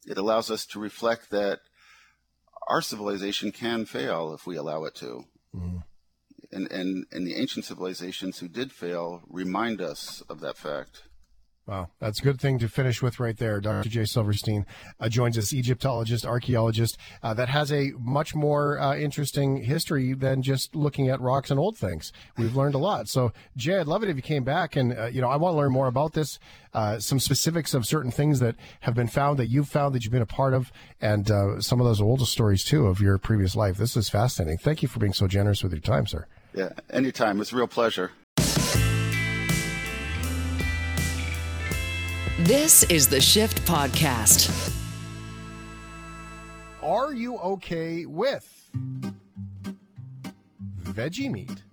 it 0.07 0.17
allows 0.17 0.49
us 0.49 0.65
to 0.67 0.79
reflect 0.79 1.29
that 1.29 1.59
our 2.67 2.81
civilization 2.81 3.51
can 3.51 3.85
fail 3.85 4.33
if 4.33 4.47
we 4.47 4.55
allow 4.55 4.85
it 4.85 4.95
to. 4.95 5.25
Mm-hmm 5.55 5.77
and, 6.51 6.71
and, 6.71 7.05
and 7.11 7.25
the 7.25 7.35
ancient 7.35 7.65
civilizations 7.65 8.39
who 8.39 8.47
did 8.47 8.71
fail 8.71 9.21
remind 9.29 9.81
us 9.81 10.21
of 10.29 10.39
that 10.41 10.57
fact. 10.57 11.03
Wow, 11.67 11.89
that's 11.99 12.19
a 12.19 12.23
good 12.23 12.41
thing 12.41 12.57
to 12.59 12.67
finish 12.67 13.03
with 13.03 13.19
right 13.19 13.37
there. 13.37 13.61
Dr. 13.61 13.87
Jay 13.87 14.03
Silverstein 14.03 14.65
uh, 14.99 15.09
joins 15.09 15.37
us, 15.37 15.53
Egyptologist, 15.53 16.25
archaeologist, 16.25 16.97
uh, 17.21 17.35
that 17.35 17.49
has 17.49 17.71
a 17.71 17.91
much 17.99 18.33
more 18.33 18.79
uh, 18.79 18.95
interesting 18.97 19.63
history 19.63 20.13
than 20.13 20.41
just 20.41 20.75
looking 20.75 21.07
at 21.07 21.21
rocks 21.21 21.51
and 21.51 21.59
old 21.59 21.77
things. 21.77 22.11
We've 22.35 22.55
learned 22.55 22.73
a 22.73 22.79
lot. 22.79 23.07
So, 23.07 23.31
Jay, 23.55 23.77
I'd 23.77 23.85
love 23.85 24.01
it 24.01 24.09
if 24.09 24.15
you 24.15 24.23
came 24.23 24.43
back 24.43 24.75
and, 24.75 24.97
uh, 24.97 25.05
you 25.05 25.21
know, 25.21 25.29
I 25.29 25.35
want 25.35 25.53
to 25.53 25.57
learn 25.57 25.71
more 25.71 25.87
about 25.87 26.13
this, 26.13 26.39
uh, 26.73 26.97
some 26.99 27.19
specifics 27.19 27.75
of 27.75 27.85
certain 27.85 28.11
things 28.11 28.39
that 28.39 28.55
have 28.81 28.95
been 28.95 29.07
found 29.07 29.37
that 29.37 29.47
you've 29.47 29.69
found 29.69 29.93
that 29.93 30.03
you've 30.03 30.11
been 30.11 30.21
a 30.23 30.25
part 30.25 30.55
of, 30.55 30.71
and 30.99 31.29
uh, 31.29 31.61
some 31.61 31.79
of 31.79 31.85
those 31.85 32.01
older 32.01 32.25
stories, 32.25 32.63
too, 32.63 32.87
of 32.87 32.99
your 32.99 33.19
previous 33.19 33.55
life. 33.55 33.77
This 33.77 33.95
is 33.95 34.09
fascinating. 34.09 34.57
Thank 34.57 34.81
you 34.81 34.87
for 34.87 34.99
being 34.99 35.13
so 35.13 35.27
generous 35.27 35.61
with 35.61 35.73
your 35.73 35.81
time, 35.81 36.07
sir. 36.07 36.25
Yeah, 36.53 36.69
anytime. 36.89 37.39
It's 37.39 37.53
a 37.53 37.55
real 37.55 37.67
pleasure. 37.67 38.11
This 42.39 42.83
is 42.83 43.07
the 43.07 43.21
Shift 43.21 43.63
Podcast. 43.65 44.75
Are 46.83 47.13
you 47.13 47.37
okay 47.37 48.05
with 48.05 48.69
veggie 50.81 51.31
meat? 51.31 51.63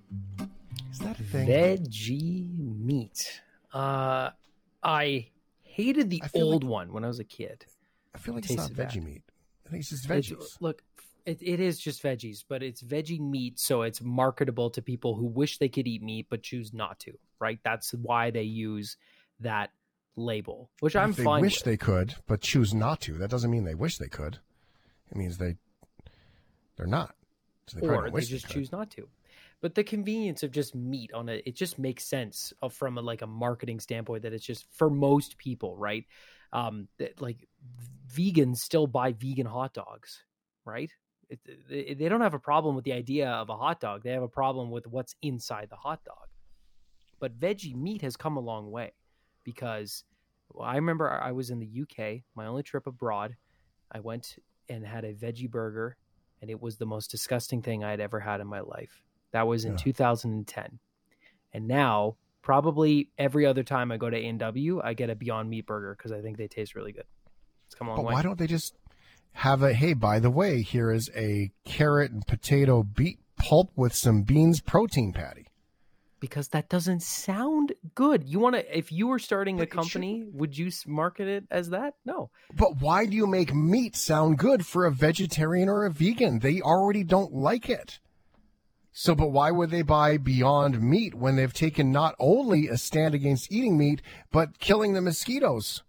Is 0.92 0.98
that 1.00 1.18
a 1.18 1.22
thing? 1.22 1.48
Veggie 1.48 2.78
meat. 2.78 3.40
Uh, 3.72 4.30
I 4.82 5.26
hated 5.62 6.10
the 6.10 6.22
I 6.22 6.28
old 6.34 6.62
like, 6.62 6.70
one 6.70 6.92
when 6.92 7.04
I 7.04 7.08
was 7.08 7.18
a 7.18 7.24
kid. 7.24 7.64
I 8.14 8.18
feel 8.18 8.34
like 8.34 8.44
it 8.44 8.52
it's 8.52 8.56
not 8.56 8.70
veggie 8.70 8.96
bad. 8.96 9.04
meat. 9.04 9.22
I 9.66 9.70
think 9.70 9.80
it's 9.80 9.90
just 9.90 10.06
veggies. 10.08 10.32
It's, 10.32 10.58
look, 10.60 10.82
it, 11.28 11.42
it 11.42 11.60
is 11.60 11.78
just 11.78 12.02
veggies, 12.02 12.42
but 12.48 12.62
it's 12.62 12.82
veggie 12.82 13.20
meat, 13.20 13.58
so 13.58 13.82
it's 13.82 14.00
marketable 14.00 14.70
to 14.70 14.80
people 14.80 15.14
who 15.14 15.26
wish 15.26 15.58
they 15.58 15.68
could 15.68 15.86
eat 15.86 16.02
meat 16.02 16.26
but 16.30 16.42
choose 16.42 16.72
not 16.72 16.98
to. 17.00 17.12
Right? 17.38 17.58
That's 17.62 17.92
why 17.92 18.30
they 18.30 18.42
use 18.42 18.96
that 19.40 19.70
label, 20.16 20.70
which 20.80 20.96
I'm 20.96 21.12
they 21.12 21.24
fine. 21.24 21.42
Wish 21.42 21.56
with. 21.56 21.64
they 21.64 21.76
could, 21.76 22.14
but 22.26 22.40
choose 22.40 22.72
not 22.72 23.00
to. 23.02 23.12
That 23.18 23.30
doesn't 23.30 23.50
mean 23.50 23.64
they 23.64 23.74
wish 23.74 23.98
they 23.98 24.08
could. 24.08 24.38
It 25.10 25.16
means 25.16 25.36
they 25.36 25.56
they're 26.76 26.86
not. 26.86 27.14
So 27.66 27.80
they 27.80 27.86
or 27.86 28.10
they 28.10 28.20
just 28.22 28.48
they 28.48 28.54
choose 28.54 28.72
not 28.72 28.90
to. 28.92 29.06
but 29.60 29.74
the 29.74 29.84
convenience 29.84 30.42
of 30.42 30.50
just 30.50 30.74
meat 30.74 31.12
on 31.12 31.28
it, 31.28 31.42
it 31.44 31.54
just 31.54 31.78
makes 31.78 32.04
sense 32.04 32.52
from 32.70 32.96
a, 32.96 33.02
like 33.02 33.20
a 33.20 33.26
marketing 33.26 33.80
standpoint 33.80 34.22
that 34.22 34.32
it's 34.32 34.46
just 34.46 34.64
for 34.72 34.88
most 34.88 35.36
people, 35.36 35.76
right? 35.76 36.06
Um, 36.52 36.88
that, 36.98 37.20
like 37.20 37.46
vegans 38.10 38.56
still 38.56 38.86
buy 38.86 39.12
vegan 39.12 39.46
hot 39.46 39.74
dogs, 39.74 40.24
right? 40.64 40.90
It, 41.30 41.40
it, 41.68 41.98
they 41.98 42.08
don't 42.08 42.22
have 42.22 42.34
a 42.34 42.38
problem 42.38 42.74
with 42.74 42.84
the 42.84 42.92
idea 42.92 43.28
of 43.28 43.50
a 43.50 43.56
hot 43.56 43.80
dog. 43.80 44.02
They 44.02 44.12
have 44.12 44.22
a 44.22 44.28
problem 44.28 44.70
with 44.70 44.86
what's 44.86 45.14
inside 45.22 45.68
the 45.70 45.76
hot 45.76 46.02
dog. 46.04 46.28
But 47.20 47.38
veggie 47.38 47.74
meat 47.74 48.02
has 48.02 48.16
come 48.16 48.36
a 48.36 48.40
long 48.40 48.70
way 48.70 48.92
because 49.44 50.04
well, 50.52 50.66
I 50.66 50.76
remember 50.76 51.10
I 51.10 51.32
was 51.32 51.50
in 51.50 51.58
the 51.58 51.82
UK, 51.82 52.22
my 52.34 52.46
only 52.46 52.62
trip 52.62 52.86
abroad. 52.86 53.36
I 53.92 54.00
went 54.00 54.36
and 54.68 54.86
had 54.86 55.04
a 55.04 55.14
veggie 55.14 55.50
burger, 55.50 55.96
and 56.40 56.50
it 56.50 56.60
was 56.60 56.76
the 56.76 56.86
most 56.86 57.10
disgusting 57.10 57.62
thing 57.62 57.84
I 57.84 57.90
had 57.90 58.00
ever 58.00 58.20
had 58.20 58.40
in 58.40 58.46
my 58.46 58.60
life. 58.60 59.02
That 59.32 59.46
was 59.46 59.64
in 59.64 59.72
yeah. 59.72 59.78
2010. 59.78 60.78
And 61.52 61.68
now, 61.68 62.16
probably 62.42 63.10
every 63.18 63.46
other 63.46 63.62
time 63.62 63.90
I 63.92 63.96
go 63.96 64.10
to 64.10 64.16
A&W, 64.16 64.80
I 64.82 64.94
get 64.94 65.10
a 65.10 65.14
Beyond 65.14 65.50
Meat 65.50 65.66
burger 65.66 65.94
because 65.96 66.12
I 66.12 66.20
think 66.20 66.36
they 66.38 66.48
taste 66.48 66.74
really 66.74 66.92
good. 66.92 67.04
It's 67.66 67.74
come 67.74 67.88
a 67.88 67.90
long 67.90 67.98
but 67.98 68.06
way. 68.06 68.14
why 68.14 68.22
don't 68.22 68.38
they 68.38 68.46
just 68.46 68.74
have 69.32 69.62
a 69.62 69.72
hey, 69.72 69.94
by 69.94 70.18
the 70.18 70.30
way, 70.30 70.62
here 70.62 70.90
is 70.90 71.10
a 71.14 71.50
carrot 71.64 72.10
and 72.10 72.26
potato 72.26 72.82
beet 72.82 73.18
pulp 73.36 73.70
with 73.76 73.94
some 73.94 74.22
beans 74.22 74.60
protein 74.60 75.12
patty? 75.12 75.48
because 76.20 76.48
that 76.48 76.68
doesn't 76.68 77.02
sound 77.02 77.72
good. 77.94 78.24
You 78.24 78.38
want 78.38 78.56
to, 78.56 78.76
if 78.78 78.90
you 78.92 79.06
were 79.06 79.18
starting 79.18 79.60
a 79.60 79.66
company, 79.66 80.24
would 80.32 80.56
you 80.56 80.70
market 80.86 81.28
it 81.28 81.44
as 81.50 81.70
that? 81.70 81.94
No. 82.04 82.30
But 82.54 82.80
why 82.80 83.06
do 83.06 83.16
you 83.16 83.26
make 83.26 83.54
meat 83.54 83.96
sound 83.96 84.38
good 84.38 84.66
for 84.66 84.84
a 84.84 84.92
vegetarian 84.92 85.68
or 85.68 85.84
a 85.84 85.90
vegan? 85.90 86.40
They 86.40 86.60
already 86.60 87.04
don't 87.04 87.32
like 87.32 87.68
it. 87.68 88.00
So, 88.92 89.14
but 89.14 89.30
why 89.30 89.52
would 89.52 89.70
they 89.70 89.82
buy 89.82 90.16
Beyond 90.16 90.82
Meat 90.82 91.14
when 91.14 91.36
they've 91.36 91.52
taken 91.52 91.92
not 91.92 92.16
only 92.18 92.66
a 92.66 92.76
stand 92.76 93.14
against 93.14 93.52
eating 93.52 93.78
meat, 93.78 94.02
but 94.32 94.58
killing 94.58 94.94
the 94.94 95.00
mosquitoes? 95.00 95.84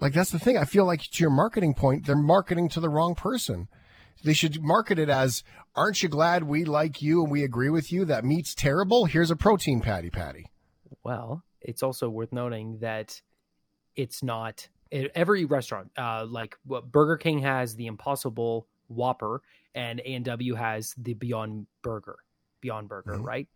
Like, 0.00 0.12
that's 0.12 0.30
the 0.30 0.38
thing. 0.38 0.56
I 0.58 0.64
feel 0.64 0.84
like 0.84 1.02
to 1.02 1.22
your 1.22 1.30
marketing 1.30 1.74
point, 1.74 2.06
they're 2.06 2.16
marketing 2.16 2.68
to 2.70 2.80
the 2.80 2.90
wrong 2.90 3.14
person. 3.14 3.68
They 4.24 4.32
should 4.32 4.62
market 4.62 4.98
it 4.98 5.08
as, 5.08 5.42
aren't 5.74 6.02
you 6.02 6.08
glad 6.08 6.44
we 6.44 6.64
like 6.64 7.00
you 7.00 7.22
and 7.22 7.30
we 7.30 7.44
agree 7.44 7.70
with 7.70 7.92
you 7.92 8.04
that 8.06 8.24
meat's 8.24 8.54
terrible? 8.54 9.06
Here's 9.06 9.30
a 9.30 9.36
protein 9.36 9.80
patty 9.80 10.10
patty. 10.10 10.46
Well, 11.04 11.42
it's 11.60 11.82
also 11.82 12.08
worth 12.08 12.32
noting 12.32 12.78
that 12.80 13.20
it's 13.94 14.22
not 14.22 14.68
every 14.92 15.44
restaurant, 15.44 15.90
uh, 15.96 16.26
like 16.28 16.56
Burger 16.64 17.16
King 17.16 17.40
has 17.40 17.76
the 17.76 17.86
Impossible 17.86 18.66
Whopper 18.88 19.42
and 19.74 20.00
A&W 20.04 20.54
has 20.54 20.94
the 20.96 21.14
Beyond 21.14 21.66
Burger, 21.82 22.16
Beyond 22.60 22.88
Burger, 22.88 23.14
mm-hmm. 23.14 23.24
right? 23.24 23.48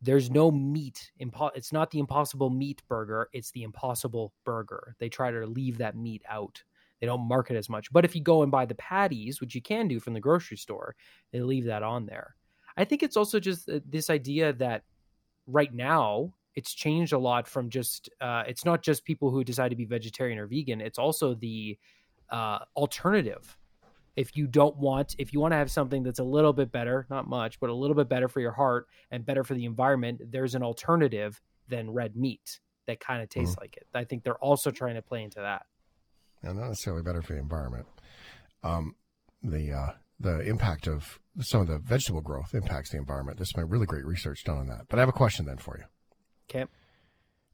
There's 0.00 0.30
no 0.30 0.50
meat. 0.50 1.10
Impo- 1.20 1.50
it's 1.54 1.72
not 1.72 1.90
the 1.90 1.98
Impossible 1.98 2.50
Meat 2.50 2.82
Burger. 2.88 3.28
It's 3.32 3.50
the 3.50 3.64
Impossible 3.64 4.32
Burger. 4.44 4.94
They 4.98 5.08
try 5.08 5.30
to 5.30 5.46
leave 5.46 5.78
that 5.78 5.96
meat 5.96 6.22
out. 6.28 6.62
They 7.00 7.06
don't 7.06 7.26
market 7.26 7.56
as 7.56 7.68
much. 7.68 7.92
But 7.92 8.04
if 8.04 8.14
you 8.14 8.22
go 8.22 8.42
and 8.42 8.52
buy 8.52 8.64
the 8.64 8.74
patties, 8.76 9.40
which 9.40 9.54
you 9.54 9.62
can 9.62 9.88
do 9.88 10.00
from 10.00 10.14
the 10.14 10.20
grocery 10.20 10.56
store, 10.56 10.94
they 11.32 11.40
leave 11.40 11.64
that 11.64 11.82
on 11.82 12.06
there. 12.06 12.34
I 12.76 12.84
think 12.84 13.02
it's 13.02 13.16
also 13.16 13.40
just 13.40 13.68
uh, 13.68 13.80
this 13.88 14.08
idea 14.08 14.52
that 14.54 14.84
right 15.46 15.72
now 15.74 16.32
it's 16.54 16.74
changed 16.74 17.12
a 17.12 17.18
lot 17.18 17.46
from 17.46 17.70
just 17.70 18.08
uh, 18.20 18.44
it's 18.46 18.64
not 18.64 18.82
just 18.82 19.04
people 19.04 19.30
who 19.30 19.44
decide 19.44 19.70
to 19.70 19.76
be 19.76 19.84
vegetarian 19.84 20.38
or 20.38 20.46
vegan. 20.46 20.80
It's 20.80 20.98
also 20.98 21.34
the 21.34 21.76
uh, 22.30 22.60
alternative. 22.76 23.56
If 24.18 24.36
you 24.36 24.46
don't 24.46 24.76
want, 24.76 25.14
if 25.18 25.32
you 25.32 25.40
want 25.40 25.52
to 25.52 25.56
have 25.56 25.70
something 25.70 26.02
that's 26.02 26.18
a 26.18 26.24
little 26.24 26.52
bit 26.52 26.72
better, 26.72 27.06
not 27.08 27.28
much, 27.28 27.60
but 27.60 27.70
a 27.70 27.74
little 27.74 27.94
bit 27.94 28.08
better 28.08 28.28
for 28.28 28.40
your 28.40 28.52
heart 28.52 28.88
and 29.10 29.24
better 29.24 29.44
for 29.44 29.54
the 29.54 29.64
environment, 29.64 30.20
there's 30.30 30.54
an 30.54 30.62
alternative 30.62 31.40
than 31.68 31.90
red 31.90 32.16
meat 32.16 32.60
that 32.86 32.98
kind 32.98 33.22
of 33.22 33.28
tastes 33.28 33.54
mm-hmm. 33.54 33.62
like 33.62 33.76
it. 33.76 33.86
I 33.94 34.04
think 34.04 34.24
they're 34.24 34.38
also 34.38 34.70
trying 34.70 34.96
to 34.96 35.02
play 35.02 35.22
into 35.22 35.40
that 35.40 35.66
and 36.42 36.58
not 36.58 36.68
necessarily 36.68 37.02
better 37.02 37.22
for 37.22 37.34
the 37.34 37.38
environment. 37.38 37.86
Um, 38.62 38.94
the 39.42 39.72
uh, 39.72 39.92
the 40.20 40.40
impact 40.40 40.86
of 40.86 41.20
some 41.40 41.60
of 41.60 41.68
the 41.68 41.78
vegetable 41.78 42.20
growth 42.20 42.54
impacts 42.54 42.90
the 42.90 42.98
environment. 42.98 43.38
There's 43.38 43.52
been 43.52 43.68
really 43.68 43.86
great 43.86 44.04
research 44.04 44.44
done 44.44 44.58
on 44.58 44.66
that. 44.68 44.86
But 44.88 44.98
I 44.98 45.02
have 45.02 45.08
a 45.08 45.12
question 45.12 45.46
then 45.46 45.58
for 45.58 45.78
you. 45.78 45.84
Okay. 46.50 46.70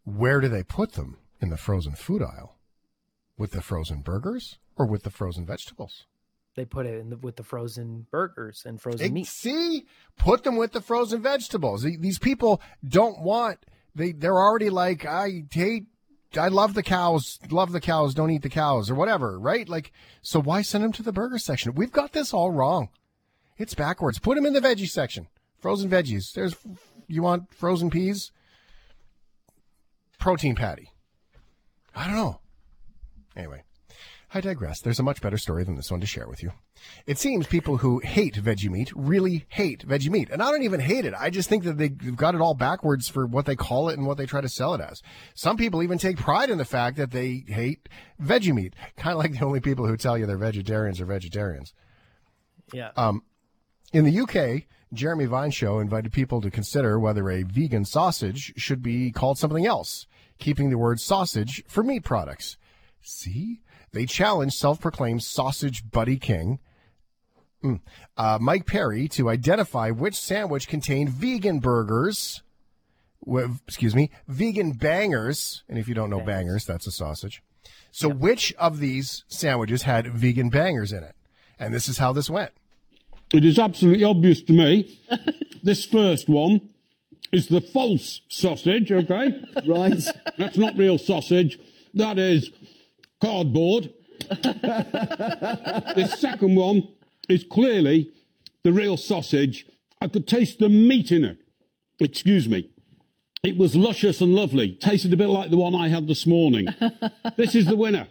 Where 0.04 0.40
do 0.40 0.48
they 0.48 0.62
put 0.62 0.92
them 0.92 1.18
in 1.40 1.50
the 1.50 1.56
frozen 1.56 1.94
food 1.94 2.22
aisle? 2.22 2.56
With 3.36 3.50
the 3.50 3.62
frozen 3.62 4.00
burgers 4.00 4.58
or 4.76 4.86
with 4.86 5.02
the 5.02 5.10
frozen 5.10 5.44
vegetables? 5.44 6.06
They 6.56 6.64
put 6.64 6.86
it 6.86 7.00
in 7.00 7.10
the, 7.10 7.16
with 7.16 7.36
the 7.36 7.42
frozen 7.42 8.06
burgers 8.10 8.62
and 8.64 8.80
frozen 8.80 9.12
meat. 9.12 9.26
See, 9.26 9.86
put 10.16 10.44
them 10.44 10.56
with 10.56 10.72
the 10.72 10.80
frozen 10.80 11.20
vegetables. 11.20 11.82
These 11.82 12.18
people 12.18 12.60
don't 12.86 13.20
want 13.20 13.58
they. 13.94 14.12
They're 14.12 14.38
already 14.38 14.70
like 14.70 15.04
I 15.04 15.44
hate 15.50 15.86
I 16.38 16.48
love 16.48 16.74
the 16.74 16.82
cows, 16.82 17.38
love 17.50 17.72
the 17.72 17.80
cows, 17.80 18.14
don't 18.14 18.30
eat 18.30 18.42
the 18.42 18.48
cows 18.48 18.90
or 18.90 18.94
whatever, 18.94 19.38
right? 19.38 19.68
Like, 19.68 19.92
so 20.22 20.40
why 20.40 20.62
send 20.62 20.84
them 20.84 20.92
to 20.92 21.02
the 21.02 21.12
burger 21.12 21.38
section? 21.38 21.74
We've 21.74 21.92
got 21.92 22.12
this 22.12 22.32
all 22.32 22.50
wrong. 22.50 22.88
It's 23.56 23.74
backwards. 23.74 24.18
Put 24.18 24.34
them 24.36 24.46
in 24.46 24.52
the 24.52 24.60
veggie 24.60 24.88
section. 24.88 25.28
Frozen 25.58 25.90
veggies. 25.90 26.32
There's, 26.32 26.56
you 27.06 27.22
want 27.22 27.54
frozen 27.54 27.90
peas? 27.90 28.32
Protein 30.18 30.54
patty. 30.54 30.90
I 31.94 32.06
don't 32.06 32.16
know. 32.16 32.40
Anyway, 33.36 33.62
I 34.36 34.40
digress. 34.40 34.80
There's 34.80 34.98
a 34.98 35.04
much 35.04 35.22
better 35.22 35.38
story 35.38 35.62
than 35.62 35.76
this 35.76 35.92
one 35.92 36.00
to 36.00 36.06
share 36.06 36.26
with 36.26 36.42
you. 36.42 36.50
It 37.06 37.18
seems 37.18 37.46
people 37.46 37.76
who 37.76 38.00
hate 38.00 38.34
veggie 38.34 38.68
meat 38.68 38.92
really 38.96 39.46
hate 39.48 39.86
veggie 39.86 40.10
meat. 40.10 40.28
And 40.28 40.42
I 40.42 40.50
don't 40.50 40.64
even 40.64 40.80
hate 40.80 41.04
it. 41.04 41.14
I 41.16 41.30
just 41.30 41.48
think 41.48 41.62
that 41.62 41.78
they've 41.78 42.16
got 42.16 42.34
it 42.34 42.40
all 42.40 42.54
backwards 42.54 43.08
for 43.08 43.26
what 43.26 43.46
they 43.46 43.54
call 43.54 43.88
it 43.88 43.96
and 43.96 44.08
what 44.08 44.18
they 44.18 44.26
try 44.26 44.40
to 44.40 44.48
sell 44.48 44.74
it 44.74 44.80
as. 44.80 45.02
Some 45.34 45.56
people 45.56 45.84
even 45.84 45.98
take 45.98 46.16
pride 46.16 46.50
in 46.50 46.58
the 46.58 46.64
fact 46.64 46.96
that 46.96 47.12
they 47.12 47.44
hate 47.46 47.88
veggie 48.20 48.52
meat, 48.52 48.74
kind 48.96 49.12
of 49.12 49.18
like 49.18 49.38
the 49.38 49.44
only 49.44 49.60
people 49.60 49.86
who 49.86 49.96
tell 49.96 50.18
you 50.18 50.26
they're 50.26 50.36
vegetarians 50.36 51.00
are 51.00 51.06
vegetarians. 51.06 51.72
Yeah. 52.72 52.90
Um, 52.96 53.22
in 53.92 54.04
the 54.04 54.20
UK, 54.20 54.64
Jeremy 54.92 55.26
Vine 55.26 55.52
Show 55.52 55.78
invited 55.78 56.12
people 56.12 56.40
to 56.40 56.50
consider 56.50 56.98
whether 56.98 57.30
a 57.30 57.44
vegan 57.44 57.84
sausage 57.84 58.52
should 58.56 58.82
be 58.82 59.12
called 59.12 59.38
something 59.38 59.64
else, 59.64 60.08
keeping 60.38 60.70
the 60.70 60.78
word 60.78 60.98
sausage 60.98 61.62
for 61.68 61.84
meat 61.84 62.02
products. 62.02 62.56
See? 63.00 63.60
They 63.94 64.06
challenged 64.06 64.56
self 64.56 64.80
proclaimed 64.80 65.22
sausage 65.22 65.90
butty 65.90 66.18
king 66.18 66.58
Mm. 67.64 67.80
Uh, 68.16 68.38
Mike 68.40 68.66
Parry 68.66 69.08
to 69.08 69.30
identify 69.30 69.90
which 69.90 70.14
sandwich 70.14 70.68
contained 70.68 71.08
vegan 71.08 71.60
burgers. 71.60 72.42
excuse 73.66 73.94
me, 73.94 74.10
vegan 74.28 74.72
bangers. 74.72 75.64
And 75.68 75.78
if 75.78 75.88
you 75.88 75.94
don't 75.94 76.10
know 76.10 76.18
bangers, 76.18 76.26
bangers 76.26 76.66
that's 76.66 76.86
a 76.86 76.90
sausage. 76.90 77.42
So, 77.90 78.08
yep. 78.08 78.16
which 78.18 78.52
of 78.54 78.80
these 78.80 79.24
sandwiches 79.28 79.82
had 79.82 80.06
vegan 80.08 80.50
bangers 80.50 80.92
in 80.92 81.02
it? 81.02 81.14
And 81.58 81.72
this 81.72 81.88
is 81.88 81.98
how 81.98 82.12
this 82.12 82.28
went. 82.28 82.50
It 83.32 83.44
is 83.44 83.58
absolutely 83.58 84.04
obvious 84.04 84.42
to 84.42 84.52
me. 84.52 85.00
this 85.62 85.86
first 85.86 86.28
one 86.28 86.60
is 87.32 87.48
the 87.48 87.62
false 87.62 88.20
sausage, 88.28 88.92
okay? 88.92 89.42
right. 89.66 90.04
That's 90.36 90.58
not 90.58 90.76
real 90.76 90.98
sausage. 90.98 91.58
That 91.94 92.18
is 92.18 92.50
cardboard. 93.20 93.92
the 94.30 96.14
second 96.18 96.54
one 96.54 96.88
is 97.28 97.44
clearly 97.44 98.10
the 98.62 98.72
real 98.72 98.96
sausage. 98.96 99.66
I 100.00 100.08
could 100.08 100.26
taste 100.26 100.58
the 100.58 100.68
meat 100.68 101.12
in 101.12 101.24
it. 101.24 101.38
Excuse 102.00 102.48
me. 102.48 102.70
It 103.42 103.58
was 103.58 103.76
luscious 103.76 104.20
and 104.20 104.34
lovely. 104.34 104.72
Tasted 104.72 105.12
a 105.12 105.16
bit 105.16 105.28
like 105.28 105.50
the 105.50 105.56
one 105.56 105.74
I 105.74 105.88
had 105.88 106.08
this 106.08 106.26
morning. 106.26 106.66
this 107.36 107.54
is 107.54 107.66
the 107.66 107.76
winner. 107.76 108.08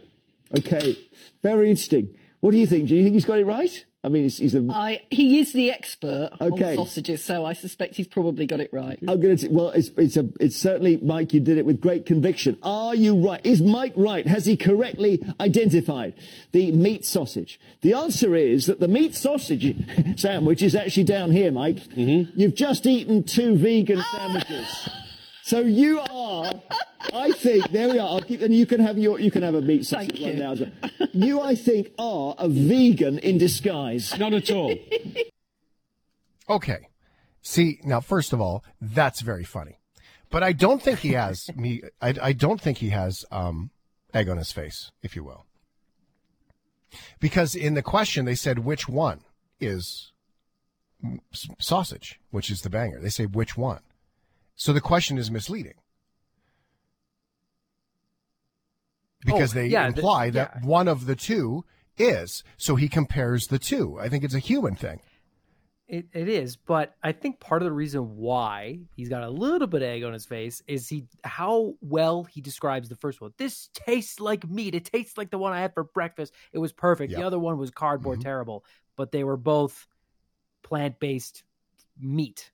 Okay, 0.56 0.96
very 1.42 1.70
interesting. 1.70 2.14
What 2.40 2.52
do 2.52 2.58
you 2.58 2.66
think? 2.66 2.88
Do 2.88 2.94
you 2.94 3.02
think 3.02 3.14
he's 3.14 3.24
got 3.24 3.38
it 3.38 3.44
right? 3.44 3.84
I 4.04 4.08
mean, 4.08 4.24
he's, 4.24 4.36
he's 4.36 4.54
a. 4.54 4.66
I, 4.70 5.00
he 5.10 5.40
is 5.40 5.54
the 5.54 5.70
expert 5.70 6.30
okay. 6.38 6.72
on 6.72 6.76
sausages, 6.76 7.24
so 7.24 7.46
I 7.46 7.54
suspect 7.54 7.96
he's 7.96 8.06
probably 8.06 8.44
got 8.44 8.60
it 8.60 8.70
right. 8.70 8.98
I'm 9.08 9.18
going 9.18 9.38
to. 9.38 9.48
Well, 9.48 9.70
it's 9.70 9.88
it's 9.96 10.18
a 10.18 10.28
it's 10.38 10.56
certainly 10.56 10.98
Mike. 10.98 11.32
You 11.32 11.40
did 11.40 11.56
it 11.56 11.64
with 11.64 11.80
great 11.80 12.04
conviction. 12.04 12.58
Are 12.62 12.94
you 12.94 13.26
right? 13.26 13.40
Is 13.44 13.62
Mike 13.62 13.94
right? 13.96 14.26
Has 14.26 14.44
he 14.44 14.58
correctly 14.58 15.24
identified 15.40 16.12
the 16.52 16.70
meat 16.72 17.06
sausage? 17.06 17.58
The 17.80 17.94
answer 17.94 18.34
is 18.34 18.66
that 18.66 18.78
the 18.78 18.88
meat 18.88 19.14
sausage 19.14 19.74
sandwich 20.20 20.62
is 20.62 20.74
actually 20.74 21.04
down 21.04 21.30
here, 21.30 21.50
Mike. 21.50 21.76
Mm-hmm. 21.76 22.38
You've 22.38 22.54
just 22.54 22.84
eaten 22.86 23.22
two 23.22 23.56
vegan 23.56 24.02
sandwiches. 24.12 24.90
So 25.44 25.60
you 25.60 26.00
are, 26.00 26.54
I 27.12 27.30
think, 27.32 27.70
there 27.70 27.90
we 27.90 27.98
are. 27.98 28.08
I'll 28.08 28.22
keep, 28.22 28.40
and 28.40 28.56
you 28.56 28.64
can 28.64 28.80
have 28.80 28.96
your, 28.96 29.20
you 29.20 29.30
can 29.30 29.42
have 29.42 29.54
a 29.54 29.60
meat 29.60 29.84
sausage 29.84 30.18
right 30.18 30.36
now. 30.36 30.54
You, 31.12 31.42
I 31.42 31.54
think, 31.54 31.90
are 31.98 32.34
a 32.38 32.48
vegan 32.48 33.18
in 33.18 33.36
disguise. 33.36 34.18
Not 34.18 34.32
at 34.32 34.50
all. 34.50 34.74
okay. 36.48 36.88
See, 37.42 37.78
now, 37.84 38.00
first 38.00 38.32
of 38.32 38.40
all, 38.40 38.64
that's 38.80 39.20
very 39.20 39.44
funny. 39.44 39.76
But 40.30 40.42
I 40.42 40.54
don't 40.54 40.80
think 40.80 41.00
he 41.00 41.12
has 41.12 41.50
me. 41.54 41.82
I, 42.00 42.14
I 42.22 42.32
don't 42.32 42.58
think 42.58 42.78
he 42.78 42.88
has 42.88 43.26
um, 43.30 43.70
egg 44.14 44.30
on 44.30 44.38
his 44.38 44.50
face, 44.50 44.92
if 45.02 45.14
you 45.14 45.24
will. 45.24 45.44
Because 47.20 47.54
in 47.54 47.74
the 47.74 47.82
question, 47.82 48.24
they 48.24 48.34
said 48.34 48.60
which 48.60 48.88
one 48.88 49.20
is 49.60 50.10
sausage, 51.60 52.18
which 52.30 52.50
is 52.50 52.62
the 52.62 52.70
banger. 52.70 52.98
They 52.98 53.10
say 53.10 53.26
which 53.26 53.58
one. 53.58 53.80
So 54.56 54.72
the 54.72 54.80
question 54.80 55.18
is 55.18 55.30
misleading. 55.30 55.74
Because 59.24 59.52
Oh, 59.52 59.60
they 59.60 59.66
yeah, 59.68 59.90
the- 59.90 59.96
imply 59.96 60.30
that 60.30 60.62
one 60.62 60.86
of 60.88 61.06
the 61.06 61.16
two 61.16 61.64
is. 61.96 62.44
So 62.56 62.76
he 62.76 62.88
compares 62.88 63.46
the 63.46 63.58
two. 63.58 63.98
I 63.98 64.08
think 64.08 64.22
it's 64.24 64.34
a 64.34 64.38
human 64.38 64.74
thing. 64.74 65.00
It, 65.86 66.06
it 66.14 66.28
is, 66.28 66.56
but 66.56 66.94
I 67.02 67.12
think 67.12 67.40
part 67.40 67.60
of 67.60 67.66
the 67.66 67.72
reason 67.72 68.16
why 68.16 68.78
he's 68.96 69.10
got 69.10 69.22
a 69.22 69.28
little 69.28 69.66
bit 69.66 69.82
of 69.82 69.88
egg 69.88 70.02
on 70.02 70.14
his 70.14 70.24
face 70.24 70.62
is 70.66 70.88
he 70.88 71.04
how 71.24 71.74
well 71.82 72.24
he 72.24 72.40
describes 72.40 72.88
the 72.88 72.96
first 72.96 73.20
one. 73.20 73.34
This 73.36 73.68
tastes 73.74 74.18
like 74.18 74.48
meat. 74.48 74.74
It 74.74 74.86
tastes 74.86 75.18
like 75.18 75.30
the 75.30 75.36
one 75.36 75.52
I 75.52 75.60
had 75.60 75.74
for 75.74 75.84
breakfast. 75.84 76.32
It 76.54 76.58
was 76.58 76.72
perfect. 76.72 77.12
The 77.14 77.22
other 77.22 77.38
one 77.38 77.58
was 77.58 77.70
cardboard 77.70 78.20
Mm-hmm. 78.20 78.24
terrible, 78.28 78.64
but 78.96 79.12
they 79.12 79.24
were 79.24 79.36
both 79.36 79.86
plant 80.62 80.98
based 81.00 81.44
meat. 82.00 82.50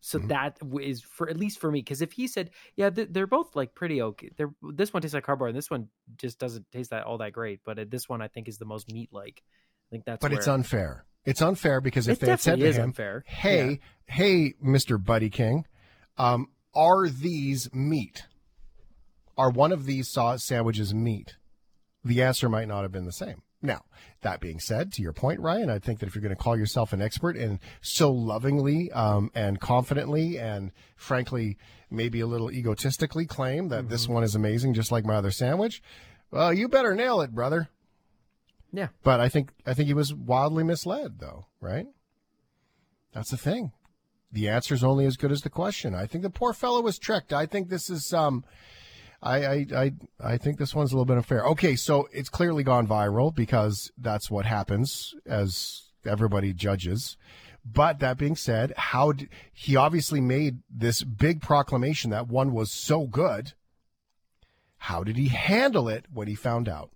So 0.00 0.18
Mm-hmm. 0.18 0.28
that 0.28 0.58
w- 0.60 0.96
for 0.96 1.28
at 1.28 1.36
least 1.36 1.58
for 1.60 1.70
me 1.70 1.80
because 1.80 2.00
if 2.00 2.12
he 2.12 2.26
said, 2.26 2.50
"Yeah, 2.74 2.90
th- 2.90 3.08
they're 3.10 3.26
both 3.26 3.54
like 3.54 3.74
pretty 3.74 4.00
okay," 4.00 4.30
they're 4.36 4.52
this 4.62 4.92
one 4.94 5.02
tastes 5.02 5.14
like 5.14 5.24
cardboard 5.24 5.50
and 5.50 5.58
this 5.58 5.70
one 5.70 5.88
just 6.16 6.38
doesn't 6.38 6.70
taste 6.72 6.90
that 6.90 7.04
all 7.04 7.18
that 7.18 7.32
great, 7.32 7.60
but 7.64 7.78
uh, 7.78 7.84
this 7.88 8.08
one 8.08 8.22
I 8.22 8.28
think 8.28 8.48
is 8.48 8.58
the 8.58 8.64
most 8.64 8.90
meat 8.90 9.10
like. 9.12 9.42
I 9.42 9.86
think 9.90 10.04
that's 10.06 10.20
but 10.22 10.32
it's 10.32 10.48
unfair. 10.48 11.04
It's 11.24 11.42
unfair 11.42 11.80
because 11.82 12.08
if 12.08 12.16
It 12.16 12.20
they 12.20 12.30
had 12.30 12.40
said 12.40 12.60
to 12.60 12.72
him, 12.72 12.82
unfair. 12.84 13.24
"Hey, 13.26 13.80
hey, 14.06 14.54
Mister 14.60 14.96
Butty 14.96 15.28
King, 15.28 15.66
um, 16.16 16.48
are 16.74 17.08
these 17.08 17.68
meat? 17.74 18.26
Are 19.36 19.50
one 19.50 19.72
of 19.72 19.84
these 19.84 20.08
saw 20.08 20.36
sandwiches 20.36 20.94
meat?" 20.94 21.36
The 22.02 22.22
answer 22.22 22.48
might 22.48 22.68
not 22.68 22.82
have 22.82 22.92
been 22.92 23.04
the 23.04 23.12
same. 23.12 23.42
Now, 23.62 23.82
that 24.22 24.40
being 24.40 24.58
said, 24.58 24.92
to 24.94 25.02
your 25.02 25.12
point, 25.12 25.40
Ryan, 25.40 25.68
I 25.68 25.78
think 25.78 25.98
that 25.98 26.06
if 26.06 26.14
you're 26.14 26.22
going 26.22 26.34
to 26.34 26.42
call 26.42 26.56
yourself 26.56 26.92
an 26.92 27.02
expert 27.02 27.36
and 27.36 27.58
so 27.82 28.10
lovingly 28.10 28.90
um, 28.92 29.30
and 29.34 29.60
confidently 29.60 30.38
and 30.38 30.72
frankly, 30.96 31.58
maybe 31.90 32.20
a 32.20 32.26
little 32.26 32.50
egotistically 32.50 33.26
claim 33.26 33.68
that 33.68 33.88
this 33.88 34.08
one 34.08 34.22
is 34.22 34.34
amazing, 34.34 34.74
just 34.74 34.90
like 34.90 35.04
my 35.04 35.16
other 35.16 35.30
sandwich, 35.30 35.82
well, 36.30 36.52
you 36.52 36.68
better 36.68 36.94
nail 36.94 37.20
it, 37.20 37.32
brother. 37.32 37.68
Yeah. 38.72 38.88
But 39.02 39.20
I 39.20 39.28
think 39.28 39.50
I 39.66 39.74
think 39.74 39.88
he 39.88 39.94
was 39.94 40.14
wildly 40.14 40.62
misled, 40.62 41.18
though, 41.18 41.46
right? 41.60 41.86
That's 43.12 43.30
the 43.30 43.36
thing. 43.36 43.72
The 44.32 44.48
answer 44.48 44.74
is 44.74 44.84
only 44.84 45.06
as 45.06 45.16
good 45.16 45.32
as 45.32 45.42
the 45.42 45.50
question. 45.50 45.94
I 45.94 46.06
think 46.06 46.22
the 46.22 46.30
poor 46.30 46.52
fellow 46.52 46.80
was 46.80 46.98
tricked. 46.98 47.32
I 47.32 47.46
think 47.46 47.68
this 47.68 47.90
is 47.90 48.12
um, 48.14 48.44
I 49.22 49.44
I 49.44 49.66
I, 49.74 49.92
I 50.20 50.36
think 50.38 50.58
this 50.58 50.74
one's 50.74 50.92
a 50.92 50.94
little 50.94 51.04
bit 51.04 51.16
unfair. 51.16 51.44
Okay, 51.46 51.76
so 51.76 52.08
it's 52.12 52.28
clearly 52.28 52.62
gone 52.62 52.86
viral 52.86 53.34
because 53.34 53.90
that's 53.98 54.30
what 54.30 54.46
happens 54.46 55.14
as 55.26 55.90
everybody 56.06 56.52
judges. 56.52 57.16
But 57.64 57.98
that 57.98 58.16
being 58.16 58.36
said, 58.36 58.72
how 58.76 59.12
did, 59.12 59.28
he 59.52 59.76
obviously 59.76 60.20
made 60.20 60.60
this 60.70 61.02
big 61.02 61.42
proclamation 61.42 62.10
that 62.10 62.28
one 62.28 62.52
was 62.52 62.70
so 62.70 63.06
good. 63.06 63.52
How 64.78 65.04
did 65.04 65.16
he 65.16 65.28
handle 65.28 65.88
it 65.88 66.06
when 66.12 66.26
he 66.26 66.34
found 66.34 66.68
out? 66.68 66.90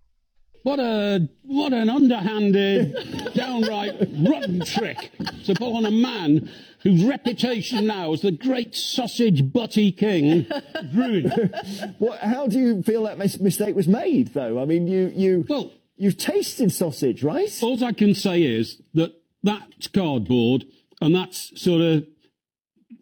What 0.64 0.80
a 0.80 1.28
what 1.42 1.74
an 1.74 1.90
underhanded, 1.90 3.32
downright 3.34 3.96
rotten 4.26 4.64
trick 4.64 5.10
to 5.44 5.54
pull 5.54 5.76
on 5.76 5.84
a 5.84 5.90
man 5.90 6.50
whose 6.80 7.04
reputation 7.04 7.86
now 7.86 8.14
as 8.14 8.22
the 8.22 8.32
great 8.32 8.74
sausage 8.74 9.52
butty 9.52 9.92
king 9.92 10.46
ruined. 10.94 11.54
What, 11.98 12.18
how 12.20 12.46
do 12.46 12.58
you 12.58 12.82
feel 12.82 13.02
that 13.02 13.18
mis- 13.18 13.38
mistake 13.40 13.76
was 13.76 13.86
made, 13.86 14.32
though? 14.32 14.60
I 14.60 14.64
mean, 14.64 14.86
you 14.88 15.12
you 15.14 15.44
well, 15.50 15.70
you've 15.96 16.16
tasted 16.16 16.72
sausage, 16.72 17.22
right? 17.22 17.52
All 17.62 17.84
I 17.84 17.92
can 17.92 18.14
say 18.14 18.42
is 18.42 18.80
that 18.94 19.12
that's 19.42 19.86
cardboard, 19.88 20.64
and 21.02 21.14
that's 21.14 21.60
sort 21.60 21.82
of 21.82 22.06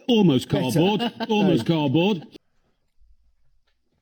almost 0.08 0.48
cardboard, 0.48 1.12
almost 1.28 1.64
cardboard. 1.64 2.26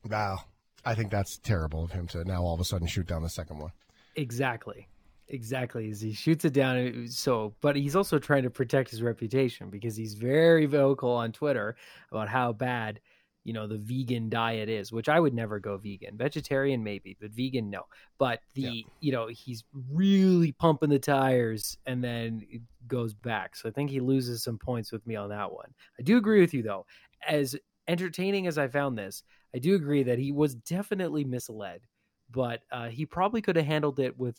Wow. 0.09 0.45
I 0.85 0.95
think 0.95 1.11
that's 1.11 1.37
terrible 1.37 1.83
of 1.83 1.91
him 1.91 2.07
to 2.07 2.23
now 2.23 2.41
all 2.41 2.53
of 2.53 2.59
a 2.59 2.65
sudden 2.65 2.87
shoot 2.87 3.07
down 3.07 3.21
the 3.21 3.29
second 3.29 3.59
one. 3.59 3.71
Exactly. 4.15 4.87
Exactly. 5.27 5.89
As 5.89 6.01
he 6.01 6.11
shoots 6.11 6.43
it 6.43 6.53
down. 6.53 7.07
So, 7.07 7.53
but 7.61 7.75
he's 7.75 7.95
also 7.95 8.19
trying 8.19 8.43
to 8.43 8.49
protect 8.49 8.89
his 8.89 9.01
reputation 9.01 9.69
because 9.69 9.95
he's 9.95 10.13
very 10.13 10.65
vocal 10.65 11.11
on 11.11 11.31
Twitter 11.31 11.77
about 12.11 12.27
how 12.27 12.51
bad, 12.51 12.99
you 13.45 13.53
know, 13.53 13.65
the 13.65 13.77
vegan 13.77 14.29
diet 14.29 14.67
is, 14.67 14.91
which 14.91 15.07
I 15.07 15.19
would 15.19 15.33
never 15.33 15.59
go 15.59 15.77
vegan. 15.77 16.17
Vegetarian, 16.17 16.83
maybe, 16.83 17.15
but 17.21 17.31
vegan, 17.31 17.69
no. 17.69 17.83
But 18.17 18.41
the, 18.55 18.85
you 18.99 19.11
know, 19.13 19.27
he's 19.27 19.63
really 19.89 20.51
pumping 20.51 20.89
the 20.89 20.99
tires 20.99 21.77
and 21.85 22.03
then 22.03 22.45
it 22.49 22.61
goes 22.87 23.13
back. 23.13 23.55
So 23.55 23.69
I 23.69 23.71
think 23.71 23.89
he 23.89 24.01
loses 24.01 24.43
some 24.43 24.57
points 24.57 24.91
with 24.91 25.05
me 25.07 25.15
on 25.15 25.29
that 25.29 25.51
one. 25.51 25.73
I 25.97 26.03
do 26.03 26.17
agree 26.17 26.41
with 26.41 26.53
you, 26.53 26.61
though. 26.61 26.85
As 27.25 27.55
entertaining 27.87 28.47
as 28.47 28.57
I 28.57 28.67
found 28.67 28.97
this, 28.97 29.23
I 29.53 29.59
do 29.59 29.75
agree 29.75 30.03
that 30.03 30.19
he 30.19 30.31
was 30.31 30.55
definitely 30.55 31.23
misled, 31.23 31.81
but 32.29 32.61
uh, 32.71 32.87
he 32.87 33.05
probably 33.05 33.41
could 33.41 33.55
have 33.55 33.65
handled 33.65 33.99
it 33.99 34.17
with 34.17 34.37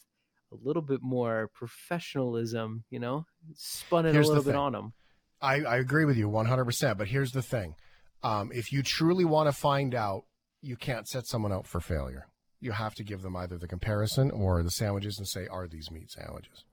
a 0.52 0.56
little 0.66 0.82
bit 0.82 1.02
more 1.02 1.50
professionalism, 1.54 2.84
you 2.90 2.98
know, 2.98 3.26
spun 3.54 4.06
it 4.06 4.12
Here's 4.12 4.28
a 4.28 4.32
little 4.32 4.44
bit 4.44 4.56
on 4.56 4.74
him. 4.74 4.92
I, 5.40 5.62
I 5.62 5.76
agree 5.78 6.04
with 6.04 6.16
you 6.16 6.28
100%. 6.28 6.96
But 6.96 7.08
here's 7.08 7.32
the 7.32 7.42
thing 7.42 7.74
um, 8.22 8.50
if 8.54 8.72
you 8.72 8.82
truly 8.82 9.24
want 9.24 9.48
to 9.48 9.52
find 9.52 9.94
out, 9.94 10.24
you 10.60 10.76
can't 10.76 11.08
set 11.08 11.26
someone 11.26 11.52
up 11.52 11.66
for 11.66 11.80
failure. 11.80 12.26
You 12.60 12.72
have 12.72 12.94
to 12.94 13.04
give 13.04 13.22
them 13.22 13.36
either 13.36 13.58
the 13.58 13.66
comparison 13.66 14.30
or 14.30 14.62
the 14.62 14.70
sandwiches 14.70 15.18
and 15.18 15.26
say, 15.26 15.48
are 15.48 15.66
these 15.66 15.90
meat 15.90 16.10
sandwiches? 16.12 16.64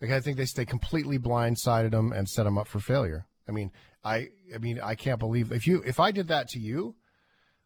Because 0.00 0.16
I 0.16 0.20
think 0.20 0.36
they 0.36 0.46
they 0.56 0.64
completely 0.64 1.20
blindsided 1.20 1.92
them 1.92 2.12
and 2.12 2.28
set 2.28 2.44
them 2.44 2.58
up 2.58 2.66
for 2.66 2.80
failure. 2.80 3.26
I 3.48 3.52
mean, 3.52 3.70
I 4.02 4.30
I 4.52 4.58
mean, 4.58 4.80
I 4.82 4.96
can't 4.96 5.20
believe 5.20 5.52
if 5.52 5.68
you 5.68 5.82
if 5.86 6.00
I 6.00 6.10
did 6.10 6.28
that 6.28 6.48
to 6.48 6.58
you 6.58 6.96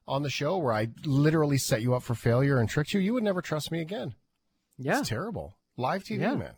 on 0.09 0.23
the 0.23 0.31
show 0.31 0.57
where 0.59 0.73
I 0.73 0.89
literally 1.05 1.59
set 1.59 1.83
you 1.83 1.95
up 1.95 2.03
for 2.03 2.15
failure 2.15 2.59
and 2.59 2.69
tricked 2.69 2.93
you, 2.95 3.01
you 3.01 3.13
would 3.15 3.23
never 3.23 3.43
trust 3.43 3.71
me 3.71 3.81
again. 3.81 4.15
Yeah. 4.79 4.99
It's 5.01 5.09
terrible. 5.09 5.57
Live 5.77 6.03
TV, 6.05 6.21
Yeah. 6.23 6.35
man. 6.35 6.55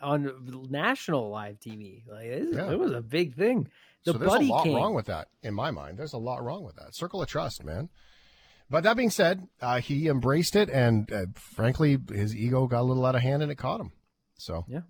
On 0.00 0.66
national 0.70 1.28
live 1.30 1.58
TV, 1.58 2.04
like 2.06 2.26
it, 2.26 2.48
Yeah. 2.52 2.70
it 2.70 2.78
was 2.78 2.92
a 2.92 3.00
big 3.02 3.34
thing. 3.34 3.68
The 4.04 4.12
so 4.12 4.18
there's 4.18 4.32
a 4.32 4.38
lot 4.40 4.64
King, 4.64 4.76
wrong 4.76 4.94
with 4.94 5.06
that 5.06 5.28
in 5.42 5.54
my 5.54 5.70
mind. 5.70 5.98
There's 5.98 6.12
a 6.12 6.18
lot 6.18 6.42
wrong 6.44 6.62
with 6.62 6.76
that. 6.76 6.94
Circle 6.94 7.20
of 7.22 7.28
trust, 7.28 7.64
man. 7.64 7.88
But 8.70 8.84
that 8.84 8.96
being 8.96 9.10
said, 9.10 9.48
uh, 9.60 9.80
he 9.80 10.08
embraced 10.08 10.54
it, 10.54 10.68
and 10.70 11.10
uh, 11.10 11.26
frankly, 11.34 11.98
his 12.12 12.36
ego 12.36 12.66
got 12.66 12.82
a 12.82 12.82
little 12.82 13.04
out 13.06 13.14
of 13.16 13.22
hand, 13.22 13.42
and 13.42 13.50
it 13.50 13.56
caught 13.56 13.80
him. 13.80 13.92
So 14.36 14.64
yeah, 14.68 14.82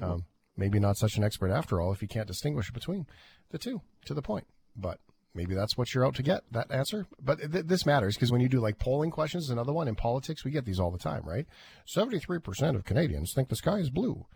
um, 0.00 0.24
maybe 0.56 0.78
not 0.78 0.96
such 0.96 1.16
an 1.16 1.24
expert 1.24 1.50
after 1.50 1.80
all 1.80 1.92
if 1.92 2.00
you 2.00 2.08
can't 2.08 2.28
distinguish 2.28 2.70
between 2.70 3.06
the 3.50 3.58
two. 3.58 3.82
To 4.06 4.14
the 4.14 4.22
point, 4.22 4.46
but 4.76 5.00
maybe 5.36 5.54
that's 5.54 5.76
what 5.76 5.94
you're 5.94 6.06
out 6.06 6.14
to 6.16 6.22
get 6.22 6.42
that 6.50 6.70
answer. 6.70 7.06
But 7.22 7.38
th- 7.52 7.66
this 7.66 7.86
matters 7.86 8.16
because 8.16 8.32
when 8.32 8.40
you 8.40 8.48
do 8.48 8.60
like 8.60 8.78
polling 8.78 9.10
questions, 9.10 9.50
another 9.50 9.72
one 9.72 9.86
in 9.86 9.94
politics, 9.94 10.44
we 10.44 10.50
get 10.50 10.64
these 10.64 10.80
all 10.80 10.90
the 10.90 10.98
time, 10.98 11.22
right? 11.24 11.46
Seventy 11.84 12.18
three 12.18 12.38
percent 12.38 12.76
of 12.76 12.84
Canadians 12.84 13.32
think 13.34 13.48
the 13.48 13.56
sky 13.56 13.78
is 13.78 13.90
blue. 13.90 14.26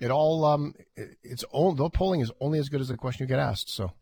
It 0.00 0.10
all 0.10 0.44
um, 0.44 0.74
it, 0.96 1.16
it's 1.22 1.44
all 1.44 1.72
the 1.72 1.88
polling 1.88 2.20
is 2.20 2.32
only 2.40 2.58
as 2.58 2.68
good 2.68 2.80
as 2.80 2.88
the 2.88 2.96
question 2.96 3.24
you 3.24 3.28
get 3.28 3.38
asked. 3.38 3.70
So 3.70 3.92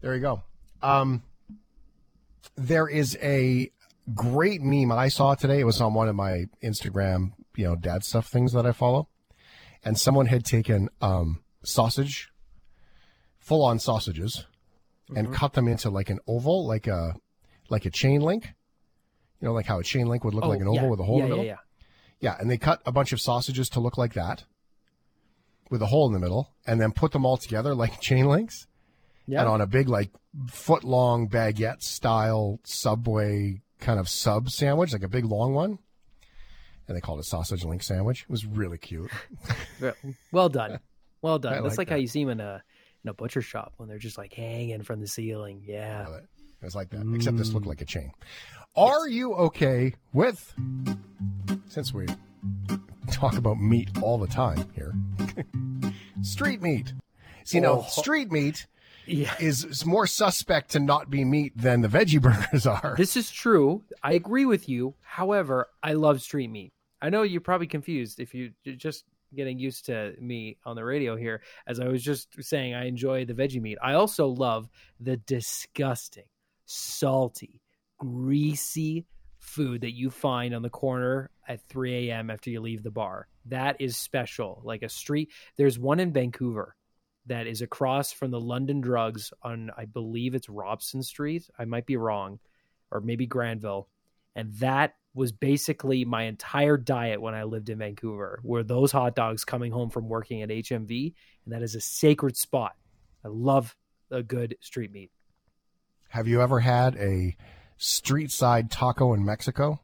there 0.00 0.14
you 0.14 0.20
go. 0.20 0.42
Um, 0.82 1.22
there 2.56 2.88
is 2.88 3.16
a 3.22 3.70
great 4.14 4.62
meme 4.62 4.92
I 4.92 5.08
saw 5.08 5.34
today. 5.34 5.60
It 5.60 5.64
was 5.64 5.80
on 5.80 5.94
one 5.94 6.08
of 6.08 6.14
my 6.14 6.46
Instagram, 6.62 7.32
you 7.56 7.64
know, 7.64 7.76
dad 7.76 8.04
stuff 8.04 8.26
things 8.26 8.52
that 8.52 8.66
I 8.66 8.72
follow, 8.72 9.08
and 9.84 9.98
someone 9.98 10.26
had 10.26 10.44
taken 10.44 10.88
um, 11.00 11.42
sausage, 11.62 12.30
full 13.38 13.62
on 13.64 13.78
sausages, 13.78 14.46
and 15.14 15.28
Mhm. 15.28 15.34
cut 15.34 15.52
them 15.54 15.68
into 15.68 15.90
like 15.90 16.10
an 16.10 16.18
oval, 16.26 16.66
like 16.66 16.86
a 16.86 17.14
like 17.70 17.84
a 17.86 17.90
chain 17.90 18.20
link. 18.20 18.54
You 19.40 19.46
know, 19.48 19.52
like 19.54 19.66
how 19.66 19.78
a 19.78 19.84
chain 19.84 20.06
link 20.08 20.24
would 20.24 20.34
look 20.34 20.44
Oh, 20.44 20.48
like 20.48 20.60
an 20.60 20.66
oval 20.68 20.82
yeah. 20.82 20.88
with 20.88 21.00
a 21.00 21.04
hole 21.04 21.18
yeah, 21.18 21.24
in 21.24 21.30
the 21.30 21.36
yeah, 21.36 21.42
middle. 21.42 21.56
yeah. 22.20 22.30
Yeah, 22.32 22.36
and 22.40 22.50
they 22.50 22.58
cut 22.58 22.82
a 22.84 22.90
bunch 22.92 23.12
of 23.12 23.20
sausages 23.20 23.68
to 23.70 23.80
look 23.80 23.96
like 23.96 24.14
that 24.14 24.44
with 25.70 25.80
a 25.82 25.86
hole 25.86 26.06
in 26.06 26.12
the 26.12 26.18
middle, 26.18 26.50
and 26.66 26.80
then 26.80 26.90
put 26.92 27.12
them 27.12 27.24
all 27.26 27.36
together 27.36 27.74
like 27.74 28.00
chain 28.00 28.26
links. 28.26 28.66
Yeah. 29.26 29.40
And 29.40 29.48
on 29.50 29.60
a 29.60 29.66
big, 29.66 29.88
like, 29.90 30.10
foot 30.48 30.82
long 30.84 31.28
baguette 31.28 31.82
style 31.82 32.58
Subway 32.64 33.60
kind 33.78 34.00
of 34.00 34.08
sub 34.08 34.48
sandwich, 34.50 34.92
like 34.94 35.02
a 35.02 35.08
big 35.08 35.26
long 35.26 35.52
one. 35.52 35.78
And 36.88 36.96
they 36.96 37.00
called 37.02 37.20
it 37.20 37.24
sausage 37.24 37.62
link 37.62 37.82
sandwich. 37.82 38.22
It 38.22 38.30
was 38.30 38.46
really 38.46 38.78
cute. 38.78 39.10
Well- 40.32 40.48
done, 40.48 40.80
well 41.20 41.38
done. 41.40 41.52
I 41.52 41.60
That's 41.60 41.72
like 41.76 41.78
like 41.78 41.90
how 41.90 41.96
you 41.96 42.08
see 42.08 42.24
them 42.24 42.30
in 42.30 42.40
a 42.40 42.62
in 43.04 43.10
a 43.10 43.14
butcher 43.14 43.42
shop 43.42 43.74
when 43.76 43.88
they're 43.88 43.98
just 43.98 44.18
like 44.18 44.32
hanging 44.32 44.82
from 44.82 45.00
the 45.00 45.06
ceiling. 45.06 45.62
Yeah, 45.66 46.06
It 46.16 46.64
was 46.64 46.74
like 46.74 46.90
that, 46.90 47.04
except 47.14 47.36
this 47.36 47.52
looked 47.52 47.66
mm. 47.66 47.70
like 47.70 47.80
a 47.80 47.84
chain. 47.84 48.12
Are 48.76 49.08
you 49.08 49.34
okay 49.34 49.94
with, 50.12 50.54
since 51.68 51.92
we 51.94 52.06
talk 53.10 53.36
about 53.36 53.58
meat 53.58 53.88
all 54.02 54.18
the 54.18 54.26
time 54.26 54.64
here, 54.74 54.94
street 56.22 56.62
meat? 56.62 56.92
See, 57.44 57.60
now, 57.60 57.78
Oh. 57.80 57.82
street 57.88 58.30
meat 58.30 58.66
Yeah. 59.06 59.34
is, 59.40 59.64
is 59.64 59.86
more 59.86 60.06
suspect 60.06 60.70
to 60.72 60.80
not 60.80 61.08
be 61.10 61.24
meat 61.24 61.56
than 61.56 61.80
the 61.80 61.88
veggie 61.88 62.20
burgers 62.22 62.66
are. 62.66 62.94
This 62.96 63.16
is 63.16 63.30
true. 63.30 63.82
I 64.02 64.12
agree 64.12 64.44
with 64.44 64.68
you. 64.68 64.94
However, 65.02 65.68
I 65.82 65.94
love 65.94 66.20
street 66.20 66.48
meat. 66.50 66.72
I 67.00 67.10
know 67.10 67.22
you're 67.22 67.40
probably 67.40 67.68
confused 67.68 68.18
if 68.20 68.34
you 68.34 68.52
you 68.64 68.74
just 68.76 69.04
getting 69.34 69.58
used 69.58 69.86
to 69.86 70.14
me 70.20 70.58
on 70.64 70.76
the 70.76 70.84
radio 70.84 71.16
here. 71.16 71.42
As 71.66 71.80
I 71.80 71.88
was 71.88 72.02
just 72.02 72.28
saying, 72.40 72.74
I 72.74 72.86
enjoy 72.86 73.24
the 73.24 73.34
veggie 73.34 73.60
meat. 73.60 73.78
I 73.82 73.94
also 73.94 74.28
love 74.28 74.68
the 75.00 75.16
disgusting, 75.16 76.24
salty, 76.64 77.60
greasy 77.98 79.06
food 79.38 79.82
that 79.82 79.94
you 79.94 80.10
find 80.10 80.54
on 80.54 80.62
the 80.62 80.70
corner 80.70 81.30
at 81.46 81.66
3 81.68 82.08
a.m. 82.08 82.30
after 82.30 82.50
you 82.50 82.60
leave 82.60 82.82
the 82.82 82.90
bar. 82.90 83.28
That 83.46 83.80
is 83.80 83.96
special. 83.96 84.60
Like 84.64 84.82
a 84.82 84.88
street. 84.88 85.30
There's 85.56 85.78
one 85.78 86.00
in 86.00 86.12
Vancouver 86.12 86.74
that 87.26 87.46
is 87.46 87.62
across 87.62 88.12
from 88.12 88.30
the 88.30 88.40
London 88.40 88.80
Drugs 88.80 89.32
on, 89.42 89.70
I 89.76 89.84
believe 89.84 90.34
it's 90.34 90.48
Robson 90.48 91.02
Street. 91.02 91.48
I 91.58 91.64
might 91.64 91.86
be 91.86 91.96
wrong, 91.96 92.38
or 92.90 93.00
maybe 93.00 93.26
Granville. 93.26 93.88
And 94.34 94.54
that 94.54 94.94
was 95.18 95.32
basically 95.32 96.04
my 96.04 96.22
entire 96.22 96.78
diet 96.78 97.20
when 97.20 97.34
I 97.34 97.42
lived 97.42 97.68
in 97.68 97.78
Vancouver, 97.78 98.40
were 98.42 98.62
those 98.62 98.92
hot 98.92 99.14
dogs 99.14 99.44
coming 99.44 99.72
home 99.72 99.90
from 99.90 100.08
working 100.08 100.40
at 100.42 100.48
HMV. 100.48 101.12
And 101.44 101.52
that 101.52 101.62
is 101.62 101.74
a 101.74 101.80
sacred 101.80 102.36
spot. 102.36 102.76
I 103.24 103.28
love 103.28 103.76
a 104.10 104.22
good 104.22 104.56
street 104.60 104.92
meat. 104.92 105.10
Have 106.10 106.26
you 106.26 106.40
ever 106.40 106.60
had 106.60 106.96
a 106.96 107.36
street 107.76 108.30
side 108.30 108.70
taco 108.70 109.12
in 109.12 109.24
Mexico 109.24 109.80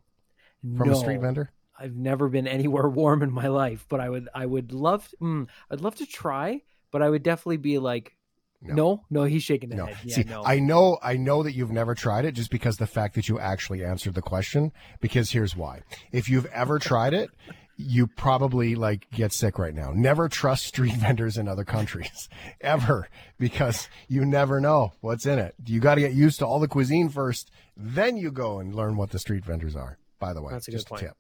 from 0.63 0.89
no, 0.89 0.95
a 0.95 0.97
street 0.97 1.21
vendor? 1.21 1.51
I've 1.79 1.97
never 1.97 2.29
been 2.29 2.47
anywhere 2.47 2.89
warm 2.89 3.23
in 3.23 3.33
my 3.33 3.49
life, 3.49 3.85
but 3.89 4.01
I 4.01 4.09
would 4.09 4.29
I 4.35 4.47
would 4.47 4.73
love 4.73 5.13
mm, 5.21 5.47
I'd 5.71 5.81
love 5.81 5.97
to 5.97 6.07
try, 6.07 6.63
but 6.91 7.03
I 7.03 7.11
would 7.11 7.23
definitely 7.23 7.59
be 7.59 7.79
like 7.79 8.17
no, 8.65 8.75
no, 8.75 9.05
no 9.11 9.25
he's 9.25 9.43
shaking 9.43 9.71
his 9.71 9.79
No. 9.79 9.87
head. 9.87 9.97
Yeah, 10.05 10.15
See, 10.17 10.25
no. 10.25 10.43
I 10.45 10.59
know, 10.59 10.99
I 11.03 11.17
know 11.17 11.43
that 11.43 11.55
you've 11.55 11.71
never 11.73 11.95
tried 11.95 12.25
it 12.25 12.33
just 12.33 12.51
because 12.51 12.77
the 12.79 12.87
fact 12.87 13.15
that 13.15 13.29
you 13.29 13.39
actually 13.39 13.85
answered 13.85 14.15
the 14.15 14.23
question. 14.23 14.73
Because 15.01 15.31
here's 15.31 15.55
why: 15.57 15.83
if 16.13 16.29
you've 16.29 16.47
ever 16.47 16.79
tried 16.79 17.15
it, 17.15 17.31
you 17.77 18.07
probably 18.07 18.75
like 18.77 19.11
get 19.11 19.33
sick 19.33 19.59
right 19.59 19.75
now. 19.75 19.91
Never 19.95 20.29
trust 20.29 20.67
street 20.67 20.95
vendors 20.97 21.37
in 21.37 21.49
other 21.49 21.65
countries, 21.65 22.29
ever, 22.61 23.09
because 23.39 23.89
you 24.09 24.25
never 24.25 24.61
know 24.61 24.93
what's 25.01 25.27
in 25.27 25.39
it. 25.39 25.55
You 25.67 25.81
got 25.81 25.97
to 25.97 26.01
get 26.01 26.13
used 26.13 26.39
to 26.39 26.47
all 26.47 26.61
the 26.61 26.69
cuisine 26.69 27.09
first, 27.09 27.51
then 27.77 28.17
you 28.17 28.31
go 28.31 28.59
and 28.61 28.75
learn 28.75 28.97
what 28.97 29.11
the 29.11 29.19
street 29.19 29.45
vendors 29.45 29.75
are. 29.77 29.99
By 30.21 30.33
the 30.33 30.41
way, 30.43 30.53
That's 30.53 30.69
a 30.69 30.71
good 30.71 30.77
just 30.77 30.89
point. 30.89 31.03
a 31.03 31.05
tip. 31.07 31.17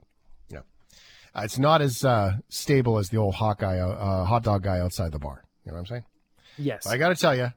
Yeah, 0.48 0.58
uh, 1.34 1.42
it's 1.44 1.58
not 1.58 1.82
as 1.82 2.04
uh, 2.04 2.36
stable 2.48 2.98
as 2.98 3.08
the 3.10 3.16
old 3.18 3.34
hot 3.34 3.58
guy, 3.58 3.78
uh, 3.78 4.24
hot 4.24 4.44
dog 4.44 4.62
guy 4.62 4.78
outside 4.78 5.10
the 5.12 5.18
bar. 5.18 5.44
You 5.64 5.72
know 5.72 5.74
what 5.76 5.80
I'm 5.80 5.86
saying? 5.86 6.04
Yes. 6.58 6.86
I 6.86 6.96
got 6.96 7.08
to 7.08 7.14
tell 7.14 7.36
you, 7.36 7.52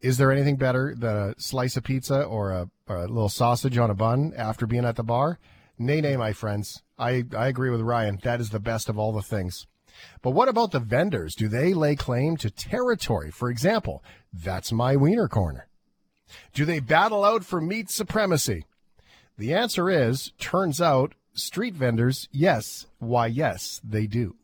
is 0.00 0.18
there 0.18 0.30
anything 0.30 0.56
better 0.56 0.94
than 0.96 1.16
a 1.16 1.34
slice 1.38 1.76
of 1.76 1.84
pizza 1.84 2.22
or 2.22 2.50
a, 2.50 2.70
or 2.88 2.96
a 2.96 3.06
little 3.06 3.28
sausage 3.28 3.78
on 3.78 3.90
a 3.90 3.94
bun 3.94 4.32
after 4.36 4.66
being 4.66 4.84
at 4.84 4.96
the 4.96 5.02
bar? 5.02 5.38
Nay, 5.78 6.00
nay, 6.00 6.16
my 6.16 6.32
friends. 6.32 6.82
I, 6.98 7.24
I 7.36 7.48
agree 7.48 7.70
with 7.70 7.80
Ryan. 7.80 8.18
That 8.22 8.40
is 8.40 8.50
the 8.50 8.60
best 8.60 8.88
of 8.88 8.98
all 8.98 9.12
the 9.12 9.22
things. 9.22 9.66
But 10.22 10.30
what 10.30 10.48
about 10.48 10.72
the 10.72 10.80
vendors? 10.80 11.34
Do 11.34 11.48
they 11.48 11.74
lay 11.74 11.96
claim 11.96 12.36
to 12.38 12.50
territory? 12.50 13.30
For 13.30 13.50
example, 13.50 14.02
that's 14.32 14.72
my 14.72 14.96
wiener 14.96 15.28
corner. 15.28 15.68
Do 16.52 16.64
they 16.64 16.80
battle 16.80 17.24
out 17.24 17.44
for 17.44 17.60
meat 17.60 17.90
supremacy? 17.90 18.64
The 19.38 19.54
answer 19.54 19.90
is, 19.90 20.32
turns 20.38 20.80
out, 20.80 21.14
street 21.34 21.74
vendors, 21.74 22.28
yes. 22.32 22.86
Why, 22.98 23.26
yes, 23.26 23.80
they 23.84 24.06
do. 24.06 24.36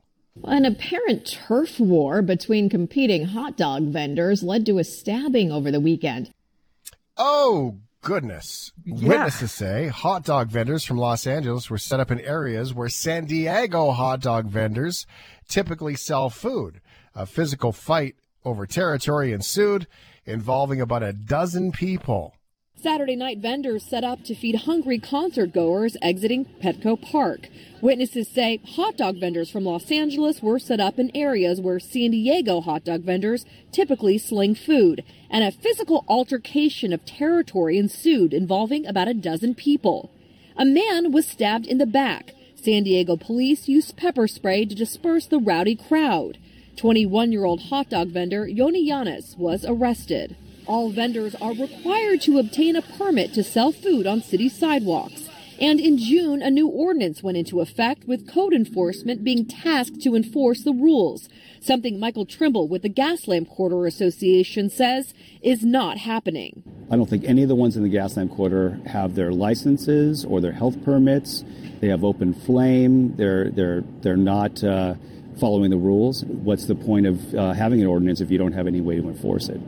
An 0.44 0.64
apparent 0.64 1.26
turf 1.26 1.78
war 1.78 2.22
between 2.22 2.70
competing 2.70 3.26
hot 3.26 3.56
dog 3.56 3.84
vendors 3.84 4.42
led 4.42 4.64
to 4.66 4.78
a 4.78 4.84
stabbing 4.84 5.52
over 5.52 5.70
the 5.70 5.78
weekend. 5.80 6.30
Oh, 7.18 7.76
goodness. 8.00 8.72
Witnesses 8.86 9.52
say 9.52 9.88
hot 9.88 10.24
dog 10.24 10.48
vendors 10.48 10.84
from 10.84 10.96
Los 10.96 11.26
Angeles 11.26 11.68
were 11.68 11.78
set 11.78 12.00
up 12.00 12.10
in 12.10 12.18
areas 12.20 12.72
where 12.72 12.88
San 12.88 13.26
Diego 13.26 13.90
hot 13.90 14.20
dog 14.20 14.46
vendors 14.46 15.06
typically 15.48 15.94
sell 15.94 16.30
food. 16.30 16.80
A 17.14 17.26
physical 17.26 17.72
fight 17.72 18.16
over 18.42 18.66
territory 18.66 19.32
ensued, 19.32 19.86
involving 20.24 20.80
about 20.80 21.02
a 21.02 21.12
dozen 21.12 21.72
people. 21.72 22.34
Saturday 22.82 23.14
night 23.14 23.38
vendors 23.38 23.84
set 23.84 24.02
up 24.02 24.24
to 24.24 24.34
feed 24.34 24.56
hungry 24.56 24.98
concert 24.98 25.52
goers 25.52 25.96
exiting 26.02 26.46
Petco 26.60 27.00
Park. 27.00 27.48
Witnesses 27.80 28.26
say 28.26 28.60
hot 28.64 28.96
dog 28.96 29.20
vendors 29.20 29.48
from 29.48 29.64
Los 29.64 29.88
Angeles 29.92 30.42
were 30.42 30.58
set 30.58 30.80
up 30.80 30.98
in 30.98 31.14
areas 31.14 31.60
where 31.60 31.78
San 31.78 32.10
Diego 32.10 32.60
hot 32.60 32.82
dog 32.82 33.02
vendors 33.02 33.46
typically 33.70 34.18
sling 34.18 34.56
food, 34.56 35.04
and 35.30 35.44
a 35.44 35.52
physical 35.52 36.04
altercation 36.08 36.92
of 36.92 37.06
territory 37.06 37.78
ensued 37.78 38.34
involving 38.34 38.84
about 38.84 39.06
a 39.06 39.14
dozen 39.14 39.54
people. 39.54 40.10
A 40.56 40.64
man 40.64 41.12
was 41.12 41.24
stabbed 41.24 41.66
in 41.66 41.78
the 41.78 41.86
back. 41.86 42.32
San 42.56 42.82
Diego 42.82 43.16
police 43.16 43.68
used 43.68 43.96
pepper 43.96 44.26
spray 44.26 44.64
to 44.64 44.74
disperse 44.74 45.26
the 45.26 45.38
rowdy 45.38 45.76
crowd. 45.76 46.36
21 46.74 47.30
year 47.30 47.44
old 47.44 47.64
hot 47.64 47.90
dog 47.90 48.08
vendor 48.08 48.48
Yoni 48.48 48.84
Yanis 48.88 49.38
was 49.38 49.64
arrested. 49.64 50.34
All 50.66 50.90
vendors 50.90 51.34
are 51.36 51.52
required 51.52 52.20
to 52.22 52.38
obtain 52.38 52.76
a 52.76 52.82
permit 52.82 53.34
to 53.34 53.42
sell 53.42 53.72
food 53.72 54.06
on 54.06 54.22
city 54.22 54.48
sidewalks. 54.48 55.28
And 55.60 55.78
in 55.78 55.96
June, 55.98 56.42
a 56.42 56.50
new 56.50 56.66
ordinance 56.66 57.22
went 57.22 57.36
into 57.36 57.60
effect 57.60 58.04
with 58.08 58.28
code 58.28 58.52
enforcement 58.52 59.22
being 59.22 59.46
tasked 59.46 60.00
to 60.02 60.16
enforce 60.16 60.64
the 60.64 60.72
rules. 60.72 61.28
Something 61.60 62.00
Michael 62.00 62.26
Trimble 62.26 62.66
with 62.66 62.82
the 62.82 62.90
Gaslamp 62.90 63.48
Quarter 63.48 63.86
Association 63.86 64.70
says 64.70 65.14
is 65.40 65.62
not 65.62 65.98
happening. 65.98 66.64
I 66.90 66.96
don't 66.96 67.08
think 67.08 67.24
any 67.24 67.42
of 67.42 67.48
the 67.48 67.54
ones 67.54 67.76
in 67.76 67.84
the 67.84 67.88
Gaslamp 67.88 68.34
Quarter 68.34 68.80
have 68.86 69.14
their 69.14 69.30
licenses 69.32 70.24
or 70.24 70.40
their 70.40 70.52
health 70.52 70.82
permits. 70.84 71.44
They 71.80 71.88
have 71.88 72.02
open 72.02 72.34
flame. 72.34 73.14
They're 73.16 73.50
they're 73.50 73.84
they're 74.00 74.16
not 74.16 74.64
uh, 74.64 74.94
following 75.38 75.70
the 75.70 75.76
rules. 75.76 76.24
What's 76.24 76.66
the 76.66 76.74
point 76.74 77.06
of 77.06 77.34
uh, 77.34 77.52
having 77.52 77.80
an 77.80 77.86
ordinance 77.86 78.20
if 78.20 78.30
you 78.30 78.38
don't 78.38 78.52
have 78.52 78.66
any 78.66 78.80
way 78.80 78.96
to 78.96 79.08
enforce 79.08 79.48
it? 79.48 79.60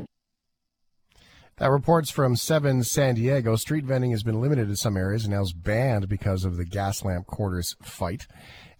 That 1.58 1.70
reports 1.70 2.10
from 2.10 2.34
7 2.34 2.82
San 2.82 3.14
Diego. 3.14 3.54
Street 3.54 3.84
vending 3.84 4.10
has 4.10 4.24
been 4.24 4.40
limited 4.40 4.68
in 4.68 4.74
some 4.74 4.96
areas 4.96 5.24
and 5.24 5.32
now 5.32 5.42
is 5.42 5.52
banned 5.52 6.08
because 6.08 6.44
of 6.44 6.56
the 6.56 6.64
Gaslamp 6.64 7.26
Quarter's 7.26 7.76
fight. 7.80 8.26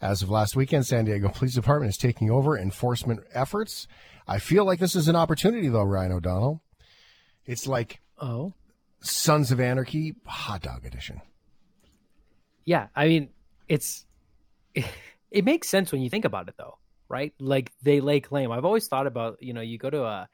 As 0.01 0.23
of 0.23 0.31
last 0.31 0.57
weekend, 0.57 0.85
San 0.85 1.05
Diego 1.05 1.29
Police 1.35 1.55
Department 1.55 1.91
is 1.91 1.97
taking 1.97 2.31
over 2.31 2.59
enforcement 2.59 3.21
efforts. 3.33 3.87
I 4.27 4.39
feel 4.39 4.65
like 4.65 4.81
this 4.81 4.97
is 4.97 5.07
an 5.07 5.15
opportunity, 5.15 5.69
though, 5.69 5.85
Ryan 5.85 6.13
O'Donnell. 6.13 6.63
It's 7.47 7.67
like 7.69 8.01
oh, 8.19 8.55
Sons 9.01 9.53
of 9.53 9.61
Anarchy 9.61 10.17
hot 10.27 10.63
dog 10.63 10.85
edition. 10.85 11.21
Yeah, 12.65 12.89
I 12.97 13.07
mean, 13.07 13.29
it's 13.69 14.05
it 15.31 15.45
makes 15.45 15.69
sense 15.69 15.93
when 15.93 16.01
you 16.01 16.11
think 16.11 16.25
about 16.25 16.49
it, 16.49 16.55
though, 16.57 16.79
right? 17.09 17.33
Like 17.39 17.71
they 17.83 18.01
lay 18.01 18.19
claim. 18.21 18.51
I've 18.51 18.65
always 18.65 18.89
thought 18.89 19.07
about, 19.07 19.41
you 19.41 19.53
know, 19.53 19.61
you 19.61 19.79
go 19.79 19.91
to 19.91 20.05
a 20.05 20.29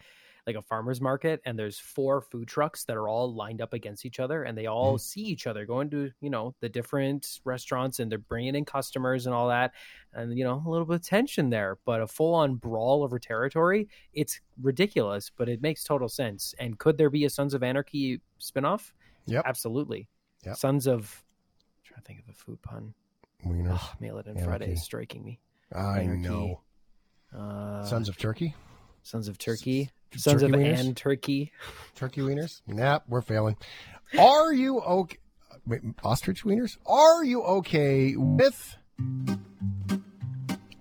like 0.47 0.57
a 0.57 0.63
farmer's 0.63 1.01
market 1.01 1.41
and 1.45 1.59
there's 1.59 1.79
four 1.79 2.21
food 2.21 2.49
trucks 2.49 2.85
that 2.85 2.97
are 2.97 3.09
all 3.09 3.35
lined 3.35 3.61
up 3.61 3.73
against 3.73 4.05
each 4.07 4.19
other 4.21 4.43
and 4.45 4.57
they 4.57 4.67
all 4.67 4.97
see 4.99 5.21
each 5.21 5.47
other 5.47 5.67
going 5.67 5.91
to 5.91 6.11
you 6.21 6.31
know 6.31 6.55
the 6.61 6.69
different 6.69 7.41
restaurants 7.45 7.99
and 8.01 8.11
they're 8.11 8.19
bringing 8.19 8.55
in 8.55 8.65
customers 8.65 9.27
and 9.27 9.35
all 9.35 9.49
that 9.49 9.73
and 10.15 10.37
you 10.39 10.45
know 10.45 10.63
a 10.67 10.69
little 10.71 10.87
bit 10.87 10.97
of 10.97 11.03
tension 11.03 11.51
there 11.51 11.79
but 11.85 12.01
a 12.01 12.07
full-on 12.07 12.55
brawl 12.55 13.03
over 13.03 13.19
territory 13.19 13.89
it's 14.15 14.41
ridiculous 14.63 15.31
but 15.37 15.49
it 15.49 15.61
makes 15.63 15.85
total 15.85 16.09
sense 16.09 16.55
and 16.59 16.79
could 16.79 16.97
there 16.99 17.11
be 17.11 17.25
a 17.25 17.31
sons 17.31 17.55
of 17.55 17.63
anarchy 17.63 18.21
spinoff 18.41 18.93
yeah 19.27 19.43
absolutely 19.45 20.09
Yep. 20.45 20.57
sons 20.57 20.87
of 20.87 21.23
I'm 21.77 21.83
trying 21.85 22.01
to 22.03 22.07
think 22.07 22.21
of 22.21 22.29
a 22.31 22.33
food 22.33 22.63
pun 22.63 22.95
Wieners. 23.47 23.79
oh, 23.79 23.93
mail 24.01 24.19
it 24.19 24.27
in 24.27 24.39
friday 24.43 24.73
is 24.73 24.83
striking 24.83 25.23
me 25.25 25.39
I 25.73 26.01
Anarchy. 26.01 26.21
know. 26.23 26.61
uh, 27.37 27.85
Sons 27.85 28.09
of 28.09 28.17
Turkey? 28.19 28.55
sons 29.03 29.29
of 29.29 29.39
turkey 29.39 29.91
sons 30.17 30.43
Turkey 30.43 30.53
of 30.55 30.61
wieners? 30.61 30.81
and 30.81 30.97
turkey 30.97 31.53
Turkey 31.95 32.21
wieners? 32.21 32.63
Nah, 32.67 33.01
we're 33.09 33.23
failing. 33.23 33.57
Are 34.19 34.53
you 34.53 34.81
okay? 34.81 35.19
Wait, 35.67 35.83
ostrich 36.03 36.45
wieners? 36.45 36.77
Are 36.87 37.25
you 37.25 37.43
okay 37.43 38.17
with 38.17 38.77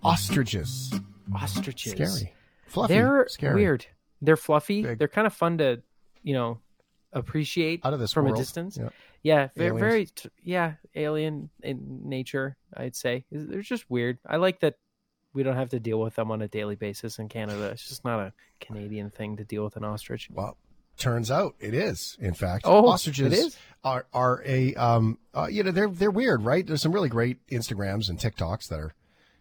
ostriches? 0.04 0.94
ostriches. 1.36 1.92
Scary. 1.94 2.34
Fluffy. 2.68 2.94
They're 2.94 3.28
Scary. 3.30 3.56
weird. 3.56 3.86
They're 4.22 4.38
fluffy. 4.38 4.84
They're 4.84 5.08
kind 5.08 5.28
of 5.28 5.34
fun 5.34 5.58
to, 5.60 5.82
you 6.24 6.34
know, 6.34 6.60
appreciate 7.14 7.82
Out 7.86 7.94
of 7.94 8.00
this 8.00 8.14
from 8.14 8.26
world. 8.26 8.38
a 8.38 8.42
distance. 8.42 8.78
Yeah. 8.80 8.90
Yeah, 9.22 9.50
very, 9.56 9.68
Aliens. 9.70 9.82
very, 10.22 10.32
yeah, 10.44 10.74
alien 10.96 11.50
in 11.62 12.00
nature. 12.06 12.56
I'd 12.76 12.96
say 12.96 13.26
they're 13.32 13.62
just 13.62 13.90
weird. 13.90 14.18
I 14.26 14.38
like 14.38 14.62
that 14.62 14.76
we 15.40 15.44
don't 15.44 15.56
have 15.56 15.70
to 15.70 15.80
deal 15.80 16.02
with 16.02 16.16
them 16.16 16.32
on 16.32 16.42
a 16.42 16.50
daily 16.50 16.76
basis 16.76 17.18
in 17.18 17.30
Canada. 17.30 17.70
It's 17.70 17.88
just 17.88 18.04
not 18.04 18.20
a 18.20 18.34
Canadian 18.60 19.10
thing 19.10 19.38
to 19.38 19.46
deal 19.46 19.64
with 19.64 19.78
an 19.78 19.86
ostrich. 19.86 20.28
Well, 20.30 20.58
turns 20.98 21.32
out 21.32 21.56
it 21.62 21.74
is. 21.74 22.18
In 22.20 22.34
fact, 22.34 22.66
Oh, 22.68 22.88
ostriches 22.90 23.58
are 23.86 24.06
are 24.14 24.44
a 24.46 24.76
um 24.76 25.18
uh, 25.34 25.48
you 25.50 25.64
know 25.64 25.72
they're 25.72 25.88
they're 25.90 26.12
weird, 26.12 26.44
right? 26.44 26.68
There's 26.68 26.82
some 26.82 26.92
really 26.92 27.08
great 27.08 27.38
Instagrams 27.48 28.10
and 28.10 28.20
TikToks 28.20 28.68
that 28.68 28.80
are 28.80 28.94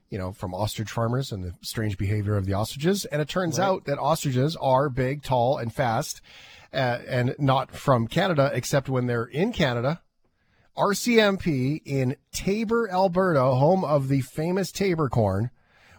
you 0.08 0.18
know 0.18 0.30
from 0.32 0.54
ostrich 0.54 0.90
farmers 0.92 1.32
and 1.32 1.42
the 1.42 1.54
strange 1.62 1.98
behavior 1.98 2.36
of 2.36 2.46
the 2.46 2.52
ostriches, 2.54 3.04
and 3.06 3.20
it 3.20 3.28
turns 3.28 3.58
Right. 3.58 3.66
out 3.66 3.84
that 3.86 3.98
ostriches 3.98 4.54
are 4.60 4.88
big, 4.88 5.24
tall, 5.24 5.58
and 5.58 5.74
fast, 5.74 6.20
uh, 6.72 6.98
and 7.08 7.34
not 7.40 7.72
from 7.74 8.06
Canada 8.06 8.52
except 8.54 8.88
when 8.88 9.06
they're 9.06 9.24
in 9.24 9.52
Canada. 9.52 10.00
RCMP 10.76 11.82
in 11.84 12.14
Taber, 12.32 12.88
Alberta, 12.88 13.42
home 13.42 13.84
of 13.84 14.06
the 14.06 14.20
famous 14.20 14.70
Taber 14.70 15.08
corn, 15.08 15.50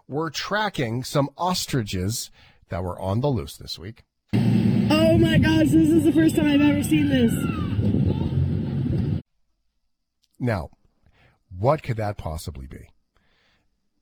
were 0.09 0.31
tracking 0.31 1.03
some 1.03 1.29
ostriches 1.37 2.31
that 2.69 2.83
were 2.83 2.99
on 2.99 3.21
the 3.21 3.27
loose 3.27 3.55
this 3.55 3.77
week. 3.77 4.03
Oh 4.33 5.17
my 5.17 5.37
gosh, 5.37 5.69
this 5.69 5.89
is 5.89 6.03
the 6.03 6.11
first 6.11 6.35
time 6.35 6.47
I've 6.47 6.61
ever 6.61 6.83
seen 6.83 7.09
this. 7.09 7.31
Now, 10.39 10.69
what 11.57 11.83
could 11.83 11.97
that 11.97 12.17
possibly 12.17 12.65
be? 12.65 12.89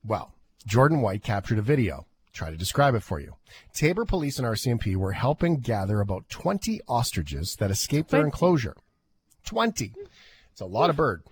Well, 0.03 0.33
Jordan 0.65 1.01
White 1.01 1.23
captured 1.23 1.59
a 1.59 1.63
video. 1.63 2.05
Try 2.31 2.51
to 2.51 2.57
describe 2.57 2.95
it 2.95 3.03
for 3.03 3.19
you. 3.19 3.35
Taber 3.73 4.05
police 4.05 4.37
and 4.37 4.47
RCMP 4.47 4.95
were 4.95 5.13
helping 5.13 5.59
gather 5.59 5.99
about 5.99 6.29
20 6.29 6.79
ostriches 6.87 7.55
that 7.55 7.71
escaped 7.71 8.11
their 8.11 8.23
enclosure. 8.23 8.75
20. 9.45 9.93
It's 10.51 10.61
a 10.61 10.65
lot 10.65 10.89
of 10.89 10.95
bird. 10.95 11.23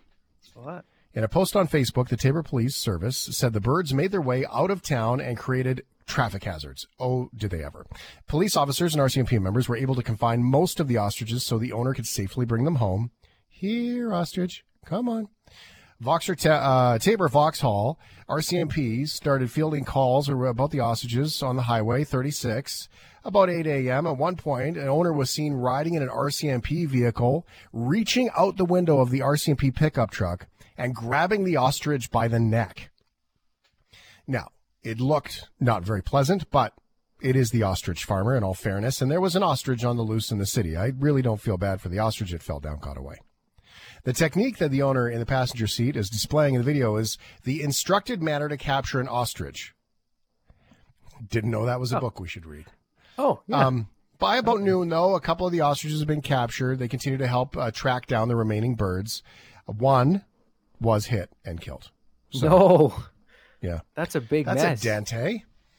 What? 0.56 0.84
In 1.16 1.24
a 1.24 1.30
post 1.30 1.56
on 1.56 1.70
Facebook, 1.70 2.10
the 2.10 2.18
Taber 2.18 2.44
Police 2.44 2.76
Service 2.76 3.16
said 3.18 3.54
the 3.54 3.62
birds 3.62 3.94
made 3.94 4.12
their 4.12 4.20
way 4.20 4.46
out 4.52 4.70
of 4.70 4.82
town 4.82 5.22
and 5.22 5.38
created 5.38 5.86
traffic 6.06 6.44
hazards. 6.44 6.88
Oh, 7.00 7.30
did 7.34 7.52
they 7.52 7.64
ever? 7.64 7.86
Police 8.28 8.58
officers 8.58 8.94
and 8.94 9.02
RCMP 9.02 9.42
members 9.42 9.70
were 9.70 9.78
able 9.78 9.96
to 9.96 10.04
confine 10.04 10.44
most 10.44 10.82
of 10.82 10.90
the 10.90 10.98
ostriches 10.98 11.46
so 11.46 11.58
the 11.58 11.72
owner 11.72 11.94
could 11.94 12.06
safely 12.06 12.46
bring 12.46 12.66
them 12.66 12.76
home. 12.76 13.12
Here, 13.48 14.14
ostrich, 14.14 14.66
come 14.86 15.08
on. 15.08 15.30
Vauxhall 16.02 16.36
ta- 16.36 16.50
uh, 16.96 17.00
Taber 17.00 17.30
Vauxhall 17.30 17.98
RCMP 18.28 19.08
started 19.08 19.50
fielding 19.50 19.86
calls 19.86 20.28
about 20.28 20.72
the 20.72 20.82
ostriches 20.82 21.42
on 21.42 21.56
the 21.56 21.62
highway 21.62 22.04
36 22.04 22.90
about 23.24 23.50
8 23.50 23.66
a.m. 23.66 24.06
At 24.06 24.18
one 24.18 24.36
point, 24.36 24.76
an 24.76 24.90
owner 24.90 25.14
was 25.14 25.30
seen 25.30 25.54
riding 25.54 25.94
in 25.94 26.04
an 26.04 26.10
RCMP 26.10 26.86
vehicle, 26.86 27.48
reaching 27.72 28.30
out 28.38 28.58
the 28.58 28.66
window 28.66 29.00
of 29.00 29.12
the 29.12 29.22
RCMP 29.22 29.74
pickup 29.74 30.12
truck 30.12 30.48
and 30.78 30.96
grabbing 30.96 31.44
the 31.44 31.58
ostrich 31.58 32.12
by 32.12 32.28
the 32.28 32.40
neck. 32.40 32.90
Now, 34.28 34.50
it 34.84 35.00
looked 35.00 35.50
not 35.60 35.84
very 35.84 36.02
pleasant, 36.04 36.50
but 36.52 36.74
it 37.22 37.36
is 37.36 37.52
the 37.52 37.64
ostrich 37.64 38.04
farmer 38.04 38.36
in 38.36 38.44
all 38.44 38.54
fairness, 38.54 39.02
and 39.02 39.10
there 39.10 39.22
was 39.22 39.36
an 39.36 39.44
ostrich 39.44 39.84
on 39.84 39.98
the 39.98 40.04
loose 40.04 40.32
in 40.32 40.38
the 40.38 40.46
city. 40.46 40.76
I 40.76 40.88
really 40.98 41.22
don't 41.22 41.42
feel 41.42 41.58
bad 41.58 41.82
for 41.82 41.90
the 41.90 42.00
ostrich. 42.00 42.34
It 42.34 42.44
fell 42.44 42.60
down, 42.60 42.80
got 42.80 42.98
away. 42.98 43.18
The 44.04 44.14
technique 44.14 44.58
that 44.58 44.70
the 44.70 44.84
owner 44.84 45.10
in 45.10 45.20
the 45.20 45.26
passenger 45.26 45.66
seat 45.68 45.96
is 45.96 46.10
displaying 46.10 46.54
in 46.56 46.62
the 46.62 46.66
video 46.66 46.96
is 46.98 47.18
the 47.44 47.62
instructed 47.64 48.22
manner 48.22 48.48
to 48.50 48.58
capture 48.58 49.00
an 49.00 49.08
ostrich. 49.08 49.74
Didn't 51.30 51.52
know 51.52 51.66
that 51.66 51.80
was 51.80 51.92
a 51.92 51.98
Oh. 51.98 52.02
book 52.02 52.20
we 52.20 52.28
should 52.28 52.46
read. 52.46 52.66
Oh, 53.18 53.42
yeah. 53.48 53.66
Um, 53.66 53.88
by 54.20 54.38
about 54.38 54.62
noon, 54.62 54.90
though, 54.90 55.16
a 55.16 55.22
couple 55.22 55.46
of 55.48 55.52
the 55.54 55.62
ostriches 55.62 56.00
have 56.00 56.08
been 56.08 56.22
captured. 56.22 56.78
They 56.80 56.88
continue 56.88 57.18
to 57.18 57.28
help 57.28 57.56
uh, 57.58 57.72
track 57.72 58.06
down 58.08 58.28
the 58.28 58.36
remaining 58.36 58.76
birds. 58.76 59.24
One 59.66 60.24
was 60.80 61.06
hit 61.08 61.30
and 61.46 61.60
killed. 61.62 61.92
no, 62.42 62.94
Yeah. 63.62 63.80
that's 63.96 64.16
a 64.16 64.22
big 64.22 64.46
That's 64.46 64.62
mess. 64.62 64.82
a 64.82 64.84
dent, 64.84 65.14
eh? 65.14 65.38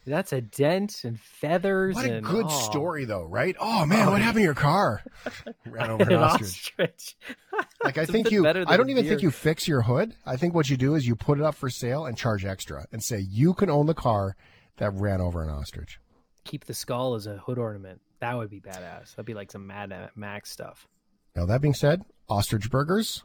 That's 0.08 0.32
a 0.32 0.40
dent 0.40 1.02
and 1.02 1.18
feathers. 1.18 1.96
What 1.96 2.06
a 2.06 2.18
and, 2.18 2.24
good 2.26 2.46
oh. 2.48 2.60
story, 2.70 3.04
though, 3.06 3.24
right? 3.24 3.56
Oh, 3.58 3.84
man, 3.86 4.08
what 4.08 4.22
happened 4.22 4.38
to 4.40 4.44
your 4.44 4.54
car? 4.54 5.02
Ran 5.66 5.90
over 5.90 6.04
an 6.04 6.12
An 6.12 6.22
ostrich. 6.22 6.72
ostrich. 6.78 7.16
Like 7.82 7.98
I 7.98 8.04
think 8.06 8.30
you, 8.30 8.46
I 8.46 8.52
don't 8.52 8.90
even 8.90 9.04
deer. 9.04 9.10
think 9.12 9.22
you 9.22 9.30
fix 9.30 9.66
your 9.66 9.82
hood. 9.82 10.14
I 10.26 10.36
think 10.36 10.54
what 10.54 10.68
you 10.68 10.76
do 10.76 10.94
is 10.94 11.06
you 11.06 11.14
put 11.16 11.38
it 11.38 11.44
up 11.44 11.54
for 11.54 11.70
sale 11.70 12.04
and 12.06 12.16
charge 12.16 12.44
extra 12.44 12.86
and 12.92 13.02
say 13.02 13.18
you 13.20 13.54
can 13.54 13.70
own 13.70 13.86
the 13.86 13.94
car 13.94 14.36
that 14.78 14.92
ran 14.92 15.20
over 15.20 15.42
an 15.42 15.48
ostrich. 15.50 15.98
Keep 16.44 16.64
the 16.66 16.74
skull 16.74 17.14
as 17.14 17.26
a 17.26 17.36
hood 17.38 17.58
ornament. 17.58 18.00
That 18.20 18.36
would 18.36 18.50
be 18.50 18.60
badass. 18.60 19.10
That'd 19.14 19.24
be 19.26 19.34
like 19.34 19.50
some 19.52 19.66
Mad 19.66 19.94
Max 20.16 20.50
stuff. 20.50 20.86
Now 21.34 21.46
that 21.46 21.60
being 21.60 21.74
said, 21.74 22.02
ostrich 22.28 22.70
burgers 22.70 23.22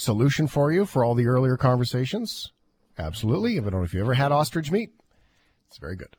solution 0.00 0.46
for 0.46 0.72
you 0.72 0.86
for 0.86 1.04
all 1.04 1.14
the 1.14 1.26
earlier 1.26 1.56
conversations. 1.56 2.52
Absolutely. 2.98 3.56
If 3.56 3.66
I 3.66 3.70
don't 3.70 3.80
know 3.80 3.84
if 3.84 3.94
you 3.94 4.00
ever 4.00 4.14
had 4.14 4.32
ostrich 4.32 4.70
meat, 4.70 4.90
it's 5.68 5.78
very 5.78 5.96
good. 5.96 6.16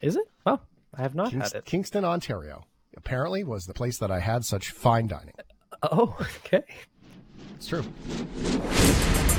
Is 0.00 0.16
it? 0.16 0.24
Well, 0.44 0.62
I 0.96 1.02
have 1.02 1.14
not 1.14 1.30
Kings- 1.30 1.52
had 1.52 1.58
it. 1.60 1.64
Kingston, 1.64 2.04
Ontario, 2.04 2.64
apparently 2.96 3.44
was 3.44 3.66
the 3.66 3.74
place 3.74 3.98
that 3.98 4.10
I 4.10 4.20
had 4.20 4.44
such 4.44 4.70
fine 4.70 5.06
dining. 5.06 5.34
Oh, 5.82 6.16
okay. 6.44 6.64
It's 7.56 7.66
true. 7.68 7.82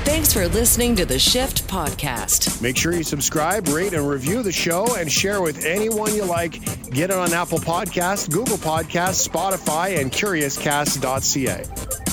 Thanks 0.04 0.32
for 0.32 0.46
listening 0.48 0.96
to 0.96 1.04
the 1.04 1.18
Shift 1.18 1.66
Podcast. 1.68 2.62
Make 2.62 2.76
sure 2.76 2.92
you 2.94 3.02
subscribe, 3.02 3.68
rate, 3.68 3.92
and 3.92 4.08
review 4.08 4.42
the 4.42 4.52
show 4.52 4.96
and 4.96 5.10
share 5.12 5.42
with 5.42 5.64
anyone 5.64 6.14
you 6.14 6.24
like. 6.24 6.52
Get 6.90 7.10
it 7.10 7.16
on 7.16 7.32
Apple 7.32 7.58
Podcasts, 7.58 8.30
Google 8.30 8.56
Podcasts, 8.56 9.28
Spotify, 9.28 10.00
and 10.00 10.10
CuriousCast.ca. 10.10 12.07